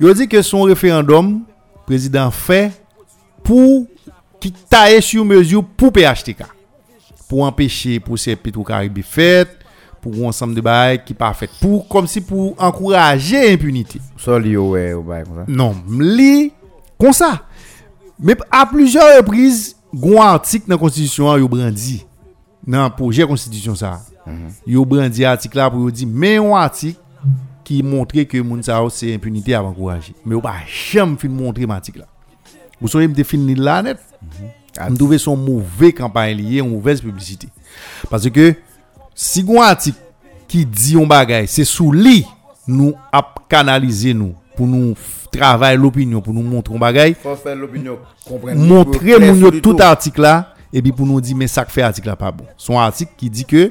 [0.00, 1.42] il dit que son référendum
[1.86, 2.72] président fait
[3.42, 3.86] pour
[4.40, 6.44] qui taille sur mesure pour PHTK
[7.28, 9.48] pour empêcher pour ces Petro-Caraïbes fait
[10.00, 11.48] pour ensemble de bails qui pas fait.
[11.60, 15.44] Pour comme si pour encourager impunité sol yo ouais ou bail comme ça?
[15.48, 15.74] Non
[16.98, 17.42] comme ça.
[18.20, 22.04] Mais à plusieurs reprises gon article dans la constitution yo brandi.
[22.66, 24.02] Dans projet constitution ça.
[24.66, 27.00] Yo brandi article là pour yo dire mais un article
[27.64, 30.14] qui montrait que Mounsao c'est impunité à encourager.
[30.24, 32.06] Mais on pas jamais fin montrer Matic là.
[32.80, 33.98] Vous savez, me définir là net.
[34.78, 37.48] Je trouve son mauvais campagne liée, une mauvaise publicité.
[38.10, 38.54] Parce que
[39.14, 39.98] si on article
[40.48, 42.26] qui dit un bagage, c'est sous lui
[42.66, 42.94] nous
[43.48, 44.94] canaliser nous pour nous
[45.30, 47.14] travailler l'opinion, pour nous montrer un bagage.
[48.54, 52.32] Montrer tout article là et puis pour nous dire mais ça fait article là pas
[52.32, 52.44] bon.
[52.56, 53.70] Son article qui dit que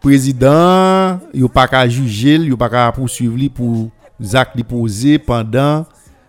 [0.00, 3.90] président yo pas qu'à juger yo pas qu'à poursuivre lui pour
[4.34, 5.86] actes li posé pendant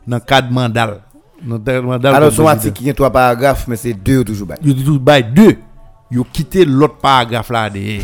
[0.08, 1.02] dans cadre mandat
[2.04, 5.58] alors son article qui a trois paragraphes mais c'est deux toujours bail tout bay deux.
[6.12, 7.80] Yo quitté l'autre paragraphe là de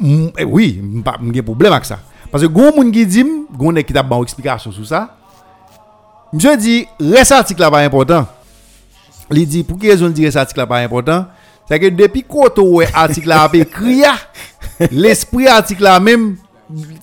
[0.00, 1.98] Mm, eh oui m'pa m'gen problème avec ça.
[2.30, 5.16] Parce que gon moun qui dit nèg qui t'a ban explication sur ça
[6.32, 8.26] monsieur dit reste article là pas important.
[9.30, 11.26] Il dit pour quelle raison dit reste article là pas important?
[11.68, 14.14] C'est que depuis quand ouais article là a écrit ya,
[14.90, 16.36] l'esprit article là même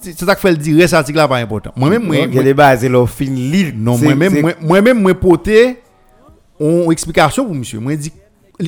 [0.02, 2.34] c'est ça que fait le dire reste article là pas important moi même moi, il
[2.34, 5.80] y a des bases leur fin non, moi-même, moi-même, moi, porter
[6.60, 7.80] une explication pour monsieur.
[7.80, 8.12] Moi, dit,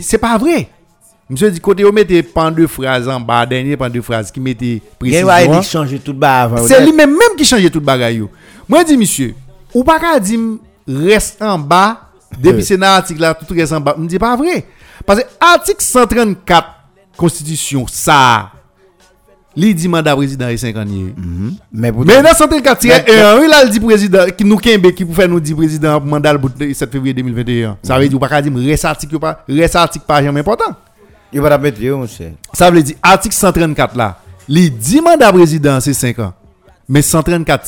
[0.02, 0.70] c'est pas vrai.
[1.30, 4.40] Monsieur dit, côté, vous mettez pas deux phrases en bas, dernier pas deux phrases qui
[4.40, 5.28] mettaient il y précision.
[5.28, 8.24] a changer tout bas avant C'est lui-même même qui changeait tout bagaille.
[8.68, 9.36] Moi, dit, monsieur,
[9.74, 10.40] ou pas qu'à dire,
[10.88, 12.02] reste en bas,
[12.40, 13.96] depuis c'est dans l'article là, tout reste en bas.
[13.98, 14.66] Me dit pas vrai.
[15.06, 16.68] Parce que article 134,
[17.18, 18.52] Constitution, ça,
[19.58, 21.14] li dit mandat président et 50 years.
[21.74, 25.28] mais dans 134 tiré 1, il a dit président qui nous kembe qui pour faire
[25.28, 27.78] nous dire président pour mandat le bout de 7 février 2021.
[27.82, 30.76] Ça veut dire ou pas dire reste article pas reste article pas jamais important.
[31.34, 35.02] il va la mettre yo mon cher Ça veut dire article 134 là, il dit
[35.02, 36.34] mandat président c'est 5 ans.
[36.88, 37.66] Mais 134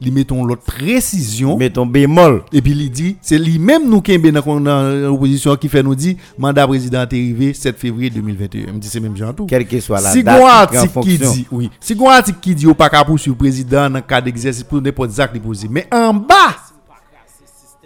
[0.00, 3.88] tiré 1, il mettons l'autre précision mais ton bémol et puis il dit c'est lui-même
[3.88, 8.10] nous kembe dans dans l'opposition qui fait nous dire mandat président est arrivé 7 février
[8.10, 8.72] 2021.
[8.72, 9.46] Me dit c'est même genre tout.
[9.46, 11.32] quelle que soit la Si article qui fonction.
[11.32, 14.26] dit, oui, si gon article qui dit ou pas capable sur président dans le cadre
[14.26, 16.56] d'exercice pour n'importe acte posé, mais en bas,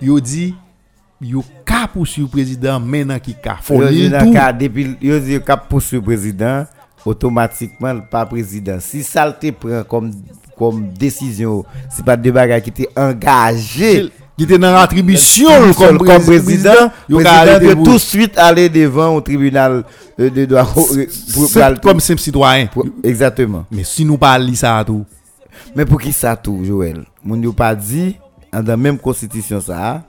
[0.01, 0.55] yo dit
[1.21, 4.53] yo ka poursuivre président maintenant qui ka Yo di nan ka
[5.01, 6.65] yo di yo kap poursuivre président
[7.05, 8.79] automatiquement le pas président.
[8.81, 10.13] Si ça le te prend comme
[10.59, 16.23] comme décision, c'est pas de bagay qui était engagé qui était dans l'attribution comme, comme,
[16.25, 19.85] président, de pour- tout de suite aller devant au tribunal
[20.19, 20.67] euh, de droit
[20.97, 22.69] C'est comme simple citoyen
[23.03, 23.65] exactement.
[23.71, 25.05] mais si nous pas li ça tout
[25.75, 27.05] Mais pour qui ça tout, Joël?
[27.25, 28.17] Moun yo pas dit
[28.53, 30.03] dans la même constitution ça.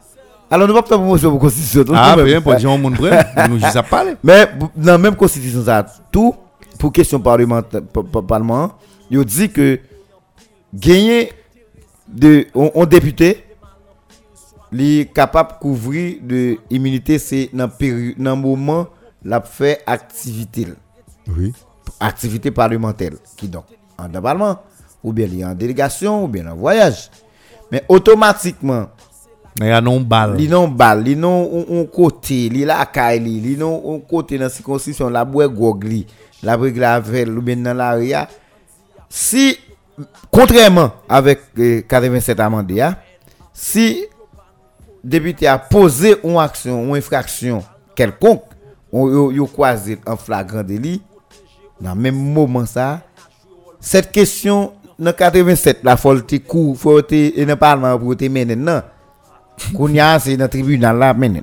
[0.50, 1.84] Alors nous pas faire promotion pour constitution.
[1.84, 5.64] tout, ah nous bien pour moun prend nous à parler Mais dans la même constitution
[5.66, 6.34] ça tout
[6.82, 8.72] pour question parlementaire pa- pa- parlement,
[9.10, 9.80] yo dit que
[10.74, 11.32] gagner
[12.08, 13.44] de on, député
[14.72, 17.70] li capable couvrir de immunité c'est dans
[18.18, 18.88] dans moment
[19.24, 20.66] la fait activité.
[21.28, 21.54] Oui.
[22.00, 24.60] Activité parlementaire qui donc en parlement
[25.04, 27.12] ou bien en délégation ou bien en voyage.
[27.72, 28.88] Mais automatiquement
[29.60, 30.38] y a non balle.
[30.38, 34.00] Li non bal li non on, on côté li la kay li li non on
[34.00, 36.06] côté dans circonscription la boue gog li
[36.44, 38.28] la brigue la vel ou bien dans l'area
[39.10, 39.58] si
[40.32, 42.88] contrairement avec euh, 87 amendé
[43.54, 44.06] si
[45.04, 47.64] député a posé une action ou infraction
[47.96, 48.44] quelconque
[48.92, 51.02] on yo, croisé en flagrant délit
[51.80, 53.02] dans le même moment ça
[53.80, 58.26] cette question dans 87 la faut te cou faut et dans le parlement pour te
[58.26, 58.82] mener non
[59.76, 61.42] Kounya c'est dans le tribunal là maintenant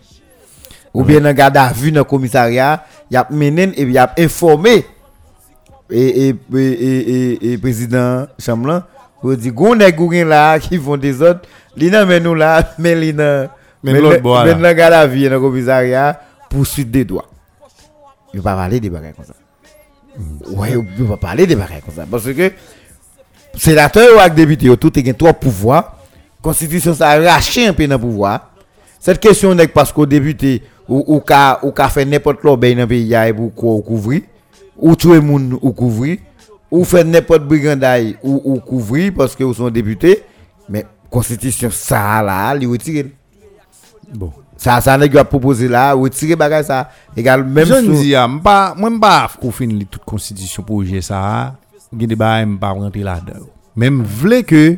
[0.95, 4.13] ou bien dans garde à vue dans le commissariat y a mené et y a
[4.19, 4.85] informé.
[5.91, 8.83] Et et et et, président Chamlan
[9.23, 13.17] pour dire ou gen là qui font des autres nan men nous là mais men
[13.17, 13.49] là.
[13.83, 16.21] nan garde à vue dans le commissariat
[16.51, 17.25] poursuite des droits.
[18.35, 19.35] Il pas parler des bagages comme ça.
[20.51, 22.05] Ouais il pas parler des bagages comme ça.
[22.11, 22.53] Parce que
[23.57, 25.98] sénateur ou avec député tout est trois pouvoirs
[26.43, 28.51] constitution ça a arraché un peu dans pouvoir.
[29.01, 32.77] Cette question n'est parce qu'au député ou ou ka ou ka fait n'importe quoi ben
[32.77, 34.23] dans pays ya, et pour quoi ou couvrir.
[34.77, 36.19] Ou tuer moun ou couvrir.
[36.71, 40.23] Ou faire n'importe brigandaille ou ou couvrir parce que vous sont député
[40.69, 43.07] mais constitution ça là li retire
[44.15, 44.33] bon.
[44.57, 46.91] Ça ça nèg a proposé là retirer bagage ça.
[47.17, 51.55] Égal même je sous- dis m'pa moi m'pa qu'on finit toute constitution pour ça.
[51.99, 53.47] Gen débat m'pa rentrer là-dedans.
[53.77, 54.77] Même vle que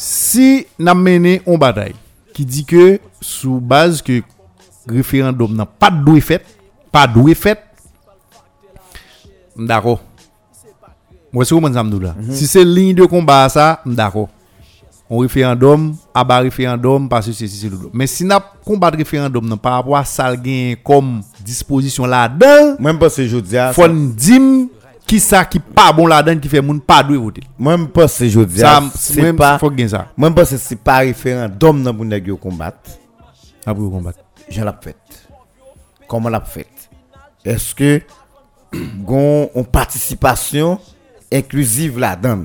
[0.00, 1.94] si n'a mené une bataille
[2.32, 4.22] qui dit que sous base que
[4.88, 6.42] référendum n'a pas doué fait
[6.90, 7.58] pas doué fait
[9.58, 10.00] d'accord
[11.30, 14.30] moi c'est comment ça me là si c'est ligne de combat ça d'accord
[15.10, 17.90] on référendum à bas référendum parce que c'est c'est l'autre.
[17.92, 20.32] mais si n'a combat référendum non, par rapport à ça
[20.82, 24.40] comme disposition là-dedans même pas ce jeudi a faut nous dire
[25.10, 28.28] qui ça qui pas bon là-dedans qui fait moun pas doué voter même pas ce
[28.28, 32.04] jeudi ça a c'est pas faut gain ça même pas c'est pas référendum dans pour
[32.04, 32.90] nèg yo combattre
[33.66, 34.96] après combattre je l'ai fait.
[36.06, 36.68] Comment l'a fait
[37.44, 38.00] Est-ce que
[38.72, 40.78] gon une participation
[41.32, 42.44] inclusive là-dedans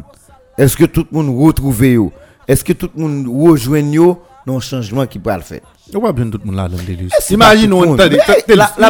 [0.58, 2.12] Est-ce que tout le monde retrouve yo
[2.48, 5.62] Est-ce que tout le monde rejoint yo dans le changement qui peut le faire
[5.94, 6.94] on va bien tout le monde là-dedans le
[7.86, 7.96] on
[8.56, 8.90] la- la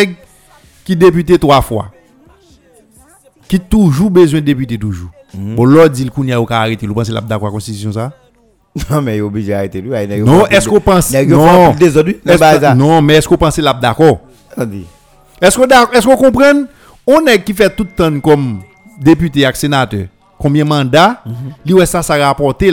[0.00, 0.16] est.
[0.84, 1.90] qui est député trois fois
[3.48, 5.56] qui toujours besoin de député toujours Mhm.
[5.56, 8.12] bon l'autre dit le kounya ou ka arrêter vous pensez la d'accord constitution ça
[8.90, 9.90] Non mais il est obligé d'arrêter lui.
[10.24, 11.74] Non, est-ce qu'on pense non
[12.74, 14.20] non mais est-ce qu'on pense la d'accord
[14.50, 14.84] Attendez.
[15.40, 16.64] Est-ce qu'on est-ce qu'on comprend
[17.06, 18.60] On est qui fait tout le temps comme
[19.00, 20.06] député et sénateur.
[20.38, 21.22] Combien de mandats
[21.64, 22.64] Lui ouais ça ça rapporte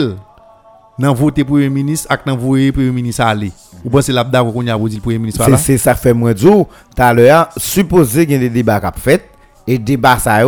[0.98, 3.52] dans voter premier ministre ak dans voter premier ministre aller.
[3.84, 5.56] Ou pensez la qu'on y a vous dit le premier ministre C'est là?
[5.56, 6.66] c'est ça fait moins dur.
[6.94, 9.28] Tout à l'heure, supposé qu'il y a des débats qui fait
[9.66, 10.40] et débat ça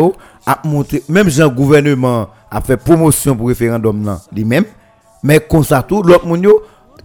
[0.47, 4.65] a monté même Jean gouvernement a fait promotion pour référendum là lui-même
[5.23, 6.27] mais comme ça tout l'autre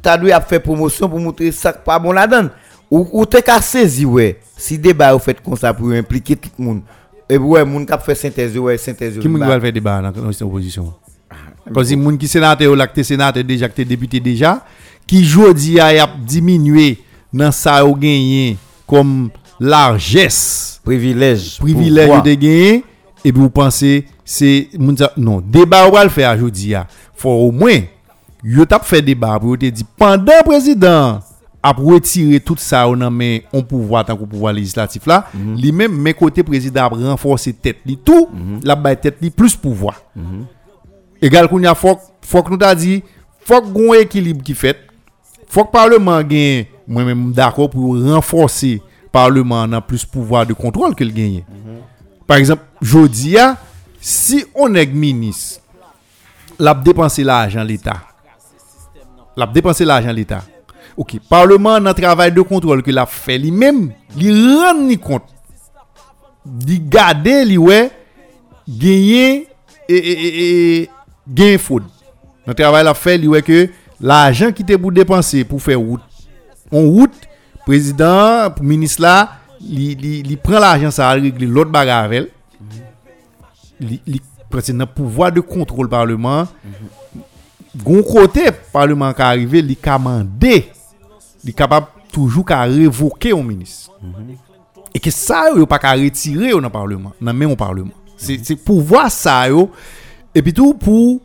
[0.01, 2.49] t'a dû a fait promotion pour montrer ça qui pas bon là-dedans.
[2.91, 6.49] Ou ou t'es qu'à saisir ouais si débat au fait comme ça pour impliquer tout
[6.57, 6.81] le monde.
[7.30, 10.31] Et ouais moun qui fait synthèse ouais synthèse Qui moun va faire débat dans dans
[10.31, 10.93] cette opposition?
[11.73, 14.64] Parce que moun qui sénateur ou qui sénateur déjà qui député déjà
[15.10, 16.94] ki jodi a yap diminwe
[17.34, 18.57] nan sa yo genyen
[18.90, 19.30] kom
[19.60, 22.84] larges privilèj privilèj yo de genyen
[23.26, 23.94] epi ou panse
[24.30, 26.86] se moun sa non deba ou al fè a jodi a
[27.18, 27.88] fò ou mwen
[28.45, 31.26] yo tap fè deba pou yo te di pandan prezident
[31.65, 35.40] ap retire tout sa ou nan men on pouvoi tan kou pouvoi legislatif la mm
[35.40, 35.56] -hmm.
[35.61, 38.61] li men men kote prezident ap renforse tet li tout mm -hmm.
[38.64, 40.45] la bay tet li plus pouvoi mm -hmm.
[41.22, 43.02] egal koun ya fòk fòk nou ta di
[43.48, 44.89] fòk goun ekilib ki fèt
[45.49, 48.77] Fok parleman gen, mwen men mdakop pou renforsi
[49.13, 51.45] parleman nan plus pouvoir de kontrol ke l genye.
[51.47, 51.80] Mm -hmm.
[52.30, 53.57] Par exemple, jodi ya,
[53.99, 55.59] si onèk minis,
[56.59, 57.95] l ap depanse l ajan l eta.
[59.35, 60.43] L ap depanse l ajan l eta.
[60.99, 63.88] Ok, parleman nan travay de kontrol ke l ap fe li men,
[64.19, 65.26] li ren ni kont.
[66.67, 67.89] Li gade li we,
[68.67, 69.47] genye,
[69.88, 70.88] e, e, e, e
[71.26, 71.88] genye foud.
[72.45, 73.69] Nan travay l ap fe li we ke,
[74.01, 76.01] l'argent qui était pour dépenser pour faire route
[76.71, 77.27] en route
[77.65, 79.31] président ministre là
[79.61, 82.31] il prend l'argent ça régler l'autre bagarre avec
[83.81, 86.47] il parce que pouvoir de contrôle parlement.
[87.77, 90.71] Gon côté parlement qui arrivé il commandé
[91.43, 93.91] il capable toujours qu'à révoquer au ministre.
[94.93, 97.93] Et que ça yo pas qu'à retirer au parlement dans même au parlement.
[98.17, 99.45] C'est pouvoir ça
[100.35, 101.21] et puis tout pour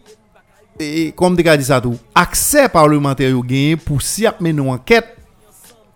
[0.78, 4.68] et comme tu as dit ça tout accès parlementaire yo gagné pour si mener une
[4.68, 5.16] enquête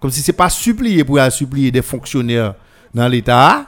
[0.01, 2.55] comme si c'est pas supplier pour supplier des fonctionnaires
[2.95, 3.67] dans l'état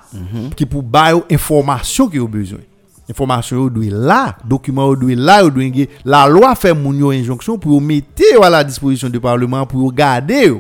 [0.56, 2.60] qui pour bailler information qui ont besoin
[3.08, 5.64] information doit là document doit là doit
[6.04, 10.52] la loi fait mon injonction pour mettre à la disposition du parlement pour garder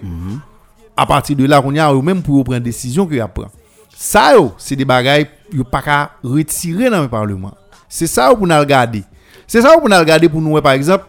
[0.96, 3.50] à partir de là on y a même pour prendre décision que prend
[3.96, 7.52] ça c'est des bagailles yo pas retirer dans le parlement.
[7.88, 9.02] C'est ça pour nous regarder
[9.50, 11.08] Se sa ou pou nan gade pou nou we par exemple,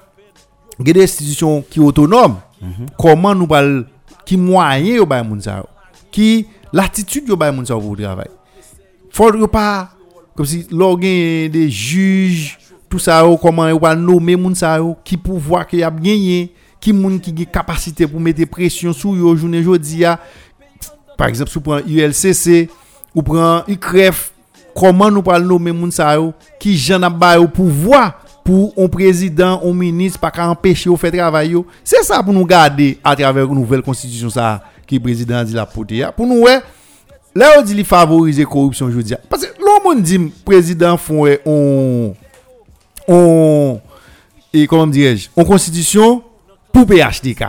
[0.81, 2.93] gede institisyon ki otonom, mm -hmm.
[2.97, 3.83] koman nou pal,
[4.25, 5.69] ki mwayen yo bay moun sa ou,
[6.09, 8.31] ki latitude yo bay moun sa ou pou travay.
[9.13, 9.91] Fon yo pa,
[10.33, 12.57] kom si lor gen de juj,
[12.89, 16.01] tout sa ou, koman yo pal nome moun sa ou, ki pou vwa ki ap
[16.01, 16.49] genye,
[16.81, 20.17] ki moun ki gen kapasite pou mette presyon sou yo jounen jodi ya,
[21.13, 22.71] par exemple sou pran ULCC,
[23.13, 24.31] ou pran UCREF,
[24.73, 28.73] koman nou pal nome moun sa ou, ki jan ap bay ou pou vwa, pour
[28.77, 31.55] un président, un ministre, pas qu'à empêcher au faire travail.
[31.83, 35.53] C'est ça pour nous garder à travers une nouvelle constitution ça qui le président dit
[35.53, 36.05] la poté.
[36.15, 36.59] Pour nous, ouais,
[37.35, 39.13] là on dit qu'il favorise la corruption, je dis.
[39.29, 42.13] Parce que l'homme dit président font on,
[43.07, 43.79] on,
[44.53, 46.23] et comment dirais-je, en constitution
[46.71, 47.45] pour PHTK.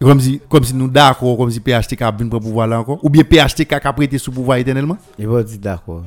[0.00, 3.00] Comme si, comme si nous d'accord, comme si PHTK a pour pouvoir là encore.
[3.02, 4.96] Ou bien PHTK a prêté sous pouvoir éternellement.
[5.18, 6.04] Il va dire d'accord.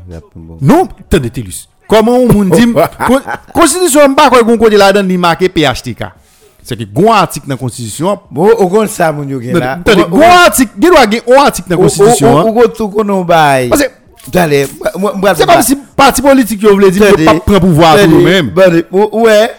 [0.61, 1.67] Non, des télus.
[1.91, 2.73] Comment on dit
[3.53, 6.05] constitution pas quoi gon côté là-dedans ni marqué PHTK.
[6.63, 8.17] C'est que gon article dans constitution.
[8.31, 9.77] Bon, on gon ça mon yo gen là.
[10.09, 12.33] Gon article, il doit gen un article dans constitution.
[12.33, 13.67] On go tout konon bay.
[13.67, 13.89] Parce que
[15.35, 18.53] c'est comme si parti politique yo voulait dire pas prendre pouvoir pour nous-mêmes.
[18.89, 19.51] Ouais.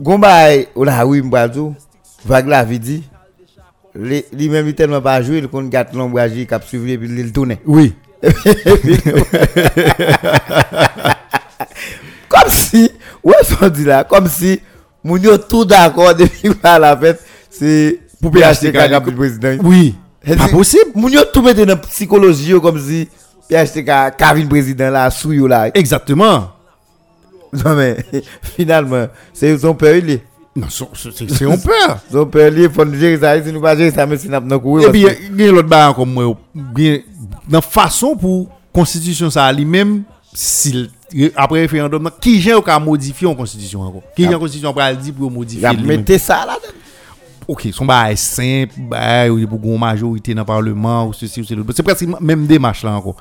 [0.00, 1.74] Gon bay, là oui m'bral tout.
[2.24, 3.02] Vague la vie dit.
[3.96, 7.58] Li même tellement pas jouer, il kon gâte l'ombrage cap suivre puis il tourner.
[7.66, 7.92] Oui.
[12.28, 12.90] comme si,
[13.22, 14.60] ouais, on dit là, comme si,
[15.04, 19.56] moun yo tout d'accord depuis la fête, c'est pour PHTK qui le président.
[19.62, 19.94] Oui.
[20.26, 20.90] Pas possible.
[21.10, 23.08] Yo tout mette dans psychologie comme si
[23.48, 25.70] PHTK Kevin président là, sous là.
[25.74, 26.52] Exactement.
[27.52, 27.96] Non mais,
[28.56, 30.22] finalement, c'est son père il est.
[30.56, 31.98] Non, c'est un peur.
[32.10, 34.40] Son père il faut nous gérer ça, si nous pas gérer ça, mais si nous
[34.40, 34.88] pas courir.
[34.88, 36.34] Et puis, il y a l'autre bain comme moi,
[37.46, 40.88] dans façon pour constitution ça lui-même, s'il
[41.36, 44.02] après référendum qui j'ai qu'à modifier en constitution encore.
[44.14, 46.58] Qui j'ai en constitution pour dire pour modifier mettez ça là
[47.48, 51.62] OK son bail simple bail pour une majorité dans le parlement ou ceci ou cela.
[51.74, 53.16] C'est presque même démarche là encore.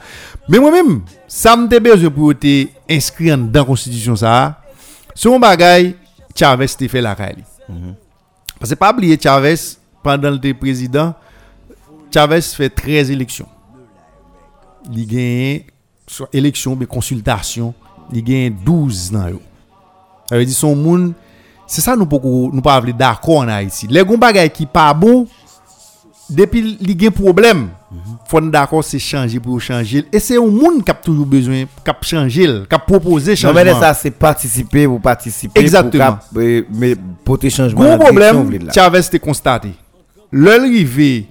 [0.50, 4.62] Mais moi même ça me besoin pour être inscrit dans la constitution ça.
[5.24, 5.94] Un bagage
[6.36, 7.44] Chavez t'a fait la caille
[8.60, 9.56] parce que pas oublier Chavez
[10.02, 11.14] pendant le président
[12.12, 13.48] Chavez fait 13 élections.
[14.92, 15.75] Il gagne
[16.08, 17.74] soit élection mais consultation
[18.14, 19.42] il gagne 12 dans yo.
[20.30, 21.14] Ça veut dire son monde
[21.68, 23.88] c'est ça nous beaucoup nous pas d'accord en Haïti.
[23.90, 25.28] Les gon bagay qui pas bon
[26.30, 27.70] depuis il gagne problème.
[28.28, 30.06] Faut d'accord c'est changer pour changer.
[30.12, 33.64] Et c'est un monde qui a toujours besoin qui a changer qui a proposer changement
[33.64, 36.20] non mais ça c'est participer pour participer exactement.
[36.32, 39.70] pour mais pour tes changements gros problème Chavez t'es constaté.
[40.32, 41.28] L'arrivée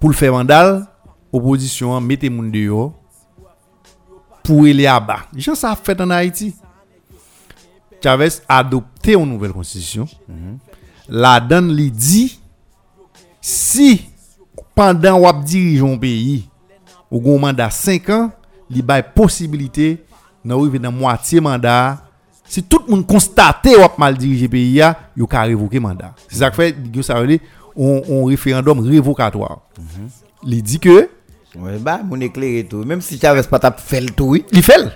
[0.00, 0.86] pour le faire mandal
[1.32, 2.92] opposition mettez moun dehors
[4.42, 5.20] pour aller à bas.
[5.36, 6.54] Jean ça fait en Haïti.
[8.02, 10.06] Chavez a adopté une nouvelle constitution.
[11.08, 12.40] La donne lui dit
[13.40, 14.06] si
[14.74, 16.48] pendant ou dirige un pays
[17.10, 18.30] ou un mandat 5 ans,
[18.70, 20.04] il a possibilité
[20.44, 22.02] d'arriver dans moitié mandat
[22.44, 24.82] si tout le monde constate ou mal dirigé pays
[25.16, 26.14] il ka révoquer mandat.
[26.28, 27.40] C'est ça que fait ça veut dire
[27.78, 29.60] un référendum révocatoire.
[30.44, 31.08] Il dit que
[31.58, 32.84] Ouais, bah, mon éclairé tout.
[32.84, 34.44] Même si Chavez pas fait le tout, oui.
[34.52, 34.88] Il fait.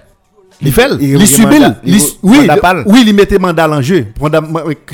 [0.60, 0.88] Il fait.
[1.00, 1.56] Il subit.
[2.22, 2.48] Oui,
[2.86, 4.06] oui, il mettait mandat en jeu.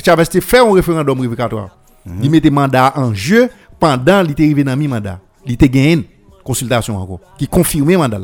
[0.03, 1.77] Chavez fait un référendum révocatoire.
[2.21, 3.49] Il mettait mandat en jeu
[3.79, 5.19] pendant qu'il était arrivé dans mi mandat.
[5.45, 6.07] Il était gagné
[6.43, 8.19] consultation encore qui confirmait mandat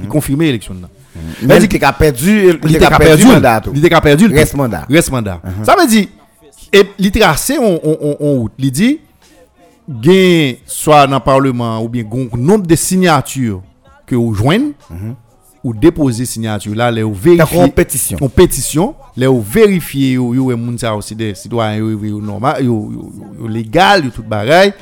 [0.00, 0.88] qui confirmait l'élection là.
[1.42, 3.62] Mais il était perdu, il était perdu mandat.
[3.74, 4.86] Il était perdu reste mandat.
[4.88, 5.40] Reste mandat.
[5.64, 6.06] Ça veut dire
[6.72, 8.52] Et il trace en, en, en route.
[8.58, 9.00] Il dit,
[9.88, 13.62] gen soit dans le parlement ou bien un nombre de signatures
[14.06, 15.14] que vous joignez mm-hmm.
[15.62, 15.80] ou mhm.
[15.80, 20.78] déposer signature là les vérifier en pétition en pétition les vérifier yo yo e moun
[20.78, 24.72] ça aussi des citoyens yo normal yo yo légal yo tout bagaille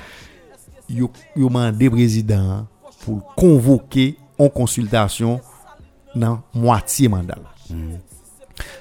[0.89, 2.67] yo yo mandé président
[3.05, 5.41] pour convoquer en consultation
[6.15, 7.39] dans moitié mandat
[7.73, 7.99] mm-hmm.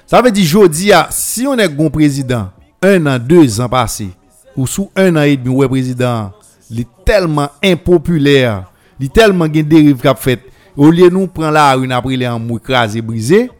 [0.06, 2.50] ça veut dire jodi si on est bon président
[2.80, 4.08] un an deux ans passé
[4.56, 6.32] ou sous un an et demi, ouais, président,
[6.70, 10.40] il est tellement impopulaire, il est tellement gen dérive qu'a fait,
[10.76, 13.50] au lieu de nous prendre la rue après les en écrasé, brisé,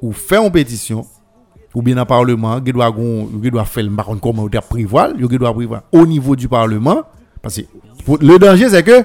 [0.00, 1.06] ou faire une pétition,
[1.74, 5.82] ou bien le Parlement, il doit, faire, contre, comment il doit prévoir, il doit prévoir
[5.92, 7.02] au niveau du Parlement,
[7.42, 7.62] parce que
[8.20, 9.04] le danger, c'est que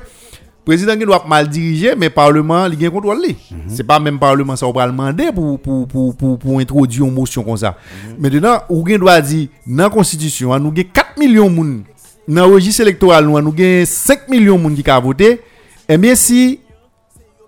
[0.65, 3.22] président qui doit mal diriger, mais Parlement, il a un contrôle.
[3.26, 3.35] li.
[3.68, 7.14] C'est pas même Parlement, ça, on va demander pour, pour, pour, pour, pour introduire une
[7.14, 7.76] motion comme ça.
[8.18, 11.81] Maintenant, ou gen doit dire, dans la Constitution, nous avons 4 millions de monde.
[12.27, 13.53] Dans le registre électoral, nous avons
[13.85, 15.41] 5 millions de monde qui ont voté.
[15.90, 16.60] Eh bien, si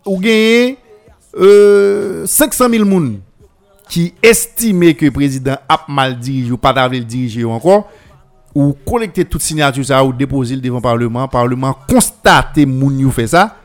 [0.06, 0.78] ou gagnez
[1.38, 3.20] euh, 500 000 personnes
[3.90, 7.90] qui estiment que le président a mal dirigé ou pas le diriger encore,
[8.56, 12.98] ou collecter toute signature ça ou déposer le devant le parlement, le parlement constater moun
[13.00, 13.58] yo fait ça,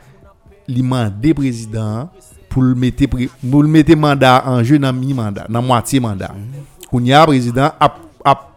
[0.67, 2.09] li mandé président
[2.49, 3.05] pour le mettre
[3.49, 6.31] pour le mettre mandat en jeu dans mi mandat, dans moitié mandat.
[6.89, 7.95] Qu'on y a président a
[8.25, 8.47] a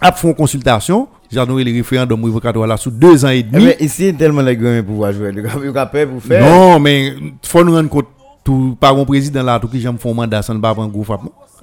[0.00, 3.64] a une consultation, donné le référendum révocatoire là sous deux ans et Eh demi.
[3.66, 5.30] ben, ici, tellement les pour pouvoir jouer.
[5.30, 6.42] Ont peur pour faire.
[6.42, 7.14] Non, mais
[7.44, 8.06] faut nous rendre compte
[8.42, 11.20] tout par un président là tout qui j'aime font mandat sans pas prendre gros frappe.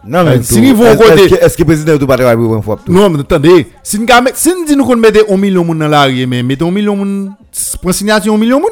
[0.07, 1.33] Non, mais si nous vont côté.
[1.41, 3.67] Est-ce que le président n'a pas travaillé pour une fois Non, mais attendez.
[3.83, 4.05] Si nous
[4.65, 7.29] disons qu'on mettait 1 million de dans la rue, mais mettons 1 million de.
[7.81, 8.65] Pour signature, 1 million de.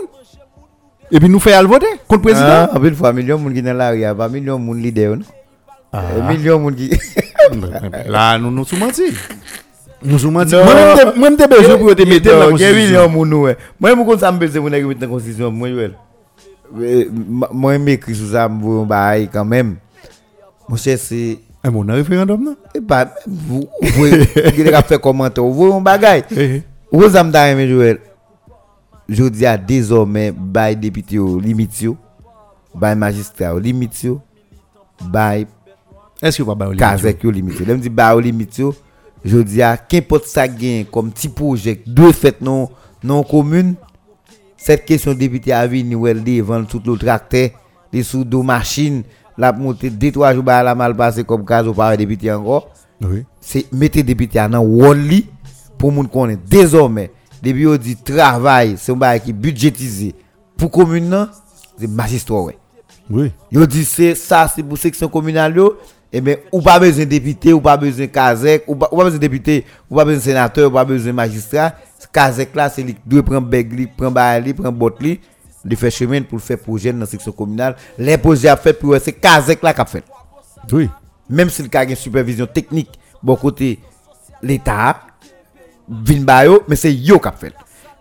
[1.11, 2.69] Et puis nous faisons voter contre le président.
[2.71, 5.17] Ah, une fois, 1 million de dans la rue, pas 1 million de leader.
[5.17, 5.23] Non?
[5.91, 6.03] Ah.
[6.21, 6.89] 1 million de.
[8.09, 9.13] Là, nous nous sommes mentis.
[10.03, 10.55] Nous sommes mentis.
[10.55, 10.63] Non.
[10.65, 12.99] Moi, je besoin pour te mettre dans la constitution.
[13.03, 13.25] 1 million de.
[13.25, 15.51] Moi, je suis besoin pour te mettre dans la constitution.
[15.51, 15.69] Moi,
[17.73, 19.75] je m'écris sous ça, je vais quand même.
[20.67, 21.39] Mon cher, c'est.
[21.63, 22.55] Eh bon, un référendum non?
[22.75, 26.23] Eh ben, vous, vous, vous avez fait commentaire, vous voyez un bagage?
[26.37, 26.61] Eh,
[26.91, 27.99] Vous avez dit, Joël,
[29.09, 31.85] je dis à désormais, bail député limite,
[32.73, 34.07] bail magistrat limite,
[35.11, 35.47] bail
[36.21, 37.59] Est-ce que pas ba kazek limite.
[37.59, 38.61] Lèm di bail au limite,
[39.23, 42.69] je dis à qu'importe ça gagne comme petit projet, deux fait non,
[43.03, 43.75] non commune,
[44.55, 47.49] cette question député a venu, ou elle devant tout le tracteur,
[47.91, 49.03] les sous deux machines,
[49.37, 52.69] la montée, deux, trois jours, bah, la mal passé comme cas, ou pas député encore.
[53.01, 53.25] Oui.
[53.41, 55.27] c'est mettre député dans Wally
[55.77, 57.11] pour moun connaître désormais
[57.43, 60.15] depuis on dit travail c'est un bail qui budgétisé
[60.55, 61.27] pour commune
[61.77, 62.57] c'est magistrat ouais
[63.09, 63.33] Oui.
[63.51, 65.75] yo dit c'est ça c'est pour section communale yo
[66.13, 68.95] et ben ou pas besoin de député ou pas besoin de kazek ou pas, ou
[68.95, 71.73] pas besoin de député ou pas besoin de sénateur ou pas besoin de magistrat
[72.13, 75.19] kazek là c'est lui qui doit prendre beg li prendre bail li prendre bot li
[75.65, 79.13] de faire chemin pour faire projet dans section communale les projets à fait pour c'est
[79.13, 80.03] kazek là qui a fait
[80.71, 80.89] Oui.
[81.29, 83.79] même si le a une supervision technique bon côté
[84.43, 85.01] l'état
[85.89, 87.53] vin ba yo mais c'est yo qui a fait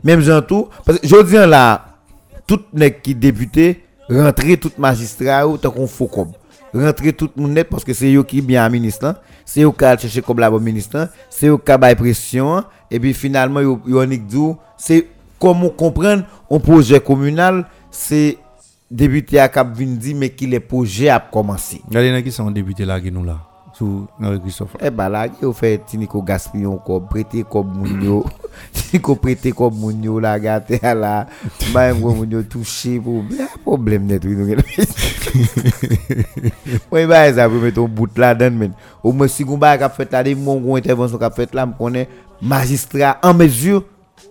[0.02, 1.86] même gens tout parce que je dis là
[2.46, 6.32] tout nèg qui député rentrer tout magistrat ou tant qu'on faux comme
[6.74, 9.22] rentrer tout moun net parce que c'est yo qui bien ministre là.
[9.46, 11.08] c'est yo qui a chercher comme la bonne ministre là.
[11.30, 12.66] c'est yo qui a bail pression hein.
[12.90, 15.06] et puis finalement yo yo c'est
[15.38, 18.38] comme on comprendre un projet communal c'est
[18.90, 22.84] député à cap vin dit mais qui les projets a commencé Regardez qui sont députés
[22.84, 23.38] là qui nous là.
[23.76, 24.06] Sous
[24.40, 24.76] Christophe.
[24.80, 28.24] Eh bah là, il fait Tinico gaspillon comme prêter comme mounio.
[28.72, 31.26] Tinico prêter comme mounio la gâté là.
[31.72, 34.22] Bah mounio touché pour bien problème net
[36.92, 38.72] oui bah ça pour mettre un bout là dedans men.
[39.02, 42.08] Au moins si ba qu'a fait là des mon intervention qu'a fait là, me connaît
[42.40, 43.82] magistrat en mesure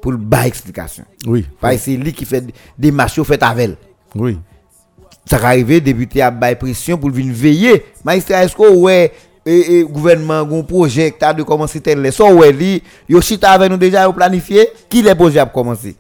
[0.03, 1.05] pour le ba explication.
[1.25, 1.45] Oui.
[1.61, 2.43] Parce que c'est lui qui fait
[2.77, 3.77] des marches fait avec elle.
[4.13, 4.38] Oui.
[5.25, 9.13] ça va arriver député à bail pression pour venir veiller magistrat est-ce que ouais
[9.45, 13.21] et, et gouvernement un projet qui a de commencer tel les so ouais li yo
[13.21, 15.95] chita avec nous déjà yo planifié qui les projets a commencé?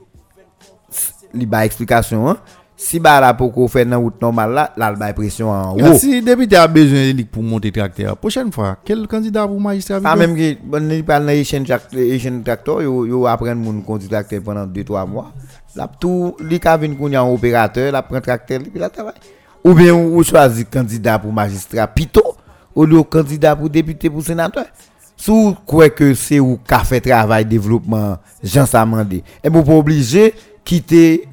[1.33, 2.37] Li explication hein?
[2.83, 6.21] Si ba la pour qu'on fait dans route normale là là pression en haut Si
[6.21, 10.15] député a besoin de pour monter tracteur, prochaine fois, quel candidat pour magistrat vient?
[10.15, 11.63] même que bon ni parle dans chaîne
[12.43, 15.31] tracteur yo yo apprendre moun conduire tracteur pendant 2 3 mois.
[15.75, 19.15] Là tout li ka vinn kounya un opérateur la prend tracteur puis la travail.
[19.63, 22.35] Ou bien ou ou choisi candidat pour magistrat pito
[22.75, 24.65] ou le candidat pour député pour sénateur.
[25.15, 29.23] Sous quoi que c'est ou qu'a fait travail développement Jean Samandé.
[29.41, 30.33] Et vous pas obligé
[30.63, 31.27] quitter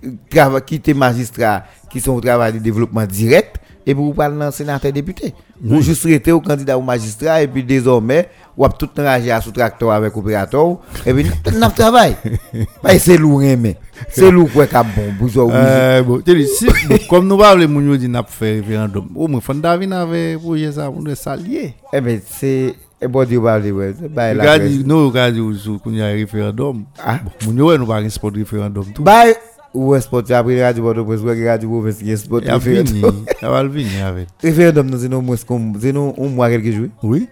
[0.67, 5.35] quitter magistrat qui sont au travail de développement direct et pour parler dans sénateur député.
[5.63, 9.51] Vous juste rester au candidat au magistrat et puis désormais, ou tout enragé à sous
[9.51, 11.27] tracteur avec opérateur et puis
[11.59, 12.17] n'a travail.
[12.83, 13.77] Bah c'est lourd mais
[14.11, 16.67] c'est lourd quoi cap bon pour euh, bon, si,
[17.09, 19.09] comme nous parlons moun yo dit n'a fait référendum.
[19.15, 21.75] Au moins Fond David avait pour ça pour nous s'allier.
[21.93, 24.83] Eh ben c'est E bon diyo ba li wè, se bay la kwen.
[24.85, 26.83] Nou yo gadi ou sou koun ya referandom.
[27.01, 27.17] Ah.
[27.25, 29.07] Bon, moun yo wè nou ba gen sport referandom tou.
[29.07, 29.33] Bay,
[29.73, 33.23] ou wè sport apri gadi bodo pres, wè gadi wè fes gen sport referandom.
[33.41, 34.27] Ya wal vini avè.
[34.45, 36.91] Referandom nou zenon mwes kom, zenon ou mwa kelke jwe?
[37.01, 37.23] Oui.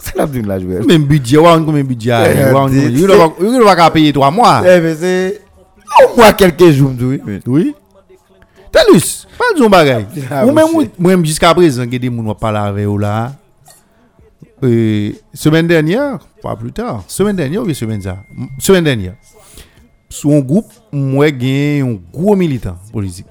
[0.00, 0.80] Se la vdou la jwe.
[0.88, 2.32] Men bidye, wè an kon men bidye avè.
[2.32, 4.54] Eh, wè an kon, yon nou wak apye 3 mwa.
[4.64, 5.14] E ve se,
[5.98, 7.20] ou mwa kelke jwe mdou.
[7.52, 7.74] Oui.
[8.72, 10.08] Telus, pa diyon bagay.
[10.30, 13.34] Ah, ou men mwen jiska prezen gen de moun wap pala avè ou la.
[14.64, 18.18] Euh, semaine dernière, pas plus tard, semaine dernière ou semaine ça,
[18.60, 19.14] semaine dernière,
[20.08, 23.26] sur un groupe, moi j'ai un gros militant politique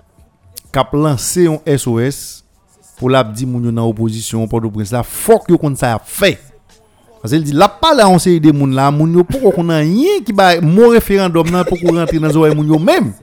[0.74, 2.44] qui a lancé un SOS
[2.98, 6.38] pour la dire moun dans opposition pour le prince là, faut que qu'on ça fait.
[7.22, 10.34] Parce qu'il dit, là, pas là, des moun là, moun pourquoi qu'on a rien qui
[10.34, 13.14] va, mon référendum là, pour qu'on rentre dans les oreilles moun même?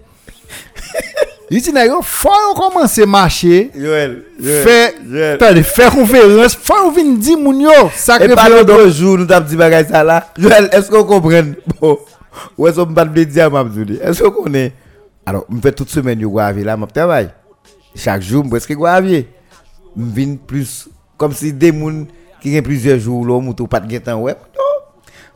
[1.50, 4.92] Il dit, il faut commencer à marcher, Joël, faire,
[5.64, 9.56] faire conférence, faut venir dire moun yo, sacré Et pas l'autre jour, nous t'avons dit
[9.56, 10.28] bagay ça là.
[10.36, 11.42] Joël, est-ce qu'on comprend?
[11.80, 11.98] Bon,
[12.56, 14.72] ou est-ce qu'on va te dire, m'a dit, est-ce qu'on est?
[15.24, 17.26] Alors, je fais toute semaine, yo gravier là, je.
[17.94, 19.28] Chaque jour, je presque gravier.
[19.96, 22.06] Je viens plus, comme si des moun,
[22.40, 24.36] qui a plusieurs jours là moutou pas de temps ouais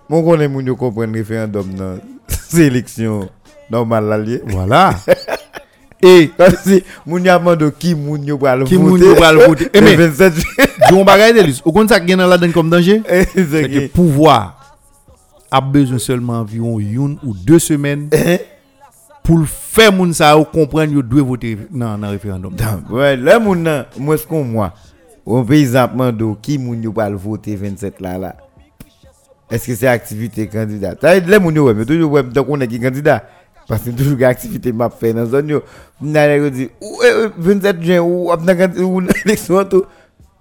[0.08, 1.98] mon connaît moun yo comprendre référendum dans
[2.28, 3.28] sélection.
[3.70, 4.94] Normale là voilà
[6.02, 6.30] et
[6.64, 9.70] si moun ya mando qui moun yo pral voter qui moun yo pral voter.
[9.72, 10.32] Et mais 27
[10.90, 13.02] jon bagay de au compte ça qui dans la donne comme danger?
[13.34, 14.76] C'est que pouvoir
[15.50, 18.40] a besoin seulement environ une ou deux semaines eh?
[19.22, 22.52] pour faire moun ça comprendre yo doit voter dans dans référendum.
[22.90, 24.72] Ouais là moun moi ce qu'on moi
[25.24, 28.36] on paysan mando qui moun yo le voter 27 là là.
[29.48, 30.96] Est-ce que c'est activité candidat?
[31.26, 33.22] Les moun yo mais toujours ouais donc on est qui candidat?
[33.68, 35.62] Parce que toujours activité m'a fait dans zone yo.
[36.00, 36.68] N'a dit
[37.38, 39.84] 27 juin ou ou élection tout.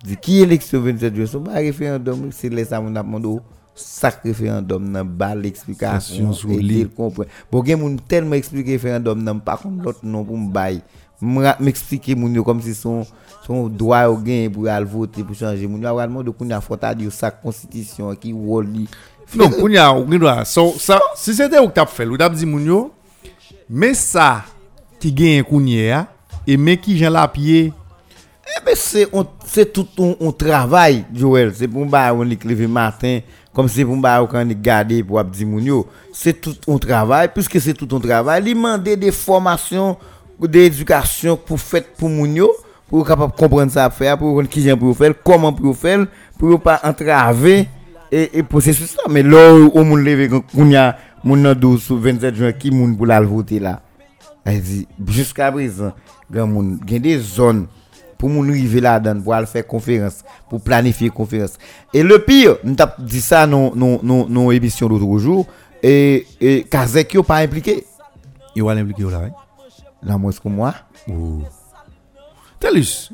[0.03, 3.37] Dit qui élection 27 juin, c'est pas référendum, c'est les mon demandé
[3.75, 7.23] chaque référendum n'a pas l'explication et il comprend.
[7.51, 7.63] Bon
[8.07, 10.81] tellement expliquer référendum n'a pas comme l'autre pour.
[11.59, 13.05] M'expliquer moun yo comme si son
[13.45, 17.29] son droit au gain pour aller voter pour changer a vraiment de faut dire sa
[17.29, 18.89] constitution qui woli
[19.35, 19.51] non
[20.43, 22.17] ça si c'était ou t'a fait ou
[23.73, 24.43] mais ça
[24.99, 26.07] qui gagne kounya
[26.45, 27.71] et mais qui Jean la pied
[28.45, 31.53] eh ben c'est tout un, travail Joël.
[31.55, 33.19] C'est pour ba on lever matin
[33.53, 35.23] comme c'est pour ba quand on garder pour
[35.59, 35.87] yo.
[36.11, 38.43] C'est tout un travail puisque c'est tout un travail.
[38.45, 39.95] Il demander des formations
[40.37, 42.51] d'éducation pour faire pour moun yo
[42.89, 46.05] pour capable comprendre ça faire pour qui vient pour faire comment pour faire
[46.37, 47.69] pour pas entraver
[48.11, 50.29] et et processus ça mais là au monde lever
[51.23, 53.21] a mon 12 ou 27 juin qui moun pour la?
[53.21, 53.81] Voter là
[55.07, 55.93] jusqu'à présent
[56.31, 56.49] grand
[56.89, 57.67] y a des zones
[58.17, 61.57] pour moun là-dedans pour aller faire conférence pour planifier conférence.
[61.93, 65.45] Et le pire nous t'a dit ça non non non non émission l'autre jour
[65.83, 67.85] et et Kazek yo pas impliqué.
[68.55, 69.29] Il va impliqué là
[70.03, 70.73] là moi que moi.
[72.59, 73.09] Telis.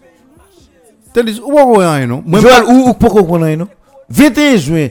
[1.13, 2.23] Telis, ou pas rien, non?
[2.27, 3.67] Joël, ou, ou pourquoi qu'on non?
[4.09, 4.87] 21 juin,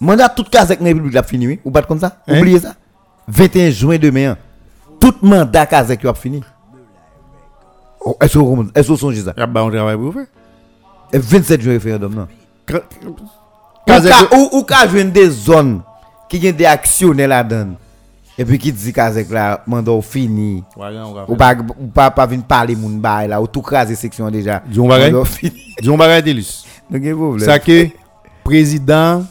[0.00, 1.60] mandat toute case avec République la fini, oui?
[1.64, 2.18] Ou pas comme ça?
[2.26, 2.38] Hein?
[2.38, 2.74] Oubliez ça?
[3.28, 4.36] 21 juin demain,
[5.00, 6.42] tout mandat case qui a fini.
[8.00, 9.32] Oh, est-ce que vous songez ça?
[9.36, 10.26] Il y a un travail pour faire.
[11.12, 12.28] Et 27 juin référendum, non?
[14.52, 15.80] Ou ka jwen des zones
[16.28, 17.76] qui ont des actionnaires là-dedans.
[18.38, 20.64] Et puis qui dit qu'avec la mandat fini.
[21.28, 24.62] Ou pas ou pas pas venir parler moun bail là ou tout craser section déjà.
[24.70, 25.12] Jon bagay.
[25.82, 26.64] Jon bagay Delus.
[27.38, 27.88] Ça que
[28.46, 29.24] président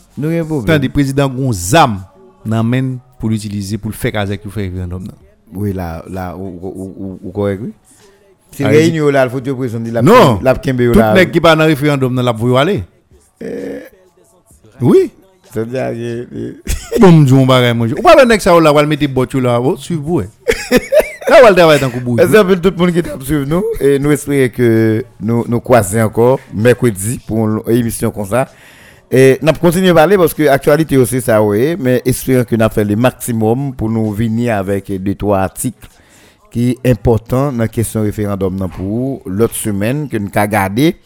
[0.48, 0.80] problème.
[0.80, 2.00] des présidents gon zam
[2.46, 5.08] nan pour l'utiliser pour le faire avec faire référendum
[5.54, 7.72] Oui là là ou correct oui.
[8.52, 10.40] C'est réunion là il faut que président la Non.
[10.42, 10.60] La là.
[10.62, 12.84] Tout nèg qui pas dans référendum la voyo aller.
[13.42, 13.80] Eh.
[14.82, 15.12] Oui.
[15.54, 15.92] C'est bien
[17.00, 17.86] Bon, John bagay mon.
[17.86, 20.22] Ou pas le ça là, va mettre bot là, suivre vous.
[21.28, 23.64] Là, on va travailler dans le Merci à tout le monde qui t'a suivi nous?
[23.80, 28.48] Et nous espérons que nous nous croisons encore mercredi pour une émission comme ça.
[29.18, 32.64] Et nous continuer à parler parce que l'actualité aussi ça oui, mais espérons que nous
[32.66, 35.88] avons fait le maximum pour nous venir avec deux trois articles
[36.52, 40.98] qui sont importants dans la question référendum pour l'autre semaine que nous avons gardé.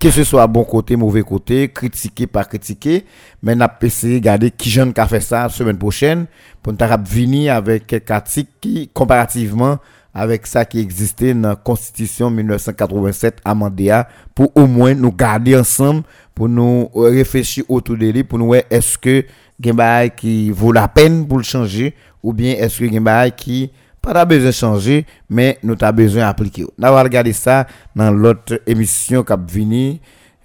[0.00, 3.04] Que ce soit bon côté, mauvais côté, critiquer, pas critiquer,
[3.40, 6.26] mais n'a pas essayé de regarder qui jeune qui a fait ça la semaine prochaine
[6.60, 9.78] pour nous venir avec quelques articles qui, comparativement
[10.14, 14.00] avec ça qui existait dans la Constitution 1987 amendée
[14.34, 16.04] pour au moins nous garder ensemble,
[16.34, 19.24] pour nous réfléchir autour de lui, pour nous voir est-ce que
[19.62, 23.70] il qui vaut la peine pour le changer ou bien est-ce que il qui
[24.12, 26.62] pas besoin de changer, mais nous avons besoin d'appliquer.
[26.62, 27.66] Nous allons regarder ça
[27.96, 29.96] dans l'autre émission qui va venir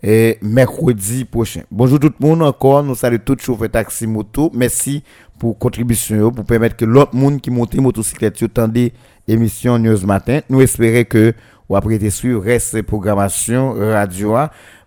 [0.02, 1.62] et mercredi prochain.
[1.70, 4.50] Bonjour tout le monde encore, nous saluons tous chauffeurs taxi moto.
[4.54, 5.04] Merci
[5.38, 8.94] pour contribution pour permettre que l'autre monde qui monte motocyclette des
[9.28, 10.40] émission News Matin.
[10.50, 11.34] Nous espérons que
[11.68, 14.36] vous après suivre reste programmation radio.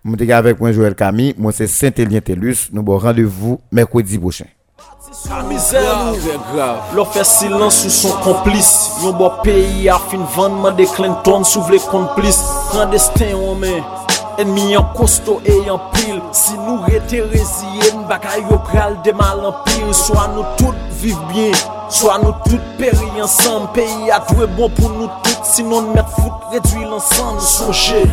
[0.04, 2.68] Nous sommes avec moi Joël Camille, moi c'est Saint-Élien Tellus.
[2.72, 4.46] Nous avons rendez-vous mercredi prochain.
[6.96, 8.70] Lò fè silans sou son komplis
[9.04, 10.24] Yon bo peyi a fin
[10.76, 13.82] de Clinton sou vle komplis Klandestin wame
[14.40, 16.18] Enmi yon kosto e yon pil.
[16.32, 19.92] Si nou rete reziyen Baka yo pral de mal an pil.
[19.94, 21.54] Soa nou tout viv bien
[21.88, 26.50] Soa nou tout peri ansan Peyi a dwe bon pou nou tout Sinon met fout
[26.54, 28.06] redwi lansan Soche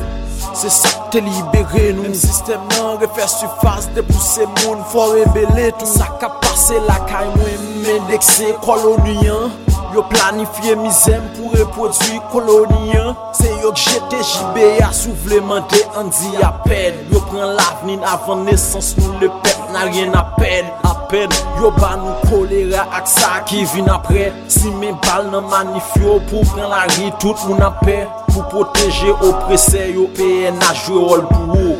[0.53, 5.69] Se sa te libere nou Mèm sistem nan refè sufas De pousse moun fò rebele
[5.77, 5.89] tout.
[5.89, 9.68] Sa ka pase la kay mwen mèdekse koloniyan
[9.99, 17.19] Yo planifiye mizem pou repodwi koloniyan Se yo jete jibe ya souvlemente Andi apen Yo
[17.27, 22.87] pren lavnin avan nesans nou le pep Nan rien apen Apen Yo ban nou kolera
[22.95, 27.47] ak sa ki vin apre Si men bal nan manifyo Pou pren la ri tout
[27.49, 31.77] moun apen Pou proteje oprese yo peye na jwe rol pou ou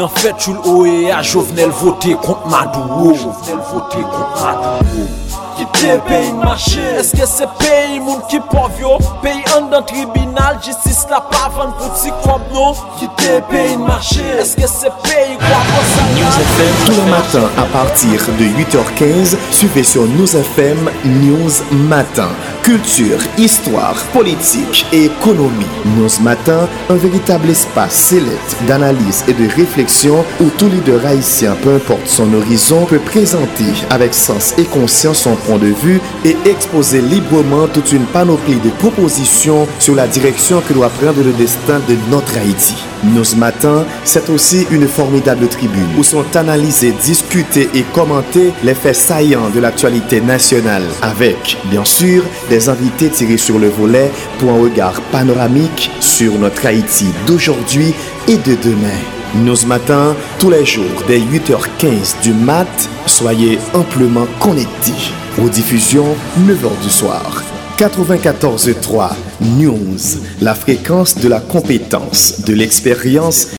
[0.00, 5.27] Nan fet chou l'OE a jovenel vote kont madou ou Jovenel vote kont madou ou
[5.58, 8.92] Kite peyi mache, eske se peyi moun ki pov yo
[9.24, 12.68] Peyi an dan tribunal, jistis la pa van pou ti kob no
[13.00, 18.20] Kite peyi mache, eske se peyi kwa posa News FM tous les matins à partir
[18.38, 21.50] de 8h15 Suivez sur News FM News
[21.88, 22.28] Matin.
[22.62, 25.64] Culture, histoire, politique et économie.
[25.96, 31.74] News Matin, un véritable espace sélect d'analyse et de réflexion Où tout leader haïtien, peu
[31.74, 37.66] importe son horizon Peut présenter avec sens et conscience son de vue Et exposer librement
[37.68, 42.36] toute une panoplie de propositions Sur la direction que doit prendre le destin de notre
[42.36, 48.74] Haïti News Matin, c'est aussi une formidable tribune où sont analysés, discutés et commentés les
[48.74, 54.50] faits saillants de l'actualité nationale avec, bien sûr, des invités tirés sur le volet pour
[54.50, 57.94] un regard panoramique sur notre Haïti d'aujourd'hui
[58.26, 59.17] et de demain.
[59.34, 62.66] News Matin, tous les jours dès 8h15 du mat,
[63.06, 65.12] soyez amplement connectés.
[65.42, 67.42] Aux diffusions, 9h du soir.
[67.76, 69.10] 94.3
[69.40, 69.98] News,
[70.40, 73.48] la fréquence de la compétence, de l'expérience